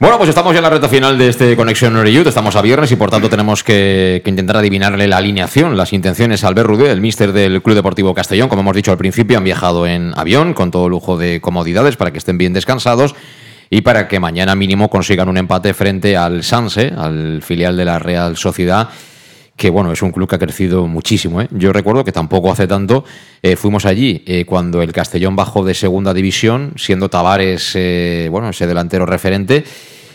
Bueno, 0.00 0.18
pues 0.18 0.28
estamos 0.28 0.52
ya 0.52 0.58
en 0.58 0.64
la 0.64 0.70
recta 0.70 0.88
final 0.88 1.16
de 1.16 1.28
este 1.28 1.54
Conexión 1.54 2.04
Youth. 2.04 2.26
Estamos 2.26 2.56
a 2.56 2.62
viernes 2.62 2.90
y 2.90 2.96
por 2.96 3.10
tanto 3.10 3.30
tenemos 3.30 3.62
que, 3.62 4.20
intentar 4.26 4.56
adivinarle 4.56 5.06
la 5.06 5.18
alineación, 5.18 5.76
las 5.76 5.92
intenciones 5.92 6.42
a 6.42 6.48
Albert 6.48 6.68
el 6.80 7.00
míster 7.00 7.32
del 7.32 7.62
Club 7.62 7.76
Deportivo 7.76 8.12
Castellón. 8.12 8.48
Como 8.48 8.62
hemos 8.62 8.74
dicho 8.74 8.90
al 8.90 8.98
principio, 8.98 9.38
han 9.38 9.44
viajado 9.44 9.86
en 9.86 10.12
avión 10.16 10.52
con 10.52 10.72
todo 10.72 10.88
lujo 10.88 11.16
de 11.16 11.40
comodidades 11.40 11.96
para 11.96 12.10
que 12.10 12.18
estén 12.18 12.38
bien 12.38 12.52
descansados 12.52 13.14
y 13.70 13.82
para 13.82 14.08
que 14.08 14.18
mañana 14.18 14.56
mínimo 14.56 14.90
consigan 14.90 15.28
un 15.28 15.36
empate 15.36 15.74
frente 15.74 16.16
al 16.16 16.42
Sanse, 16.42 16.92
al 16.96 17.40
filial 17.42 17.76
de 17.76 17.84
la 17.84 18.00
Real 18.00 18.36
Sociedad 18.36 18.88
que 19.56 19.70
bueno, 19.70 19.92
es 19.92 20.02
un 20.02 20.10
club 20.10 20.28
que 20.28 20.36
ha 20.36 20.38
crecido 20.38 20.86
muchísimo. 20.86 21.40
¿eh? 21.40 21.48
Yo 21.52 21.72
recuerdo 21.72 22.04
que 22.04 22.12
tampoco 22.12 22.50
hace 22.50 22.66
tanto 22.66 23.04
eh, 23.42 23.56
fuimos 23.56 23.86
allí 23.86 24.22
eh, 24.26 24.44
cuando 24.44 24.82
el 24.82 24.92
Castellón 24.92 25.36
bajó 25.36 25.64
de 25.64 25.74
segunda 25.74 26.12
división, 26.12 26.72
siendo 26.76 27.08
Tavares, 27.08 27.72
eh, 27.74 28.28
bueno, 28.30 28.48
ese 28.48 28.66
delantero 28.66 29.06
referente, 29.06 29.64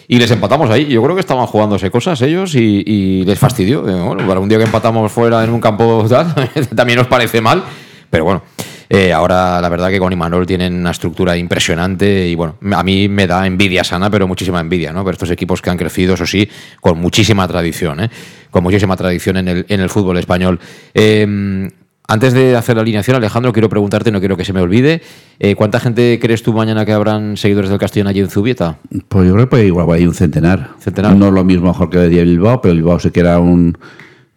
y 0.07 0.17
les 0.17 0.31
empatamos 0.31 0.69
ahí. 0.69 0.87
Yo 0.87 1.01
creo 1.03 1.15
que 1.15 1.21
estaban 1.21 1.45
jugándose 1.45 1.91
cosas 1.91 2.21
ellos 2.21 2.55
y, 2.55 3.23
les 3.23 3.37
fastidió. 3.37 3.83
Para 3.83 4.39
un 4.39 4.49
día 4.49 4.57
que 4.57 4.63
empatamos 4.63 5.11
fuera 5.11 5.43
en 5.43 5.51
un 5.51 5.61
campo 5.61 6.05
tal, 6.09 6.33
también 6.75 6.97
nos 6.97 7.07
parece 7.07 7.39
mal, 7.41 7.63
pero 8.09 8.25
bueno. 8.25 8.41
Eh, 8.89 9.13
ahora 9.13 9.61
la 9.61 9.69
verdad 9.69 9.89
que 9.89 9.99
con 9.99 10.11
Imanol 10.11 10.45
tienen 10.45 10.73
una 10.73 10.91
estructura 10.91 11.37
impresionante 11.37 12.27
y 12.27 12.35
bueno, 12.35 12.55
a 12.73 12.83
mí 12.83 13.07
me 13.07 13.27
da 13.27 13.45
envidia 13.45 13.83
sana, 13.83 14.09
pero 14.09 14.27
muchísima 14.27 14.59
envidia, 14.59 14.91
¿no? 14.91 15.05
Pero 15.05 15.13
estos 15.13 15.31
equipos 15.31 15.61
que 15.61 15.69
han 15.69 15.77
crecido, 15.77 16.15
eso 16.15 16.25
sí, 16.25 16.49
con 16.81 16.99
muchísima 16.99 17.47
tradición, 17.47 17.99
¿eh? 17.99 18.09
Con 18.49 18.63
muchísima 18.63 18.97
tradición 18.97 19.37
en 19.37 19.47
el, 19.47 19.65
en 19.69 19.79
el 19.79 19.89
fútbol 19.89 20.17
español. 20.17 20.59
Eh, 20.93 21.69
antes 22.11 22.33
de 22.33 22.55
hacer 22.55 22.75
la 22.75 22.81
alineación, 22.81 23.17
Alejandro, 23.17 23.53
quiero 23.53 23.69
preguntarte, 23.69 24.11
no 24.11 24.17
quiero 24.19 24.35
que 24.35 24.43
se 24.43 24.51
me 24.51 24.61
olvide, 24.61 25.03
eh, 25.37 25.53
¿cuánta 25.53 25.79
gente 25.79 26.17
crees 26.19 26.41
tú 26.41 26.53
mañana 26.53 26.83
que 26.83 26.91
habrán 26.91 27.37
seguidores 27.37 27.69
del 27.69 27.77
Castellón 27.77 28.07
allí 28.07 28.19
en 28.19 28.31
Zubieta? 28.31 28.79
Pues 29.07 29.27
yo 29.27 29.35
creo 29.35 29.47
que 29.47 29.67
igual 29.67 29.87
hay 29.91 30.07
un 30.07 30.15
centenar. 30.15 30.71
Centenar. 30.79 31.15
No 31.15 31.27
es 31.27 31.33
lo 31.33 31.43
mismo 31.43 31.67
mejor 31.67 31.91
que 31.91 32.03
el 32.03 32.09
de 32.09 32.23
Bilbao, 32.23 32.61
pero 32.61 32.73
Bilbao 32.73 32.99
sí 32.99 33.11
que 33.11 33.19
era 33.19 33.37
un... 33.37 33.77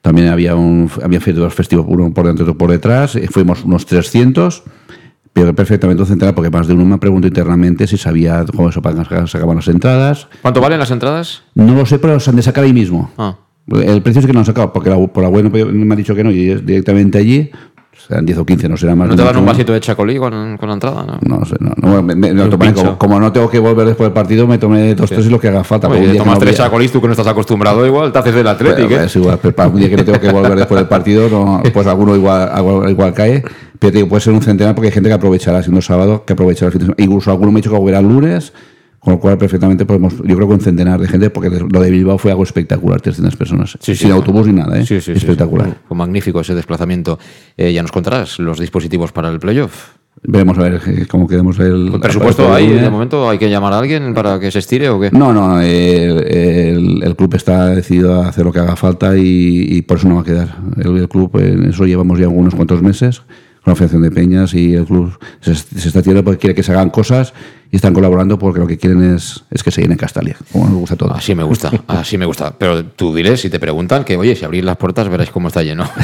También 0.03 0.29
había 0.29 0.55
un 0.57 0.91
había 1.03 1.21
dos 1.35 1.55
festivos, 1.55 1.87
uno 1.89 2.13
por 2.13 2.27
y 2.27 2.29
otro 2.29 2.59
por 2.59 2.71
detrás. 2.71 3.15
eh, 3.17 3.29
Fuimos 3.31 3.65
unos 3.65 3.87
300, 3.87 4.65
pero 5.33 5.55
perfectamente 5.55 6.05
centenar, 6.05 6.35
porque 6.35 6.51
más 6.51 6.67
de 6.67 6.75
uno 6.75 6.85
me 6.85 6.99
preguntó 6.99 7.27
internamente 7.29 7.87
si 7.87 7.97
sabía 7.97 8.45
cómo 8.55 8.71
se 8.73 8.81
pagan- 8.81 9.07
se 9.29 9.37
acaban 9.39 9.57
las 9.57 9.69
entradas. 9.69 10.29
¿Cuánto 10.43 10.61
valen 10.61 10.79
las 10.81 10.91
entradas? 10.91 11.43
No 11.55 11.75
lo 11.75 11.87
sé, 11.87 11.99
pero 11.99 12.19
se 12.21 12.31
han 12.31 12.37
de 12.37 12.43
sacar 12.43 12.65
ahí 12.65 12.73
mismo. 12.73 13.11
Ah. 13.17 13.37
El 13.69 14.03
precio 14.03 14.19
es 14.21 14.27
que 14.27 14.33
no 14.33 14.41
han 14.41 14.45
sacado, 14.45 14.73
porque 14.73 14.91
la, 14.91 14.97
por 15.07 15.23
la 15.23 15.29
web 15.29 15.45
no 15.45 15.85
me 15.87 15.95
ha 15.95 15.97
dicho 15.97 16.17
que 16.17 16.25
no, 16.25 16.33
y 16.33 16.51
es 16.51 16.67
directamente 16.67 17.19
allí. 17.19 17.49
Serán 18.09 18.27
10 18.27 18.39
o 18.39 18.45
15, 18.45 18.69
no 18.69 18.77
será 18.77 18.95
más. 18.97 19.09
¿No 19.09 19.15
te 19.17 19.23
dan 19.23 19.37
un 19.37 19.47
vasito 19.47 19.73
de 19.73 19.81
chacolí 19.81 20.19
con, 20.19 20.57
con 20.57 20.69
la 20.69 20.75
entrada? 20.75 21.05
No, 21.07 21.39
No 21.39 21.45
sé, 21.45 21.55
no. 21.61 21.73
no, 21.77 22.03
me- 22.03 22.15
me- 22.17 22.33
me 22.35 22.45
tomaré 22.49 22.73
como, 22.75 22.99
como 22.99 23.21
no 23.21 23.31
tengo 23.33 23.49
que 23.49 23.59
volver 23.59 23.87
después 23.87 24.07
del 24.07 24.13
partido, 24.13 24.47
me 24.47 24.59
tomé 24.59 24.95
dos, 24.95 25.09
Sí. 25.09 25.15
tres 25.15 25.27
y 25.29 25.31
lo 25.31 25.39
que 25.39 25.49
haga 25.49 25.63
falta. 25.63 25.89
Oye, 25.89 26.15
tomas 26.17 26.35
no 26.35 26.41
tres 26.41 26.57
chacolís, 26.57 26.91
tú 26.91 27.01
que 27.01 27.07
no 27.07 27.13
estás 27.13 27.27
acostumbrado 27.29 27.87
igual, 27.87 28.11
te 28.13 28.19
haces 28.19 28.35
del 28.35 28.47
Atlético. 28.49 28.95
¿eh? 28.95 29.05
es 29.05 29.17
igual, 29.17 29.39
pero 29.41 29.55
para 29.55 29.69
un 29.69 29.77
día 29.79 29.89
que 29.89 29.97
no 29.97 30.05
tengo 30.05 30.21
que 30.21 30.31
volver 30.33 30.57
después 30.57 30.79
del 30.81 30.89
partido, 30.89 31.29
no, 31.29 31.63
pues 31.73 31.87
alguno 31.87 32.17
igual, 32.17 32.51
igual, 32.59 32.91
igual 32.91 33.15
cae. 33.15 33.43
Pero 33.79 33.93
te 33.93 33.99
digo, 33.99 34.09
puede 34.09 34.21
ser 34.21 34.33
un 34.33 34.43
centenar 34.43 34.75
porque 34.75 34.89
hay 34.89 34.93
gente 34.95 35.09
que 35.09 35.15
aprovechará, 35.15 35.63
siendo 35.63 35.81
sábado, 35.83 36.25
que 36.25 36.33
aprovechará 36.35 36.67
el 36.69 36.73
fin 36.73 36.79
de 36.81 36.85
semana. 36.87 37.05
Incluso 37.05 37.31
alguno 37.31 37.51
me 37.53 37.59
ha 37.59 37.61
dicho 37.61 37.71
que 37.71 37.77
volverá 37.79 37.99
el 38.01 38.09
lunes, 38.09 38.53
con 39.03 39.15
lo 39.15 39.19
cual 39.21 39.37
perfectamente 39.37 39.85
podemos, 39.85 40.15
yo 40.19 40.37
creo 40.37 40.47
que 40.49 40.55
un 40.55 40.61
centenar 40.61 41.01
de 41.01 41.09
gente, 41.09 41.29
porque 41.31 41.51
lo 41.51 41.81
de 41.81 41.91
Bilbao 41.91 42.19
fue 42.19 42.31
algo 42.31 42.45
espectacular, 42.45 43.01
300 43.01 43.35
personas. 43.37 43.77
Sí, 43.81 43.97
Sin 43.97 44.09
sí. 44.09 44.13
autobús 44.13 44.47
ni 44.47 44.53
nada, 44.53 44.79
¿eh? 44.79 44.87
Sí, 44.87 44.95
espectacular. 44.95 45.79
Fue 45.89 45.97
magnífico 45.97 46.41
ese 46.41 46.55
desplazamiento. 46.55 47.19
Eh, 47.57 47.73
ya 47.73 47.83
nos 47.83 47.91
contarás 47.91 48.39
los 48.39 48.61
dispositivos 48.61 49.11
para 49.13 49.29
el 49.31 49.41
playoff. 49.41 49.89
Veremos 50.25 50.57
a 50.59 50.63
ver 50.63 50.81
eh, 50.87 51.07
cómo 51.09 51.27
quedemos 51.27 51.59
el... 51.59 51.91
¿El 51.95 52.01
presupuesto 52.01 52.47
el- 52.47 52.53
ahí? 52.55 52.69
De 52.69 52.91
momento, 52.91 53.29
¿hay 53.29 53.39
que 53.39 53.51
llamar 53.51 53.73
a 53.73 53.79
alguien 53.81 54.15
para 54.15 54.39
que 54.39 54.53
se 54.53 54.61
estire 54.61 54.89
o 54.89 55.01
qué? 55.01 55.11
No, 55.11 55.33
no, 55.33 55.61
el, 55.61 56.25
el- 56.29 57.03
el 57.03 57.17
club 57.17 57.35
está 57.35 57.71
decidido 57.71 58.23
a 58.23 58.29
hacer 58.29 58.45
lo 58.45 58.53
que 58.53 58.61
haga 58.61 58.77
falta 58.77 59.17
y, 59.17 59.67
y 59.69 59.83
por 59.83 59.97
eso 59.99 60.09
no 60.09 60.17
va 60.17 60.21
a 60.21 60.25
quedar. 60.25 60.57
El, 60.77 61.09
club, 61.09 61.37
en 61.41 61.65
eso 61.71 61.87
llevamos 61.87 62.21
ya 62.21 62.29
unos 62.29 62.55
cuantos 62.55 62.83
meses, 62.83 63.23
la 63.65 63.75
Federación 63.75 64.03
de 64.03 64.11
Peñas 64.11 64.55
y 64.55 64.75
el 64.75 64.85
club 64.85 65.17
se, 65.41 65.55
se 65.55 65.89
está 65.89 66.01
haciendo 66.01 66.25
porque 66.25 66.39
quiere 66.39 66.55
que 66.55 66.63
se 66.63 66.73
hagan 66.73 66.91
cosas 66.91 67.33
y 67.71 67.77
están 67.77 67.95
colaborando 67.95 68.39
porque 68.39 68.61
lo 68.61 68.67
que 68.67 68.77
quieren 68.77 69.15
es, 69.15 69.45
es 69.51 69.63
que 69.63 69.71
se 69.71 69.81
llene 69.81 69.97
Castalia, 69.97 70.37
como 70.53 70.67
nos 70.67 70.75
gusta 70.75 70.95
a 70.95 70.99
todos. 70.99 71.17
Así 71.17 71.35
me 71.35 71.43
gusta, 71.43 71.71
así 71.87 72.19
me 72.19 72.27
gusta. 72.27 72.55
Pero 72.59 72.85
tú 72.85 73.15
diles, 73.15 73.41
si 73.41 73.49
te 73.49 73.59
preguntan, 73.59 74.05
que 74.05 74.17
oye, 74.19 74.37
si 74.37 74.45
abrís 74.45 74.63
las 74.63 74.77
puertas 74.77 75.09
veréis 75.09 75.31
cómo 75.31 75.49
está 75.49 75.63
lleno. 75.63 75.89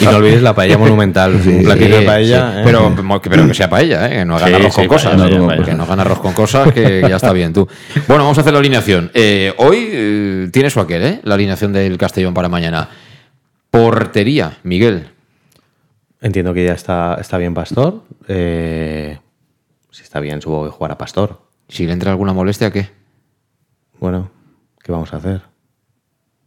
Y 0.00 0.04
no 0.04 0.16
olvides 0.16 0.42
la 0.42 0.54
paella 0.54 0.78
monumental, 0.78 1.34
un 1.34 1.62
platillo 1.64 1.98
de 1.98 2.06
paella. 2.06 2.52
Sí, 2.52 2.58
¿eh? 2.58 2.62
pero, 2.64 2.94
pero 3.22 3.46
que 3.48 3.54
sea 3.54 3.70
paella, 3.70 4.06
¿eh? 4.06 4.18
que 4.18 4.24
no 4.24 4.36
hagan 4.36 4.48
Sí, 4.48 4.54
arroz 4.54 4.74
sí, 4.74 4.80
con 4.80 4.88
cosas. 4.88 5.16
paella, 5.16 5.38
¿no? 5.38 5.46
paella. 5.46 5.64
Que 5.64 5.74
no 5.74 5.82
hagan 5.84 6.00
arroz 6.00 6.18
con 6.20 6.32
cosas, 6.32 6.72
que 6.72 7.00
ya 7.08 7.16
está 7.16 7.32
bien 7.32 7.52
tú. 7.52 7.66
Bueno, 8.08 8.24
vamos 8.24 8.38
a 8.38 8.40
hacer 8.42 8.52
la 8.52 8.58
alineación. 8.58 9.10
Eh, 9.14 9.52
hoy 9.58 9.88
eh, 9.90 10.48
tiene 10.52 10.70
su 10.70 10.80
aquel, 10.80 11.02
¿eh? 11.02 11.20
La 11.24 11.34
alineación 11.34 11.72
del 11.72 11.96
Castellón 11.98 12.34
para 12.34 12.48
mañana. 12.48 12.88
Portería, 13.70 14.58
Miguel. 14.64 15.08
Entiendo 16.22 16.54
que 16.54 16.64
ya 16.64 16.72
está, 16.72 17.16
está 17.20 17.36
bien 17.36 17.52
Pastor. 17.52 18.04
Eh, 18.28 19.18
si 19.90 20.02
está 20.02 20.20
bien, 20.20 20.40
supongo 20.40 20.64
que 20.64 20.70
jugará 20.70 20.96
Pastor. 20.96 21.40
Si 21.68 21.84
le 21.84 21.92
entra 21.92 22.12
alguna 22.12 22.32
molestia, 22.32 22.70
¿qué? 22.70 22.88
Bueno, 23.98 24.30
¿qué 24.82 24.92
vamos 24.92 25.12
a 25.12 25.16
hacer? 25.16 25.51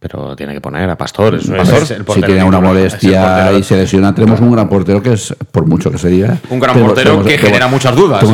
Pero 0.08 0.36
tiene 0.36 0.54
que 0.54 0.60
poner 0.60 0.88
a 0.88 0.96
Pastor. 0.96 1.34
Es, 1.34 1.48
Pastor, 1.48 1.82
es 1.82 1.90
el 1.90 2.04
si 2.06 2.22
tiene 2.22 2.44
una 2.44 2.60
molestia 2.60 3.52
y 3.52 3.62
se 3.62 3.76
lesiona, 3.76 4.14
tenemos 4.14 4.40
un 4.40 4.52
gran 4.52 4.68
portero 4.68 5.02
que 5.02 5.14
es, 5.14 5.34
por 5.50 5.66
mucho 5.66 5.90
que 5.90 5.98
se 5.98 6.08
diga. 6.08 6.38
Un 6.50 6.60
gran 6.60 6.74
portero 6.78 6.94
tenemos- 7.10 7.24
que 7.26 7.30
tenemos- 7.32 7.46
genera 7.48 7.68
muchas 7.68 7.96
dudas. 7.96 8.24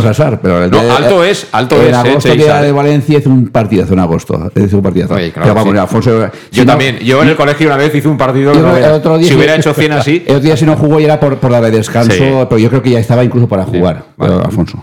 Pero 0.43 0.65
el 0.65 0.71
No, 0.71 0.83
de- 0.83 0.91
alto 0.91 1.25
es, 1.25 1.47
alto 1.53 1.77
en 1.77 1.83
es, 1.83 1.89
eh, 1.89 1.95
agosto 1.95 2.29
que 2.31 2.37
Cheisar, 2.37 2.47
era 2.57 2.63
de 2.63 2.69
eh. 2.69 2.73
Valencia 2.73 3.19
hizo 3.19 3.31
un 3.31 3.49
partidazo 3.49 3.95
en 3.95 4.01
agosto. 4.01 4.51
Hizo 4.55 4.77
un 4.77 4.83
partidazo. 4.83 5.15
Oye, 5.15 5.33
claro 5.33 5.45
Pero 5.45 5.55
que 5.55 5.59
vamos, 5.61 5.73
sí. 5.73 5.79
Alfonso, 5.79 6.31
si 6.51 6.57
Yo 6.57 6.65
no- 6.65 6.71
también. 6.73 6.99
Yo 6.99 7.23
en 7.23 7.29
el 7.29 7.37
colegio 7.37 7.67
una 7.69 7.77
vez 7.77 7.95
hice 7.95 8.09
un 8.09 8.19
partido. 8.19 8.53
Yo 8.53 8.75
que 8.75 8.81
el 8.85 8.93
otro 8.93 9.19
día 9.19 9.29
si 9.29 9.33
sí- 9.33 9.37
hubiera 9.39 9.57
hecho 9.57 9.73
100 9.75 9.93
así. 9.93 10.23
El 10.27 10.37
otro 10.37 10.45
día 10.47 10.57
si 10.57 10.67
no 10.67 10.77
jugó 10.77 11.01
y 11.01 11.05
era 11.05 11.19
por, 11.19 11.39
por 11.39 11.51
darle 11.53 11.71
descanso, 11.71 12.13
Sí. 12.13 12.19
pero 12.21 12.59
yo 12.59 12.69
creo 12.69 12.83
que 12.83 12.91
ya 12.91 12.99
estaba 12.99 13.25
incluso 13.25 13.49
para 13.49 13.65
jugar, 13.65 14.05
pero 14.19 14.45
Alfonso. 14.45 14.83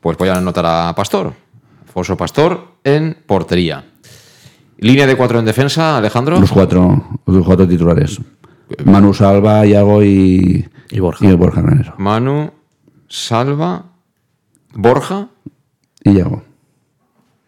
Pues 0.00 0.16
voy 0.16 0.28
a 0.28 0.34
anotar 0.36 0.64
a 0.66 0.94
Pastor. 0.94 1.32
Alfonso 1.86 2.16
Pastor 2.16 2.68
en 2.84 3.16
portería. 3.26 3.84
Línea 4.80 5.06
de 5.06 5.16
cuatro 5.16 5.38
en 5.38 5.44
defensa, 5.44 5.96
Alejandro. 5.98 6.40
Los 6.40 6.50
cuatro, 6.52 7.20
los 7.26 7.44
cuatro 7.46 7.68
titulares. 7.68 8.20
Manu 8.84 9.12
Salva, 9.14 9.66
Iago 9.66 10.02
y, 10.02 10.68
y 10.90 11.00
Borja. 11.00 11.26
Y 11.26 11.32
Borja 11.34 11.60
Granero. 11.60 11.94
Manu, 11.98 12.50
Salva, 13.08 13.84
Borja 14.72 15.28
Y 16.04 16.12
Iago. 16.12 16.42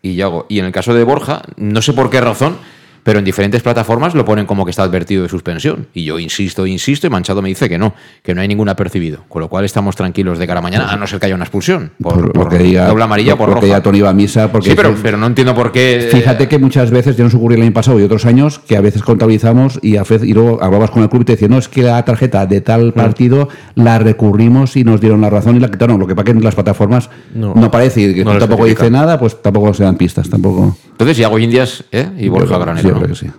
y 0.03 0.15
Yago. 0.17 0.47
Y 0.49 0.59
en 0.59 0.67
el 0.67 0.73
caso 0.73 0.93
de 0.95 1.05
Borja, 1.05 1.43
no 1.57 1.81
sé 1.81 1.93
por 1.93 2.11
qué 2.11 2.21
razón, 2.21 2.57
pero 3.03 3.19
en 3.19 3.25
diferentes 3.25 3.63
plataformas 3.63 4.15
lo 4.15 4.25
ponen 4.25 4.47
como 4.47 4.65
que 4.65 4.71
está 4.71 4.83
advertido 4.83 5.23
de 5.23 5.29
suspensión. 5.29 5.87
Y 5.95 6.05
yo 6.05 6.19
insisto, 6.19 6.67
insisto, 6.67 7.07
y 7.07 7.11
Manchado 7.11 7.43
me 7.43 7.49
dice 7.49 7.69
que 7.69 7.79
no, 7.79 7.95
que 8.23 8.35
no 8.35 8.41
hay 8.41 8.49
ningún 8.49 8.69
apercibido. 8.69 9.25
Con 9.29 9.41
lo 9.43 9.49
cual 9.49 9.65
estamos 9.65 9.97
tranquilos 9.97 10.39
de 10.39 10.47
cara 10.47 10.61
a 10.61 10.63
mañana, 10.63 10.91
a 10.93 10.97
no 10.97 11.07
ser 11.07 11.19
que 11.21 11.27
haya 11.27 11.35
una 11.35 11.45
expulsión. 11.45 11.93
Por, 12.01 12.15
Por, 12.15 12.33
por 12.33 12.45
lo 12.45 12.51
que 12.51 12.59
diga, 12.59 12.87
doble 12.87 13.05
amarilla, 13.05 13.37
por 13.37 13.49
porque 13.51 13.67
roja. 13.67 13.79
ya 13.79 13.83
Tony 13.83 14.01
va 14.01 14.11
a 14.11 14.15
misa. 14.15 14.51
Porque 14.53 14.71
sí, 14.71 14.77
pero, 14.77 14.91
es- 14.91 15.01
pero 15.03 15.17
no 15.19 15.27
entiendo 15.27 15.55
por 15.55 15.73
qué. 15.73 16.09
Fíjate 16.13 16.49
que 16.49 16.59
muchas 16.59 16.91
veces, 16.91 17.17
ya 17.17 17.25
nos 17.25 17.35
ocurrió 17.35 17.57
el 17.57 17.63
año 17.65 17.73
pasado 17.73 17.99
y 17.99 18.03
otros 18.05 18.25
años, 18.27 18.59
que 18.61 18.77
a 18.77 18.81
veces 18.81 19.03
contabilizamos 19.03 19.79
y, 19.83 19.97
a 19.97 20.05
y 20.23 20.33
luego 20.35 20.63
hablabas 20.63 20.91
con 20.91 21.03
el 21.03 21.09
club 21.09 21.23
y 21.23 21.25
te 21.27 21.33
decían, 21.33 21.51
no, 21.53 21.59
es 21.59 21.69
que 21.69 21.83
la 21.83 22.05
tarjeta 22.05 22.47
de 22.47 22.61
Mm. 22.61 22.65
tal 22.65 22.93
partido 22.93 23.49
la 23.75 23.99
recurrimos 23.99 24.77
y 24.77 24.85
nos 24.85 25.01
dieron 25.01 25.21
la 25.21 25.31
razón 25.31 25.57
y 25.57 25.61
la 25.61 25.71
quitaron. 25.71 25.99
Lo 25.99 26.07
que 26.07 26.15
pasa 26.15 26.25
que 26.27 26.31
en 26.33 26.45
las 26.45 26.55
plataformas 26.55 27.11
no, 27.35 27.55
No. 27.55 27.67
aparece 27.67 28.01
y 28.03 28.15
que 28.15 28.25
No 28.25 28.39
tampoco 28.39 28.67
dice 28.67 28.91
nada, 28.91 29.19
pues 29.19 29.41
tampoco 29.43 29.75
se 29.75 29.83
dan 29.85 29.97
pistas, 29.97 30.29
tampoco. 30.31 30.77
Entonces, 30.93 31.17
Yago 31.17 31.39
Indias 31.39 31.85
¿eh? 31.91 32.09
y 32.19 32.29
Borja 32.29 32.59
Granero. 32.59 32.92
Yo 32.95 33.01
creo 33.01 33.09
que 33.09 33.15
sí. 33.15 33.31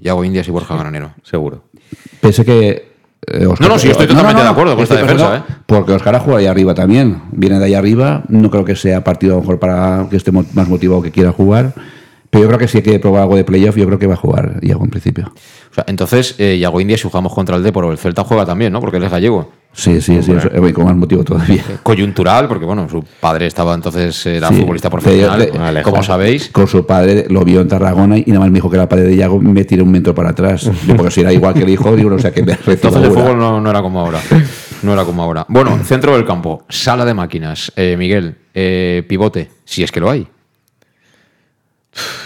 Yago 0.00 0.24
Indias 0.24 0.46
y 0.48 0.50
Borja 0.50 0.76
Granero. 0.76 1.12
Seguro. 1.22 1.64
Pese 2.20 2.44
que. 2.44 2.96
eh, 3.26 3.46
Oscar- 3.46 3.68
No, 3.68 3.74
no, 3.74 3.78
sí, 3.78 3.88
estoy 3.88 4.06
totalmente 4.06 4.42
de 4.42 4.48
acuerdo 4.48 4.74
con 4.74 4.82
esta 4.82 4.96
defensa, 4.96 5.30
pensando- 5.30 5.60
Porque 5.66 5.92
Oscar 5.92 6.14
ha 6.16 6.20
jugado 6.20 6.38
ahí 6.38 6.46
arriba 6.46 6.74
también. 6.74 7.22
Viene 7.32 7.58
de 7.58 7.64
ahí 7.64 7.74
arriba. 7.74 8.22
No 8.28 8.50
creo 8.50 8.64
que 8.64 8.76
sea 8.76 9.02
partido 9.02 9.32
a 9.32 9.36
lo 9.36 9.40
mejor 9.42 9.58
para 9.58 10.06
que 10.10 10.16
esté 10.16 10.32
más 10.32 10.68
motivado 10.68 11.02
que 11.02 11.10
quiera 11.10 11.32
jugar. 11.32 11.74
Pero 12.30 12.42
yo 12.42 12.48
creo 12.48 12.58
que 12.58 12.68
si 12.68 12.78
hay 12.78 12.82
que 12.82 12.98
probar 12.98 13.22
algo 13.22 13.36
de 13.36 13.44
playoff, 13.44 13.76
yo 13.76 13.86
creo 13.86 13.98
que 13.98 14.06
va 14.06 14.14
a 14.14 14.18
jugar 14.18 14.58
Iago 14.62 14.84
en 14.84 14.90
principio. 14.90 15.32
O 15.76 15.78
sea, 15.78 15.84
entonces, 15.88 16.34
eh, 16.38 16.56
Yago 16.58 16.80
Indias, 16.80 17.00
si 17.00 17.06
jugamos 17.06 17.34
contra 17.34 17.54
el 17.54 17.62
Depor 17.62 17.84
o 17.84 17.92
el 17.92 17.98
Celta, 17.98 18.24
juega 18.24 18.46
también, 18.46 18.72
¿no? 18.72 18.80
Porque 18.80 18.96
él 18.96 19.02
es 19.02 19.10
gallego. 19.10 19.52
Sí, 19.74 20.00
sí, 20.00 20.22
sí, 20.22 20.32
eso, 20.32 20.48
eh, 20.50 20.72
con 20.72 20.86
más 20.86 20.96
motivo 20.96 21.22
todavía. 21.22 21.62
Coyuntural, 21.82 22.48
porque 22.48 22.64
bueno, 22.64 22.88
su 22.88 23.04
padre 23.20 23.46
estaba 23.46 23.74
entonces, 23.74 24.24
era 24.24 24.48
Sí. 24.48 24.54
futbolista 24.62 24.88
profesional, 24.88 25.38
de- 25.38 25.82
como 25.82 26.02
sabéis. 26.02 26.48
Con 26.48 26.66
su 26.66 26.86
padre 26.86 27.26
lo 27.28 27.44
vio 27.44 27.60
en 27.60 27.68
Tarragona 27.68 28.16
y 28.16 28.24
nada 28.28 28.40
más 28.40 28.48
me 28.48 28.54
dijo 28.54 28.70
que 28.70 28.76
era 28.76 28.84
el 28.84 28.88
padre 28.88 29.04
de 29.04 29.16
Iago, 29.16 29.38
me 29.38 29.66
tiré 29.66 29.82
un 29.82 29.90
metro 29.90 30.14
para 30.14 30.30
atrás. 30.30 30.70
Yo, 30.86 30.96
porque 30.96 31.10
si 31.10 31.20
era 31.20 31.30
igual 31.30 31.52
que 31.52 31.60
el 31.64 31.68
hijo, 31.68 31.94
digo, 31.94 32.08
no 32.08 32.18
sé 32.18 32.32
qué 32.32 32.42
me 32.42 32.52
Entonces 32.66 33.02
el 33.02 33.10
fútbol 33.10 33.36
no, 33.38 33.60
no 33.60 33.68
era 33.68 33.82
como 33.82 34.00
ahora. 34.00 34.18
No 34.82 34.94
era 34.94 35.04
como 35.04 35.22
ahora. 35.22 35.44
Bueno, 35.46 35.78
centro 35.84 36.14
del 36.16 36.24
campo, 36.24 36.64
sala 36.70 37.04
de 37.04 37.12
máquinas. 37.12 37.70
Eh, 37.76 37.96
Miguel, 37.98 38.34
eh, 38.54 39.04
pivote, 39.06 39.50
si 39.66 39.82
es 39.82 39.92
que 39.92 40.00
lo 40.00 40.08
hay. 40.10 40.26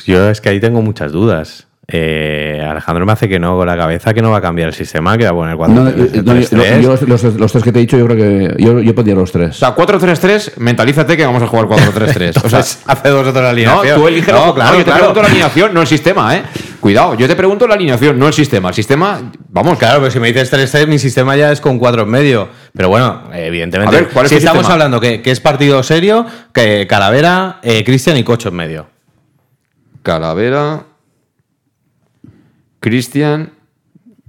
Yo 0.06 0.28
es 0.30 0.40
que 0.40 0.50
ahí 0.50 0.60
tengo 0.60 0.82
muchas 0.82 1.10
dudas. 1.10 1.66
Eh, 1.92 2.64
Alejandro 2.68 3.04
me 3.04 3.12
hace 3.12 3.28
que 3.28 3.38
no 3.40 3.56
con 3.56 3.66
la 3.66 3.76
cabeza 3.76 4.14
que 4.14 4.22
no 4.22 4.30
va 4.30 4.36
a 4.38 4.40
cambiar 4.40 4.68
el 4.68 4.74
sistema, 4.74 5.18
que 5.18 5.24
va 5.24 5.30
a 5.30 5.34
poner 5.34 5.56
cuatro 5.56 5.74
No, 5.74 5.88
eh, 5.90 6.22
no, 6.24 6.34
yo- 6.38 6.96
yo 6.98 7.06
los, 7.06 7.22
los 7.34 7.50
tres 7.52 7.64
que 7.64 7.72
te 7.72 7.78
he 7.78 7.82
dicho, 7.82 7.98
yo 7.98 8.06
creo 8.06 8.16
que 8.16 8.62
yo, 8.62 8.80
yo 8.80 8.94
pondría 8.94 9.16
los 9.16 9.30
O 9.30 9.32
tres. 9.32 9.56
sea, 9.56 9.74
4-3-3, 9.74 10.52
mentalízate 10.58 11.16
que 11.16 11.26
vamos 11.26 11.42
a 11.42 11.46
jugar 11.48 11.66
4-3-3. 11.66 12.40
O 12.44 12.48
sea, 12.48 12.60
hace 12.60 13.08
dos 13.08 13.26
o 13.26 13.32
tres 13.32 13.42
no, 13.42 13.48
alineación. 13.48 14.00
tú 14.00 14.06
eliges 14.08 14.32
No, 14.32 14.46
no, 14.46 14.54
claro, 14.54 14.72
yo 14.72 14.78
te 14.78 14.84
claro. 14.84 14.98
pregunto 15.00 15.22
la 15.22 15.28
alineación, 15.28 15.74
no 15.74 15.80
el 15.80 15.86
sistema, 15.86 16.36
¿eh? 16.36 16.42
Cuidado, 16.80 17.14
yo 17.14 17.26
te 17.26 17.36
pregunto 17.36 17.66
la 17.66 17.74
alineación, 17.74 18.18
no 18.18 18.26
el 18.28 18.32
sistema. 18.32 18.68
El 18.68 18.74
sistema, 18.74 19.20
vamos. 19.48 19.78
Claro, 19.78 19.98
pero 19.98 20.10
si 20.10 20.18
me 20.20 20.28
dices 20.32 20.50
3-3, 20.52 20.86
mi 20.86 20.98
sistema 20.98 21.36
ya 21.36 21.52
es 21.52 21.60
con 21.60 21.78
4 21.78 22.02
en 22.04 22.08
medio. 22.08 22.48
Pero 22.74 22.88
bueno, 22.88 23.24
evidentemente. 23.34 23.96
A 23.96 24.00
ver, 24.00 24.08
¿cuál 24.10 24.24
es 24.26 24.30
si 24.30 24.36
estamos 24.36 24.60
sistema? 24.60 24.74
hablando 24.74 24.98
que, 25.00 25.20
que 25.20 25.30
es 25.30 25.40
partido 25.40 25.82
serio, 25.82 26.24
que 26.54 26.86
Calavera, 26.88 27.58
eh, 27.62 27.84
Cristian 27.84 28.16
y 28.16 28.24
Cocho 28.24 28.48
en 28.48 28.54
medio. 28.54 28.86
Calavera, 30.02 30.84
Cristian 32.80 33.52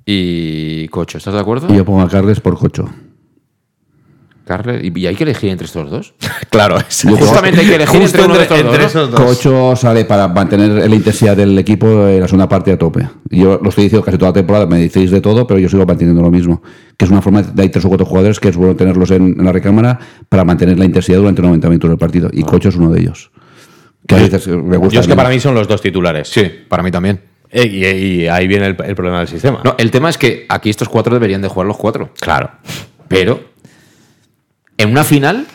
y 0.06 0.88
Cocho. 0.90 1.18
¿Estás 1.18 1.34
de 1.34 1.40
acuerdo? 1.40 1.74
Y 1.74 1.78
yo 1.78 1.86
pongo 1.86 2.02
a 2.02 2.10
Carles 2.10 2.40
por 2.40 2.58
cocho. 2.58 2.90
Carles, 4.44 4.82
¿y 4.84 5.06
hay 5.06 5.16
que 5.16 5.24
elegir 5.24 5.50
entre 5.52 5.66
estos 5.66 5.90
dos? 5.90 6.14
Claro, 6.50 6.76
Justamente 6.80 7.62
hay 7.62 7.68
que 7.68 7.76
elegir 7.76 8.02
entre 8.02 8.24
uno 8.26 8.38
de 8.38 8.44
entre- 8.44 8.84
estos 8.86 9.10
dos. 9.12 9.22
Cocho 9.22 9.74
sale 9.78 10.04
para 10.04 10.28
mantener 10.28 10.90
la 10.90 10.96
intensidad 10.96 11.38
del 11.38 11.58
equipo 11.58 12.06
en 12.08 12.20
la 12.20 12.28
segunda 12.28 12.50
parte 12.50 12.74
a 12.74 12.78
tope. 12.78 13.08
Yo 13.30 13.58
lo 13.64 13.70
estoy 13.70 13.86
diciendo 13.86 14.04
casi 14.04 14.18
toda 14.18 14.32
la 14.32 14.34
temporada, 14.34 14.66
me 14.66 14.80
decís 14.80 15.12
de 15.12 15.22
todo, 15.22 15.48
pero 15.48 15.60
yo 15.62 15.70
sigo 15.70 15.86
manteniendo 15.86 16.22
lo 16.22 16.30
mismo. 16.32 16.62
Que 16.98 17.06
es 17.06 17.12
una 17.12 17.22
forma 17.22 17.42
de 17.44 17.62
hay 17.62 17.70
tres 17.70 17.86
o 17.86 17.88
cuatro 17.88 18.06
jugadores 18.06 18.40
que 18.42 18.50
es 18.50 18.58
bueno 18.58 18.76
tenerlos 18.76 19.12
en, 19.12 19.28
en 19.40 19.46
la 19.46 19.54
recámara 19.54 19.98
para 20.28 20.44
mantener 20.44 20.78
la 20.78 20.84
intensidad 20.86 21.20
durante 21.20 21.42
90 21.42 21.70
minutos 21.70 21.90
del 21.90 22.00
partido. 22.00 22.30
Y 22.34 22.44
Cocho 22.44 22.68
es 22.70 22.76
uno 22.76 22.92
de 22.92 23.00
ellos. 23.00 23.32
Que 24.06 24.16
a 24.16 24.18
veces 24.18 24.48
me 24.48 24.76
gusta. 24.76 24.96
Yo 24.96 25.00
es 25.02 25.08
que 25.08 25.16
para 25.16 25.30
mí 25.30 25.40
son 25.40 25.56
los 25.56 25.68
dos 25.70 25.82
titulares. 25.82 26.28
Sí, 26.28 26.44
para 26.68 26.84
mí 26.84 26.92
también. 26.92 27.22
Eh, 27.52 27.66
y, 27.68 27.86
y 28.24 28.28
ahí 28.28 28.48
viene 28.48 28.66
el, 28.68 28.78
el 28.86 28.96
problema 28.96 29.20
del 29.20 29.28
sistema. 29.28 29.60
No, 29.64 29.76
el 29.78 29.92
tema 29.92 30.10
es 30.10 30.18
que 30.18 30.46
aquí 30.50 30.70
estos 30.70 30.88
cuatro 30.90 31.14
deberían 31.14 31.42
de 31.42 31.48
jugar 31.50 31.68
los 31.68 31.78
cuatro. 31.78 32.10
Claro. 32.20 32.50
Pero 33.08 33.42
en 34.78 34.90
una 34.92 35.04
final 35.04 35.46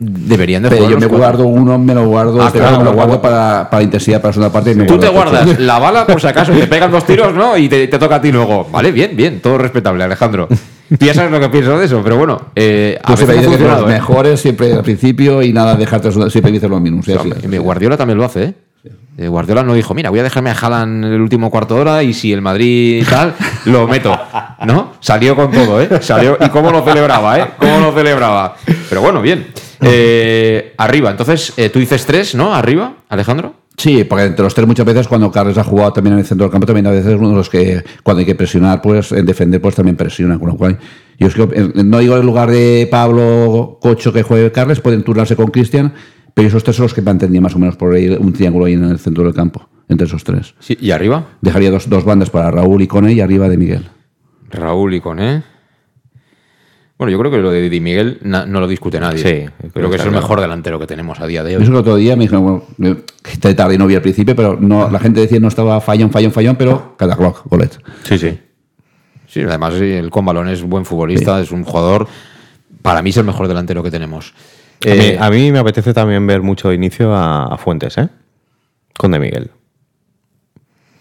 deberían 0.00 0.62
de 0.62 0.68
Pero 0.68 0.82
jugar 0.84 0.90
yo 0.90 0.96
los 0.96 1.04
me 1.04 1.08
cuatro. 1.18 1.44
guardo 1.44 1.46
uno, 1.60 1.78
me 1.78 1.94
lo 1.94 2.06
guardo, 2.06 2.40
Ah, 2.42 2.46
este 2.48 2.58
claro, 2.60 2.78
me 2.78 2.84
lo 2.84 2.92
guardo 2.92 3.20
para, 3.20 3.68
para 3.70 3.82
intensidad 3.82 4.20
para 4.20 4.28
la 4.28 4.32
segunda 4.34 4.52
parte. 4.52 4.72
y 4.72 4.74
me 4.74 4.84
Tú 4.84 4.98
te 4.98 5.08
guardo 5.08 5.32
guardas 5.32 5.58
la 5.58 5.78
bala 5.78 6.06
por 6.06 6.20
si 6.20 6.26
acaso, 6.26 6.52
te 6.52 6.66
pegan 6.66 6.90
dos 6.92 7.04
tiros, 7.04 7.34
¿no? 7.34 7.56
Y 7.56 7.68
te, 7.68 7.88
te 7.88 7.98
toca 7.98 8.16
a 8.16 8.20
ti 8.20 8.30
luego. 8.30 8.68
Vale, 8.70 8.92
bien, 8.92 9.16
bien, 9.16 9.40
todo 9.40 9.58
respetable, 9.58 10.04
Alejandro. 10.04 10.46
Tú 10.48 11.04
ya 11.04 11.14
sabes 11.14 11.30
lo 11.32 11.40
que 11.40 11.48
pienso 11.48 11.78
de 11.78 11.86
eso, 11.86 12.00
pero 12.04 12.16
bueno, 12.16 12.40
eh, 12.54 12.98
a 13.02 13.14
veces 13.14 13.46
que 13.56 13.58
los 13.58 13.82
¿eh? 13.82 13.86
mejores 13.86 14.40
siempre 14.40 14.72
al 14.72 14.82
principio 14.82 15.42
y 15.42 15.52
nada, 15.52 15.74
dejarte 15.76 16.10
siempre 16.30 16.52
dices 16.52 16.70
lo 16.70 16.78
mismo. 16.80 17.02
sí, 17.02 17.12
O 17.12 17.22
sea, 17.22 17.34
sí, 17.40 17.48
mi 17.48 17.58
Guardiola 17.58 17.96
también 17.96 18.18
lo 18.18 18.24
hace, 18.24 18.44
¿eh? 18.44 18.54
Eh, 19.20 19.26
Guardiola 19.26 19.64
no 19.64 19.74
dijo, 19.74 19.94
mira, 19.94 20.10
voy 20.10 20.20
a 20.20 20.22
dejarme 20.22 20.50
a 20.50 20.52
Haaland 20.52 21.04
el 21.06 21.20
último 21.20 21.50
cuarto 21.50 21.74
de 21.74 21.80
hora 21.80 22.02
y 22.04 22.14
si 22.14 22.32
el 22.32 22.40
Madrid 22.40 23.04
tal, 23.10 23.34
lo 23.64 23.88
meto. 23.88 24.16
¿No? 24.64 24.92
Salió 25.00 25.34
con 25.34 25.50
todo, 25.50 25.80
¿eh? 25.82 25.88
Salió, 26.00 26.38
y 26.40 26.48
cómo 26.50 26.70
lo 26.70 26.84
celebraba, 26.84 27.36
¿eh? 27.36 27.46
Cómo 27.58 27.80
lo 27.80 27.92
celebraba. 27.92 28.54
Pero 28.88 29.00
bueno, 29.00 29.20
bien. 29.20 29.48
Eh, 29.80 30.72
arriba, 30.78 31.10
entonces, 31.10 31.52
eh, 31.56 31.68
tú 31.68 31.80
dices 31.80 32.06
tres, 32.06 32.36
¿no? 32.36 32.54
Arriba, 32.54 32.94
Alejandro. 33.08 33.54
Sí, 33.76 34.04
porque 34.04 34.24
entre 34.24 34.44
los 34.44 34.54
tres 34.54 34.68
muchas 34.68 34.86
veces 34.86 35.08
cuando 35.08 35.32
Carles 35.32 35.58
ha 35.58 35.64
jugado 35.64 35.92
también 35.92 36.14
en 36.14 36.20
el 36.20 36.26
centro 36.26 36.44
del 36.44 36.52
campo, 36.52 36.66
también 36.66 36.86
a 36.86 36.90
veces 36.90 37.16
uno 37.18 37.30
de 37.30 37.36
los 37.36 37.50
que 37.50 37.82
cuando 38.04 38.20
hay 38.20 38.26
que 38.26 38.36
presionar, 38.36 38.80
pues 38.80 39.10
en 39.10 39.26
defender, 39.26 39.60
pues 39.60 39.74
también 39.74 39.96
presiona. 39.96 40.38
Con 40.38 40.48
lo 40.48 40.56
cual, 40.56 40.78
yo 41.18 41.26
es 41.26 41.34
que, 41.34 41.72
no 41.84 41.98
digo 41.98 42.16
en 42.16 42.26
lugar 42.26 42.50
de 42.50 42.86
Pablo 42.88 43.78
Cocho 43.80 44.12
que 44.12 44.22
juegue 44.22 44.52
Carles, 44.52 44.80
pueden 44.80 45.02
turnarse 45.02 45.34
con 45.34 45.48
Cristian, 45.48 45.92
pero 46.38 46.46
esos 46.46 46.62
tres 46.62 46.76
son 46.76 46.84
los 46.84 46.94
que 46.94 47.02
mantendría 47.02 47.40
más 47.40 47.56
o 47.56 47.58
menos 47.58 47.74
por 47.74 47.92
ahí 47.92 48.08
un 48.10 48.32
triángulo 48.32 48.66
ahí 48.66 48.74
en 48.74 48.84
el 48.84 49.00
centro 49.00 49.24
del 49.24 49.34
campo, 49.34 49.68
entre 49.88 50.06
esos 50.06 50.22
tres. 50.22 50.54
Sí, 50.60 50.78
¿Y 50.80 50.92
arriba? 50.92 51.26
Dejaría 51.40 51.68
dos, 51.72 51.90
dos 51.90 52.04
bandas 52.04 52.30
para 52.30 52.48
Raúl 52.52 52.80
y 52.80 52.86
Cone 52.86 53.12
y 53.12 53.20
arriba 53.20 53.48
de 53.48 53.56
Miguel. 53.56 53.88
Raúl 54.48 54.94
y 54.94 55.00
Coné. 55.00 55.42
Bueno, 56.96 57.10
yo 57.10 57.18
creo 57.18 57.32
que 57.32 57.38
lo 57.38 57.50
de 57.50 57.68
Di 57.68 57.80
Miguel 57.80 58.18
na- 58.22 58.46
no 58.46 58.60
lo 58.60 58.68
discute 58.68 59.00
nadie. 59.00 59.18
Sí, 59.18 59.50
creo, 59.58 59.72
creo 59.72 59.72
que 59.72 59.80
que 59.90 59.96
es 59.96 60.02
el 60.02 60.08
claro. 60.10 60.20
mejor 60.22 60.40
delantero 60.40 60.78
que 60.78 60.86
tenemos 60.86 61.18
a 61.18 61.26
día 61.26 61.42
de 61.42 61.56
hoy. 61.56 61.62
eso 61.64 61.72
que 61.72 61.76
el 61.76 61.80
otro 61.80 61.96
día 61.96 62.14
me 62.14 62.22
dijeron, 62.22 62.64
bueno, 62.78 62.96
que 63.22 63.54
tarde 63.54 63.74
y 63.74 63.78
no 63.78 63.88
vi 63.88 63.96
al 63.96 64.02
principio, 64.02 64.36
pero 64.36 64.56
no, 64.60 64.88
la 64.90 65.00
gente 65.00 65.20
decía 65.20 65.40
no 65.40 65.48
estaba 65.48 65.80
fallón, 65.80 66.12
fallón, 66.12 66.30
fallón, 66.30 66.54
pero 66.54 66.94
cada 66.96 67.16
clock, 67.16 67.46
golet. 67.46 67.76
Sí, 68.04 68.16
sí. 68.16 68.38
Sí, 69.26 69.40
además 69.42 69.74
sí, 69.74 69.84
el 69.84 70.08
con 70.10 70.24
balón 70.24 70.48
es 70.48 70.62
buen 70.62 70.84
futbolista, 70.84 71.40
es 71.40 71.50
un 71.50 71.64
jugador, 71.64 72.06
para 72.82 73.02
mí 73.02 73.10
es 73.10 73.16
el 73.16 73.24
mejor 73.24 73.48
delantero 73.48 73.82
que 73.82 73.90
tenemos. 73.90 74.34
A 74.84 74.88
mí- 74.94 75.00
Eh, 75.00 75.18
a, 75.20 75.30
mí, 75.30 75.52
me 75.52 75.58
apetece 75.58 75.92
también 75.92 76.26
ver 76.26 76.40
mucho 76.42 76.72
inicio 76.72 77.14
a, 77.14 77.46
a 77.46 77.56
Fuentes, 77.58 77.98
¿eh? 77.98 78.08
Con 78.96 79.10
De 79.12 79.18
Miguel. 79.18 79.50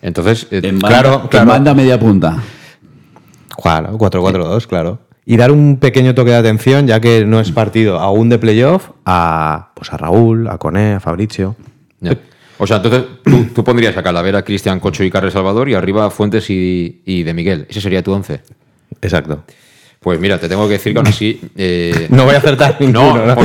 Entonces, 0.01 0.47
eh, 0.51 0.61
En 0.63 0.79
banda, 0.79 0.87
claro, 1.01 1.21
en 1.23 1.27
claro. 1.27 1.47
banda 1.47 1.73
media 1.73 1.99
punta. 1.99 2.41
Claro, 3.61 3.97
4-4-2, 3.97 4.67
claro. 4.67 4.99
Y 5.25 5.35
dar 5.35 5.51
un 5.51 5.77
pequeño 5.77 6.15
toque 6.15 6.31
de 6.31 6.37
atención, 6.37 6.87
ya 6.87 6.99
que 6.99 7.25
no 7.25 7.39
es 7.39 7.51
partido 7.51 7.99
aún 7.99 8.29
de 8.29 8.37
playoff, 8.39 8.91
a, 9.05 9.71
pues 9.75 9.91
a 9.91 9.97
Raúl, 9.97 10.47
a 10.47 10.57
Coné, 10.57 10.93
a 10.93 10.99
Fabricio. 10.99 11.55
ya. 11.99 12.15
O 12.59 12.65
sea, 12.65 12.77
entonces 12.77 13.03
tú, 13.23 13.45
tú 13.53 13.63
pondrías 13.63 13.95
a 13.97 14.01
Calavera, 14.03 14.43
Cristian 14.43 14.79
Cocho 14.79 15.03
y 15.03 15.11
Carles 15.11 15.33
Salvador 15.33 15.69
y 15.69 15.75
arriba 15.75 16.09
Fuentes 16.09 16.49
y, 16.49 17.01
y 17.05 17.21
de 17.23 17.33
Miguel. 17.33 17.67
Ese 17.69 17.81
sería 17.81 18.01
tu 18.01 18.11
once. 18.13 18.41
Exacto. 19.01 19.43
Pues 20.07 20.21
mira, 20.21 20.39
te 20.39 20.47
tengo 20.47 20.65
que 20.67 20.75
decir 20.75 20.93
que 20.93 20.99
aún 20.99 21.07
así. 21.09 21.37
eh, 21.57 22.07
No 22.11 22.23
voy 22.23 22.33
a 22.35 22.37
acertar 22.37 22.77
ninguno, 22.79 23.25
No, 23.25 23.35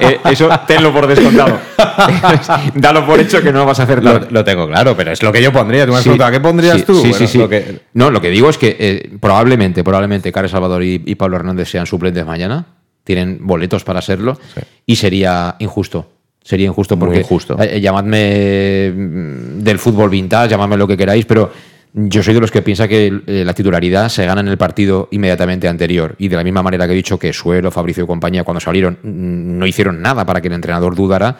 eh, 0.00 0.18
eso 0.30 0.50
tenlo 0.66 0.92
por 0.92 1.06
descontado. 1.06 1.58
Dalo 2.74 3.06
por 3.06 3.18
hecho 3.20 3.40
que 3.40 3.50
no 3.50 3.64
vas 3.64 3.80
a 3.80 3.84
acertar. 3.84 4.30
lo 4.30 4.44
tengo 4.44 4.66
claro, 4.68 4.94
pero 4.94 5.12
es 5.12 5.22
lo 5.22 5.32
que 5.32 5.40
yo 5.42 5.50
pondría. 5.50 5.86
Tú 5.86 5.92
me 5.92 5.96
has 5.96 6.02
Sí, 6.02 6.10
preguntado, 6.10 6.30
¿qué 6.32 6.40
pondrías 6.40 6.76
sí, 6.76 6.82
tú? 6.82 6.94
Sí, 6.96 7.00
Bueno, 7.08 7.16
sí, 7.16 7.26
sí. 7.26 7.38
lo 7.38 7.48
que- 7.48 7.80
No, 7.94 8.10
lo 8.10 8.20
que 8.20 8.28
digo 8.28 8.50
es 8.50 8.58
que 8.58 8.76
eh, 8.78 9.10
probablemente, 9.18 9.82
probablemente 9.82 10.30
Carlos 10.30 10.50
Salvador 10.50 10.82
y, 10.82 11.02
y 11.06 11.14
Pablo 11.14 11.36
Hernández 11.38 11.70
sean 11.70 11.86
suplentes 11.86 12.26
mañana. 12.26 12.66
Tienen 13.02 13.38
boletos 13.40 13.82
para 13.82 14.02
serlo. 14.02 14.38
Y 14.84 14.96
sería 14.96 15.56
injusto. 15.58 16.06
Sería 16.44 16.66
injusto 16.66 16.96
Muy 16.98 17.06
porque 17.06 17.20
injusto. 17.20 17.56
llamadme 17.80 18.90
mm, 18.94 19.58
del 19.60 19.78
fútbol 19.78 20.10
vintage, 20.10 20.50
llamadme 20.50 20.76
lo 20.76 20.86
que 20.86 20.98
queráis, 20.98 21.24
pero 21.24 21.50
yo 21.92 22.22
soy 22.22 22.34
de 22.34 22.40
los 22.40 22.50
que 22.50 22.62
piensa 22.62 22.86
que 22.86 23.22
eh, 23.26 23.44
la 23.44 23.54
titularidad 23.54 24.08
se 24.08 24.26
gana 24.26 24.40
en 24.40 24.48
el 24.48 24.58
partido 24.58 25.08
inmediatamente 25.10 25.68
anterior. 25.68 26.14
Y 26.18 26.28
de 26.28 26.36
la 26.36 26.44
misma 26.44 26.62
manera 26.62 26.86
que 26.86 26.92
he 26.92 26.96
dicho 26.96 27.18
que 27.18 27.32
Suero, 27.32 27.70
Fabricio 27.70 28.04
y 28.04 28.06
compañía, 28.06 28.44
cuando 28.44 28.60
salieron, 28.60 28.98
mm, 29.02 29.58
no 29.58 29.66
hicieron 29.66 30.02
nada 30.02 30.24
para 30.26 30.40
que 30.40 30.48
el 30.48 30.54
entrenador 30.54 30.94
dudara. 30.94 31.36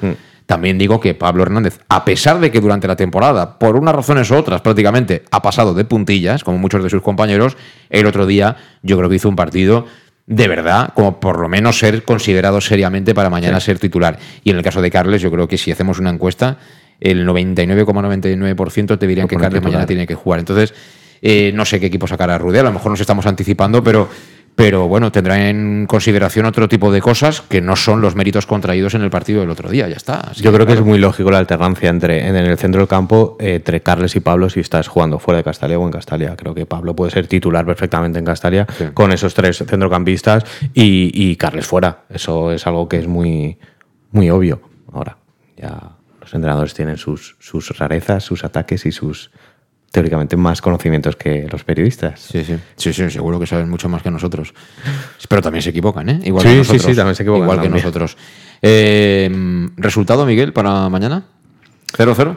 También 0.47 0.79
digo 0.79 0.99
que 0.99 1.13
Pablo 1.15 1.43
Hernández, 1.43 1.79
a 1.91 2.07
pesar 2.07 2.41
de 2.41 2.51
que 2.51 2.61
durante 2.61 2.89
la 2.89 2.97
temporada, 2.97 3.59
por 3.59 3.77
unas 3.77 3.95
razones 3.95 4.31
u 4.31 4.35
otras 4.37 4.63
prácticamente, 4.63 5.23
ha 5.31 5.43
pasado 5.43 5.75
de 5.75 5.85
puntillas, 5.85 6.43
como 6.43 6.57
muchos 6.57 6.83
de 6.83 6.89
sus 6.89 7.03
compañeros, 7.03 7.59
el 7.91 8.07
otro 8.07 8.25
día 8.25 8.57
yo 8.83 8.97
creo 8.97 9.11
que 9.11 9.17
hizo 9.17 9.29
un 9.29 9.37
partido 9.37 9.85
de 10.29 10.47
verdad, 10.47 10.93
como 10.95 11.21
por 11.21 11.39
lo 11.39 11.49
menos 11.49 11.79
ser 11.79 12.03
considerado 12.05 12.61
seriamente 12.61 13.15
para 13.15 13.31
mañana 13.31 13.61
ser 13.61 13.79
titular. 13.79 14.19
Y 14.45 14.51
en 14.51 14.57
el 14.57 14.63
caso 14.63 14.83
de 14.83 14.91
Carles, 14.91 15.23
yo 15.23 15.31
creo 15.31 15.49
que 15.49 15.57
si 15.57 15.71
hacemos 15.73 15.99
una 15.99 16.11
encuesta, 16.11 16.59
el 17.01 17.27
99,99% 17.27 18.99
te 18.99 19.07
dirían 19.07 19.29
que 19.29 19.37
Carles 19.37 19.63
mañana 19.63 19.87
tiene 19.87 20.07
que 20.07 20.15
jugar. 20.15 20.41
Entonces, 20.41 20.75
eh, 21.23 21.53
no 21.55 21.65
sé 21.65 21.81
qué 21.81 21.87
equipo 21.87 22.07
sacará 22.07 22.37
a 22.37 22.39
Rude, 22.39 22.61
a 22.61 22.63
lo 22.63 22.73
mejor 22.73 22.91
nos 22.91 23.01
estamos 23.01 23.27
anticipando, 23.27 23.83
pero, 23.83 24.09
pero 24.55 24.89
bueno, 24.89 25.11
tendrá 25.13 25.49
en 25.49 25.87
consideración 25.87 26.47
otro 26.47 26.69
tipo 26.69 26.91
de 26.93 27.01
cosas 27.01 27.41
que 27.43 27.61
no 27.61 27.77
son 27.77 28.01
los 28.01 28.15
méritos 28.15 28.47
contraídos 28.47 28.95
en 28.95 29.03
el 29.03 29.11
partido 29.11 29.41
del 29.41 29.51
otro 29.51 29.69
día, 29.71 29.89
ya 29.89 29.97
está. 29.97 30.21
Así 30.21 30.43
Yo 30.43 30.53
creo 30.53 30.67
que 30.67 30.75
es 30.75 30.81
muy 30.81 30.99
lógico 30.99 31.31
la 31.31 31.39
alternancia 31.39 31.91
entre 31.91 32.27
en 32.27 32.37
el 32.37 32.57
centro 32.59 32.81
del 32.81 32.89
campo 32.89 33.37
eh, 33.41 33.57
entre 33.57 33.81
Carles 33.81 34.15
y 34.17 34.21
Pablo 34.21 34.49
si 34.51 34.61
estás 34.61 34.89
jugando 34.89 35.19
fuera 35.19 35.39
de 35.39 35.45
Castalia 35.45 35.79
o 35.79 35.85
en 35.85 35.93
Castalia. 35.93 36.37
Creo 36.37 36.55
que 36.55 36.67
Pablo 36.67 36.95
puede 36.97 37.11
ser 37.13 37.27
titular 37.27 37.65
perfectamente 37.67 38.19
en 38.19 38.25
Castalia 38.25 38.67
Sí. 38.77 38.87
con 38.95 39.13
esos 39.13 39.35
tres 39.35 39.59
centrocampistas 39.59 40.45
y, 40.75 41.11
y 41.15 41.37
Carles 41.37 41.67
fuera. 41.67 42.05
Eso 42.11 42.53
es 42.53 42.67
algo 42.67 42.89
que 42.89 42.99
es 42.99 43.07
muy, 43.09 43.59
muy 44.13 44.31
obvio. 44.31 44.61
Ahora, 44.93 45.17
ya 45.57 45.98
los 46.29 46.35
entrenadores 46.35 46.75
tienen 46.75 46.99
sus, 46.99 47.37
sus 47.41 47.71
rarezas, 47.79 48.23
sus 48.23 48.45
ataques 48.45 48.85
y 48.85 48.93
sus 48.93 49.31
teóricamente 49.91 50.37
más 50.37 50.61
conocimientos 50.61 51.17
que 51.17 51.49
los 51.51 51.65
periodistas. 51.65 52.21
Sí, 52.21 52.45
sí, 52.45 52.57
sí, 52.77 52.93
sí, 52.93 53.09
seguro 53.09 53.41
que 53.41 53.47
saben 53.47 53.71
mucho 53.71 53.89
más 53.89 54.03
que 54.03 54.11
nosotros. 54.11 54.53
Pero 55.27 55.41
también 55.41 55.63
se 55.63 55.71
equivocan, 55.71 56.07
¿eh? 56.11 56.21
Igual 56.25 56.43
Sí, 56.43 56.49
que 56.49 56.53
sí, 56.53 56.59
nosotros. 56.59 56.83
sí, 56.85 56.95
también 56.97 57.15
se 57.15 57.23
equivocan 57.23 57.43
Igual 57.45 57.63
que 57.63 57.69
nosotros. 57.71 58.17
Eh, 58.61 59.69
¿Resultado, 59.79 60.27
Miguel, 60.27 60.53
para 60.53 60.91
mañana? 60.91 61.25
¿0-0? 61.97 62.37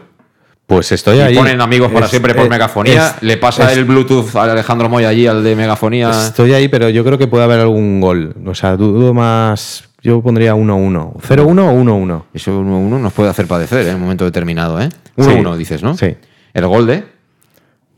Pues 0.71 0.89
estoy 0.93 1.17
Y 1.17 1.19
ahí. 1.19 1.35
ponen 1.35 1.59
amigos 1.59 1.91
para 1.91 2.05
Es- 2.05 2.11
siempre 2.11 2.33
por 2.33 2.45
es- 2.45 2.49
megafonía. 2.49 3.07
es- 3.17 3.23
Le 3.23 3.35
pasa 3.35 3.73
el 3.73 3.83
Bluetooth 3.83 4.33
a 4.37 4.43
Alejandro 4.43 4.87
Moya 4.87 5.09
allí 5.09 5.27
al 5.27 5.43
de 5.43 5.53
megafonía. 5.53 6.09
Estoy 6.27 6.53
ahí, 6.53 6.69
pero 6.69 6.87
yo 6.87 7.03
creo 7.03 7.17
que 7.17 7.27
puede 7.27 7.43
haber 7.43 7.59
algún 7.59 7.99
gol. 7.99 8.33
O 8.45 8.55
sea, 8.55 8.77
dudo 8.77 9.13
más. 9.13 9.83
Yo 10.01 10.21
pondría 10.21 10.55
1-1. 10.55 11.13
0-1 11.27 11.67
o 11.67 11.73
1-1. 11.73 12.25
Eso 12.33 12.57
1-1 12.61 12.99
nos 12.99 13.11
puede 13.11 13.29
hacer 13.29 13.47
padecer 13.47 13.85
¿eh? 13.85 13.89
en 13.89 13.95
un 13.95 14.01
momento 14.03 14.23
determinado, 14.23 14.81
¿eh? 14.81 14.87
1-1 15.17 15.57
dices, 15.57 15.83
¿no? 15.83 15.97
Sí. 15.97 16.15
El 16.53 16.65
gol 16.67 16.87
de. 16.87 17.03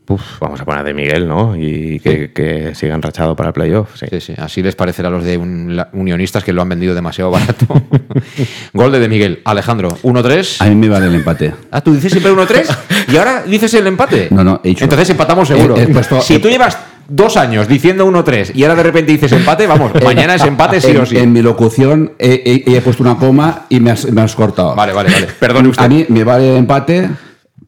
Uf, 0.06 0.20
vamos 0.38 0.60
a 0.60 0.64
poner 0.66 0.84
de 0.84 0.92
Miguel, 0.92 1.26
¿no? 1.26 1.56
Y 1.56 1.98
que, 2.00 2.30
que 2.32 2.74
siga 2.74 2.94
enrachado 2.94 3.34
para 3.34 3.48
el 3.48 3.52
playoff. 3.54 3.88
Sí. 3.98 4.06
Sí, 4.10 4.20
sí. 4.20 4.34
Así 4.36 4.62
les 4.62 4.74
parecerá 4.76 5.08
a 5.08 5.10
los 5.10 5.24
de 5.24 5.38
un- 5.38 5.74
la- 5.76 5.88
unionistas 5.94 6.44
que 6.44 6.52
lo 6.52 6.60
han 6.60 6.68
vendido 6.68 6.94
demasiado 6.94 7.30
barato. 7.30 7.66
gol 8.74 8.92
de, 8.92 9.00
de 9.00 9.08
Miguel. 9.08 9.40
Alejandro, 9.46 9.96
1-3. 10.02 10.56
A 10.60 10.66
mí 10.68 10.74
me 10.74 10.88
vale 10.90 11.06
el 11.06 11.14
empate. 11.14 11.54
Ah, 11.70 11.80
tú 11.80 11.94
dices 11.94 12.12
siempre 12.12 12.32
1-3 12.32 12.76
y 13.12 13.16
ahora 13.16 13.44
dices 13.44 13.72
el 13.74 13.86
empate. 13.86 14.28
No, 14.30 14.44
no, 14.44 14.60
he 14.62 14.68
dicho- 14.68 14.84
Entonces 14.84 15.08
empatamos 15.08 15.48
seguro. 15.48 15.76
He- 15.76 15.84
he 15.84 15.88
puesto- 15.88 16.20
si 16.20 16.34
he- 16.34 16.38
tú 16.38 16.48
llevas 16.50 16.76
dos 17.08 17.36
años 17.38 17.66
diciendo 17.66 18.06
1-3 18.06 18.52
y 18.54 18.62
ahora 18.64 18.74
de 18.76 18.82
repente 18.82 19.12
dices 19.12 19.32
empate, 19.32 19.66
vamos, 19.66 19.92
mañana 20.04 20.34
es 20.34 20.44
empate 20.44 20.80
sí 20.82 20.90
en, 20.90 20.96
o 20.98 21.06
sí. 21.06 21.16
en 21.16 21.32
mi 21.32 21.40
locución 21.40 22.12
he, 22.18 22.62
he- 22.66 22.76
he 22.76 22.80
puesto 22.82 23.02
una 23.02 23.16
coma 23.16 23.62
y 23.70 23.80
me 23.80 23.90
has, 23.90 24.10
me 24.12 24.20
has 24.20 24.34
cortado. 24.34 24.74
Vale, 24.74 24.92
vale, 24.92 25.10
vale. 25.10 25.28
Perdone 25.38 25.68
usted. 25.68 25.84
A 25.84 25.88
mí 25.88 26.04
me 26.08 26.24
vale 26.24 26.50
el 26.50 26.56
empate, 26.58 27.08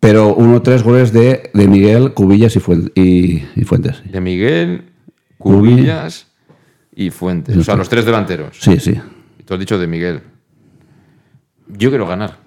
pero 0.01 0.35
uno 0.35 0.63
tres 0.63 0.83
goles 0.83 1.13
de, 1.13 1.51
de 1.55 1.69
Miguel, 1.69 2.13
Cubillas 2.15 2.55
y, 2.57 2.61
Fuen- 2.61 2.93
y- 2.95 3.43
y 3.61 3.65
Fuentes. 3.65 4.03
De 4.11 4.21
Miguel, 4.21 4.85
Cubillas 5.39 6.27
y 6.95 7.11
Fuentes. 7.11 7.57
O 7.57 7.65
sea, 7.65 7.77
los 7.77 7.89
tres 7.89 8.05
delanteros. 8.05 8.57
Sí, 8.61 8.79
sí. 8.81 8.95
Tú 9.45 9.55
has 9.55 9.61
dicho 9.61 9.79
de 9.79 9.87
Miguel. 9.87 10.21
Yo 11.69 11.89
quiero 11.91 12.07
ganar. 12.07 12.39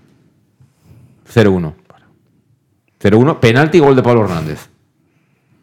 0-1. 1.34 1.74
0-1. 3.02 3.39
Penalti 3.39 3.78
y 3.78 3.82
gol 3.82 3.95
de 3.95 4.04
Pablo 4.04 4.24
Hernández. 4.24 4.70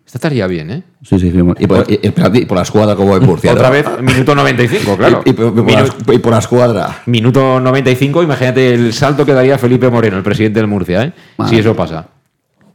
Esta 0.06 0.18
estaría 0.18 0.46
bien, 0.46 0.70
¿eh? 0.70 0.82
Sí, 1.02 1.18
sí, 1.18 1.32
sí. 1.32 1.38
Y 1.58 1.66
por, 1.66 1.84
y- 1.90 1.98
y 2.00 2.10
por 2.10 2.30
la- 2.32 2.38
y 2.38 2.44
por 2.44 2.56
la 2.56 2.62
escuadra 2.62 2.94
como 2.94 3.18
de 3.18 3.26
Murcia. 3.26 3.52
Otra 3.52 3.68
¿no? 3.68 3.72
vez, 3.72 3.86
minuto 4.00 4.34
95, 4.36 4.96
claro. 4.98 5.22
Y, 5.24 5.30
y 5.30 5.32
por, 5.32 5.46
y 5.48 5.50
por 5.50 5.64
Minu- 5.64 6.30
la, 6.30 6.38
escuadra. 6.38 7.02
Minuto 7.06 7.58
95, 7.60 8.22
imagínate 8.22 8.72
el 8.74 8.92
salto 8.92 9.26
que 9.26 9.32
daría 9.32 9.58
Felipe 9.58 9.90
Moreno, 9.90 10.16
el 10.16 10.22
presidente 10.22 10.60
del 10.60 10.68
Murcia, 10.68 11.02
¿eh? 11.02 11.12
Si 11.48 11.58
eso 11.58 11.74
pasa. 11.74 12.06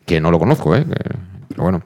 Que 0.06 0.20
no 0.20 0.30
lo 0.30 0.40
conozco, 0.40 0.76
¿eh? 0.76 0.84
Que- 0.86 1.16
Pero 1.50 1.64
bueno. 1.64 1.82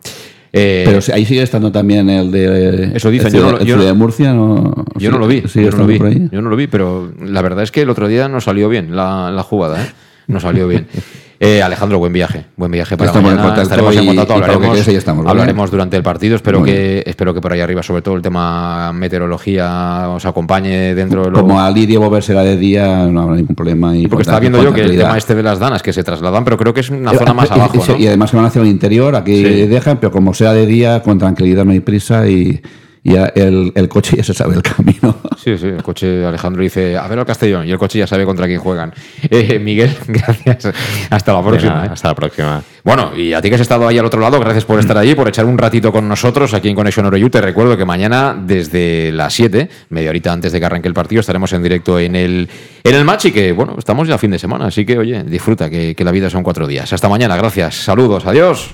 Eh, 0.57 0.83
Pero 0.85 0.99
ahí 1.13 1.25
sigue 1.25 1.43
estando 1.43 1.71
también 1.71 2.09
el 2.09 2.31
de. 2.31 2.91
Eso 2.95 3.11
dicen, 3.11 3.27
el 3.27 3.33
yo 3.41 3.51
no 3.51 3.59
yo 3.63 3.77
de 3.77 3.93
Murcia. 3.93 4.33
No, 4.33 4.73
yo 4.95 5.11
no 5.11 5.19
lo 5.19 5.27
vi, 5.27 5.41
Sigue 5.47 5.65
yo 5.65 5.71
no 5.71 5.77
lo 5.79 5.85
vi, 5.87 5.97
por 5.97 6.07
ahí. 6.07 6.29
yo 6.31 6.41
no 6.41 6.49
lo 6.49 6.55
vi, 6.55 6.67
pero 6.67 7.11
la 7.21 7.41
verdad 7.41 7.63
es 7.63 7.71
que 7.71 7.81
el 7.81 7.89
otro 7.89 8.07
día 8.07 8.29
no 8.29 8.39
salió 8.41 8.67
bien 8.69 8.95
la, 8.95 9.29
la 9.31 9.43
jugada, 9.43 9.83
¿eh? 9.83 9.87
No 10.27 10.39
salió 10.39 10.67
bien. 10.67 10.87
Eh, 11.38 11.61
Alejandro, 11.61 11.99
buen 11.99 12.13
viaje, 12.13 12.45
buen 12.55 12.71
viaje 12.71 12.95
para 12.95 13.09
Estamos 13.09 13.29
en 13.31 13.36
mañana. 13.38 13.55
contacto 13.55 13.63
Estaremos 13.63 13.95
en 13.97 14.05
contacto, 14.05 14.27
que 14.36 14.41
hablaremos, 14.51 14.88
ahí 14.88 14.95
estamos, 14.95 15.27
hablaremos 15.27 15.69
durante 15.71 15.97
el 15.97 16.03
partido. 16.03 16.38
Espero 16.38 16.63
que, 16.63 17.03
espero 17.05 17.33
que 17.33 17.41
por 17.41 17.51
ahí 17.51 17.59
arriba, 17.59 17.83
sobre 17.83 18.01
todo 18.01 18.15
el 18.15 18.21
tema 18.21 18.93
meteorología, 18.93 20.09
os 20.15 20.25
acompañe 20.25 20.95
dentro 20.95 21.25
de 21.25 21.31
lo 21.31 21.41
Como 21.41 21.59
a 21.59 21.69
Lidia 21.69 21.99
volverse 21.99 22.33
la 22.33 22.43
de 22.43 22.55
día, 22.55 23.05
no 23.07 23.21
habrá 23.21 23.36
ningún 23.36 23.53
problema. 23.55 23.95
Y 23.97 24.07
porque 24.07 24.21
estaba 24.21 24.39
viendo 24.39 24.63
yo 24.63 24.73
que 24.73 24.81
el 24.83 24.97
tema 24.97 25.17
este 25.17 25.36
de 25.36 25.43
las 25.43 25.59
danas 25.59 25.83
que 25.83 25.91
se 25.91 26.03
trasladan, 26.05 26.45
pero 26.45 26.57
creo 26.57 26.73
que 26.73 26.79
es 26.79 26.89
una 26.89 27.11
Eh, 27.11 27.17
zona 27.17 27.33
más 27.33 27.49
y- 27.49 27.53
abajo, 27.53 27.83
y, 27.86 27.91
¿no? 27.91 27.97
y 27.97 28.07
además 28.07 28.31
que 28.31 28.38
van 28.38 28.45
hacia 28.45 28.61
el 28.61 28.67
interior, 28.69 29.15
aquí 29.17 29.36
Sí. 29.36 29.67
dejan, 29.67 29.97
pero 29.97 30.11
como 30.11 30.33
sea 30.33 30.53
de 30.53 30.65
día, 30.65 31.01
con 31.01 31.17
tranquilidad 31.19 31.65
no 31.65 31.71
hay 31.71 31.81
prisa 31.81 32.27
y 32.29 32.61
ya 33.06 33.26
el, 33.36 33.72
el 33.76 33.88
coche 33.88 34.18
ya 34.18 34.24
se 34.24 34.34
sabe 34.34 34.56
el 34.56 34.64
camino. 34.64 35.16
Sí, 35.45 35.60
sí, 35.60 35.68
el 35.68 35.84
coche 35.84 36.26
Alejandro 36.26 36.64
dice, 36.64 36.97
a 36.97 37.08
ver 37.08 37.20
al 37.20 37.26
Castellón, 37.26 37.68
y 37.68 37.72
el 37.72 37.78
coche 37.78 37.99
ya 37.99 38.08
sabe 38.08 38.26
contra 38.26 38.47
quién 38.47 38.60
juegan. 38.60 38.91
Eh, 39.30 39.60
Miguel, 39.60 39.95
gracias. 40.08 40.74
Hasta 41.12 41.34
la 41.34 41.43
próxima. 41.43 41.86
¿eh? 41.86 41.89
Hasta 41.91 42.08
la 42.08 42.16
próxima. 42.16 42.64
Bueno, 42.84 43.16
y 43.16 43.32
a 43.32 43.43
ti 43.43 43.49
que 43.49 43.56
has 43.56 43.62
estado 43.62 43.88
ahí 43.88 43.99
al 43.99 44.06
otro 44.06 44.20
lado, 44.20 44.39
gracias 44.39 44.66
por 44.66 44.80
estar 44.80 44.97
allí, 44.97 45.14
por 45.14 45.28
echar 45.28 45.45
un 45.45 45.56
ratito 45.56 45.91
con 45.91 46.08
nosotros 46.08 46.56
aquí 46.56 46.70
en 46.70 46.76
Conexión 46.76 47.06
Oreyú. 47.06 47.30
Te 47.30 47.41
recuerdo 47.41 47.78
que 47.78 47.86
mañana, 47.86 48.36
desde 48.36 49.12
las 49.12 49.36
7, 49.36 49.70
media 49.89 50.10
horita 50.10 50.34
antes 50.34 50.51
de 50.51 50.60
que 50.60 50.66
arranque 50.66 50.88
el 50.88 50.95
partido, 50.95 51.20
estaremos 51.20 51.53
en 51.53 51.62
directo 51.62 51.99
en 51.99 52.16
el, 52.16 52.49
en 52.84 52.95
el 52.95 53.06
match 53.06 53.26
y 53.26 53.32
que, 53.32 53.51
bueno, 53.51 53.76
estamos 53.78 54.08
ya 54.08 54.16
a 54.16 54.18
fin 54.18 54.32
de 54.32 54.39
semana, 54.39 54.66
así 54.66 54.84
que, 54.84 54.97
oye, 54.97 55.22
disfruta, 55.26 55.70
que, 55.70 55.93
que 55.93 56.03
la 56.03 56.12
vida 56.12 56.32
son 56.32 56.41
cuatro 56.41 56.66
días. 56.66 56.91
Hasta 56.91 57.08
mañana, 57.08 57.38
gracias, 57.38 57.76
saludos, 57.76 58.26
adiós. 58.26 58.74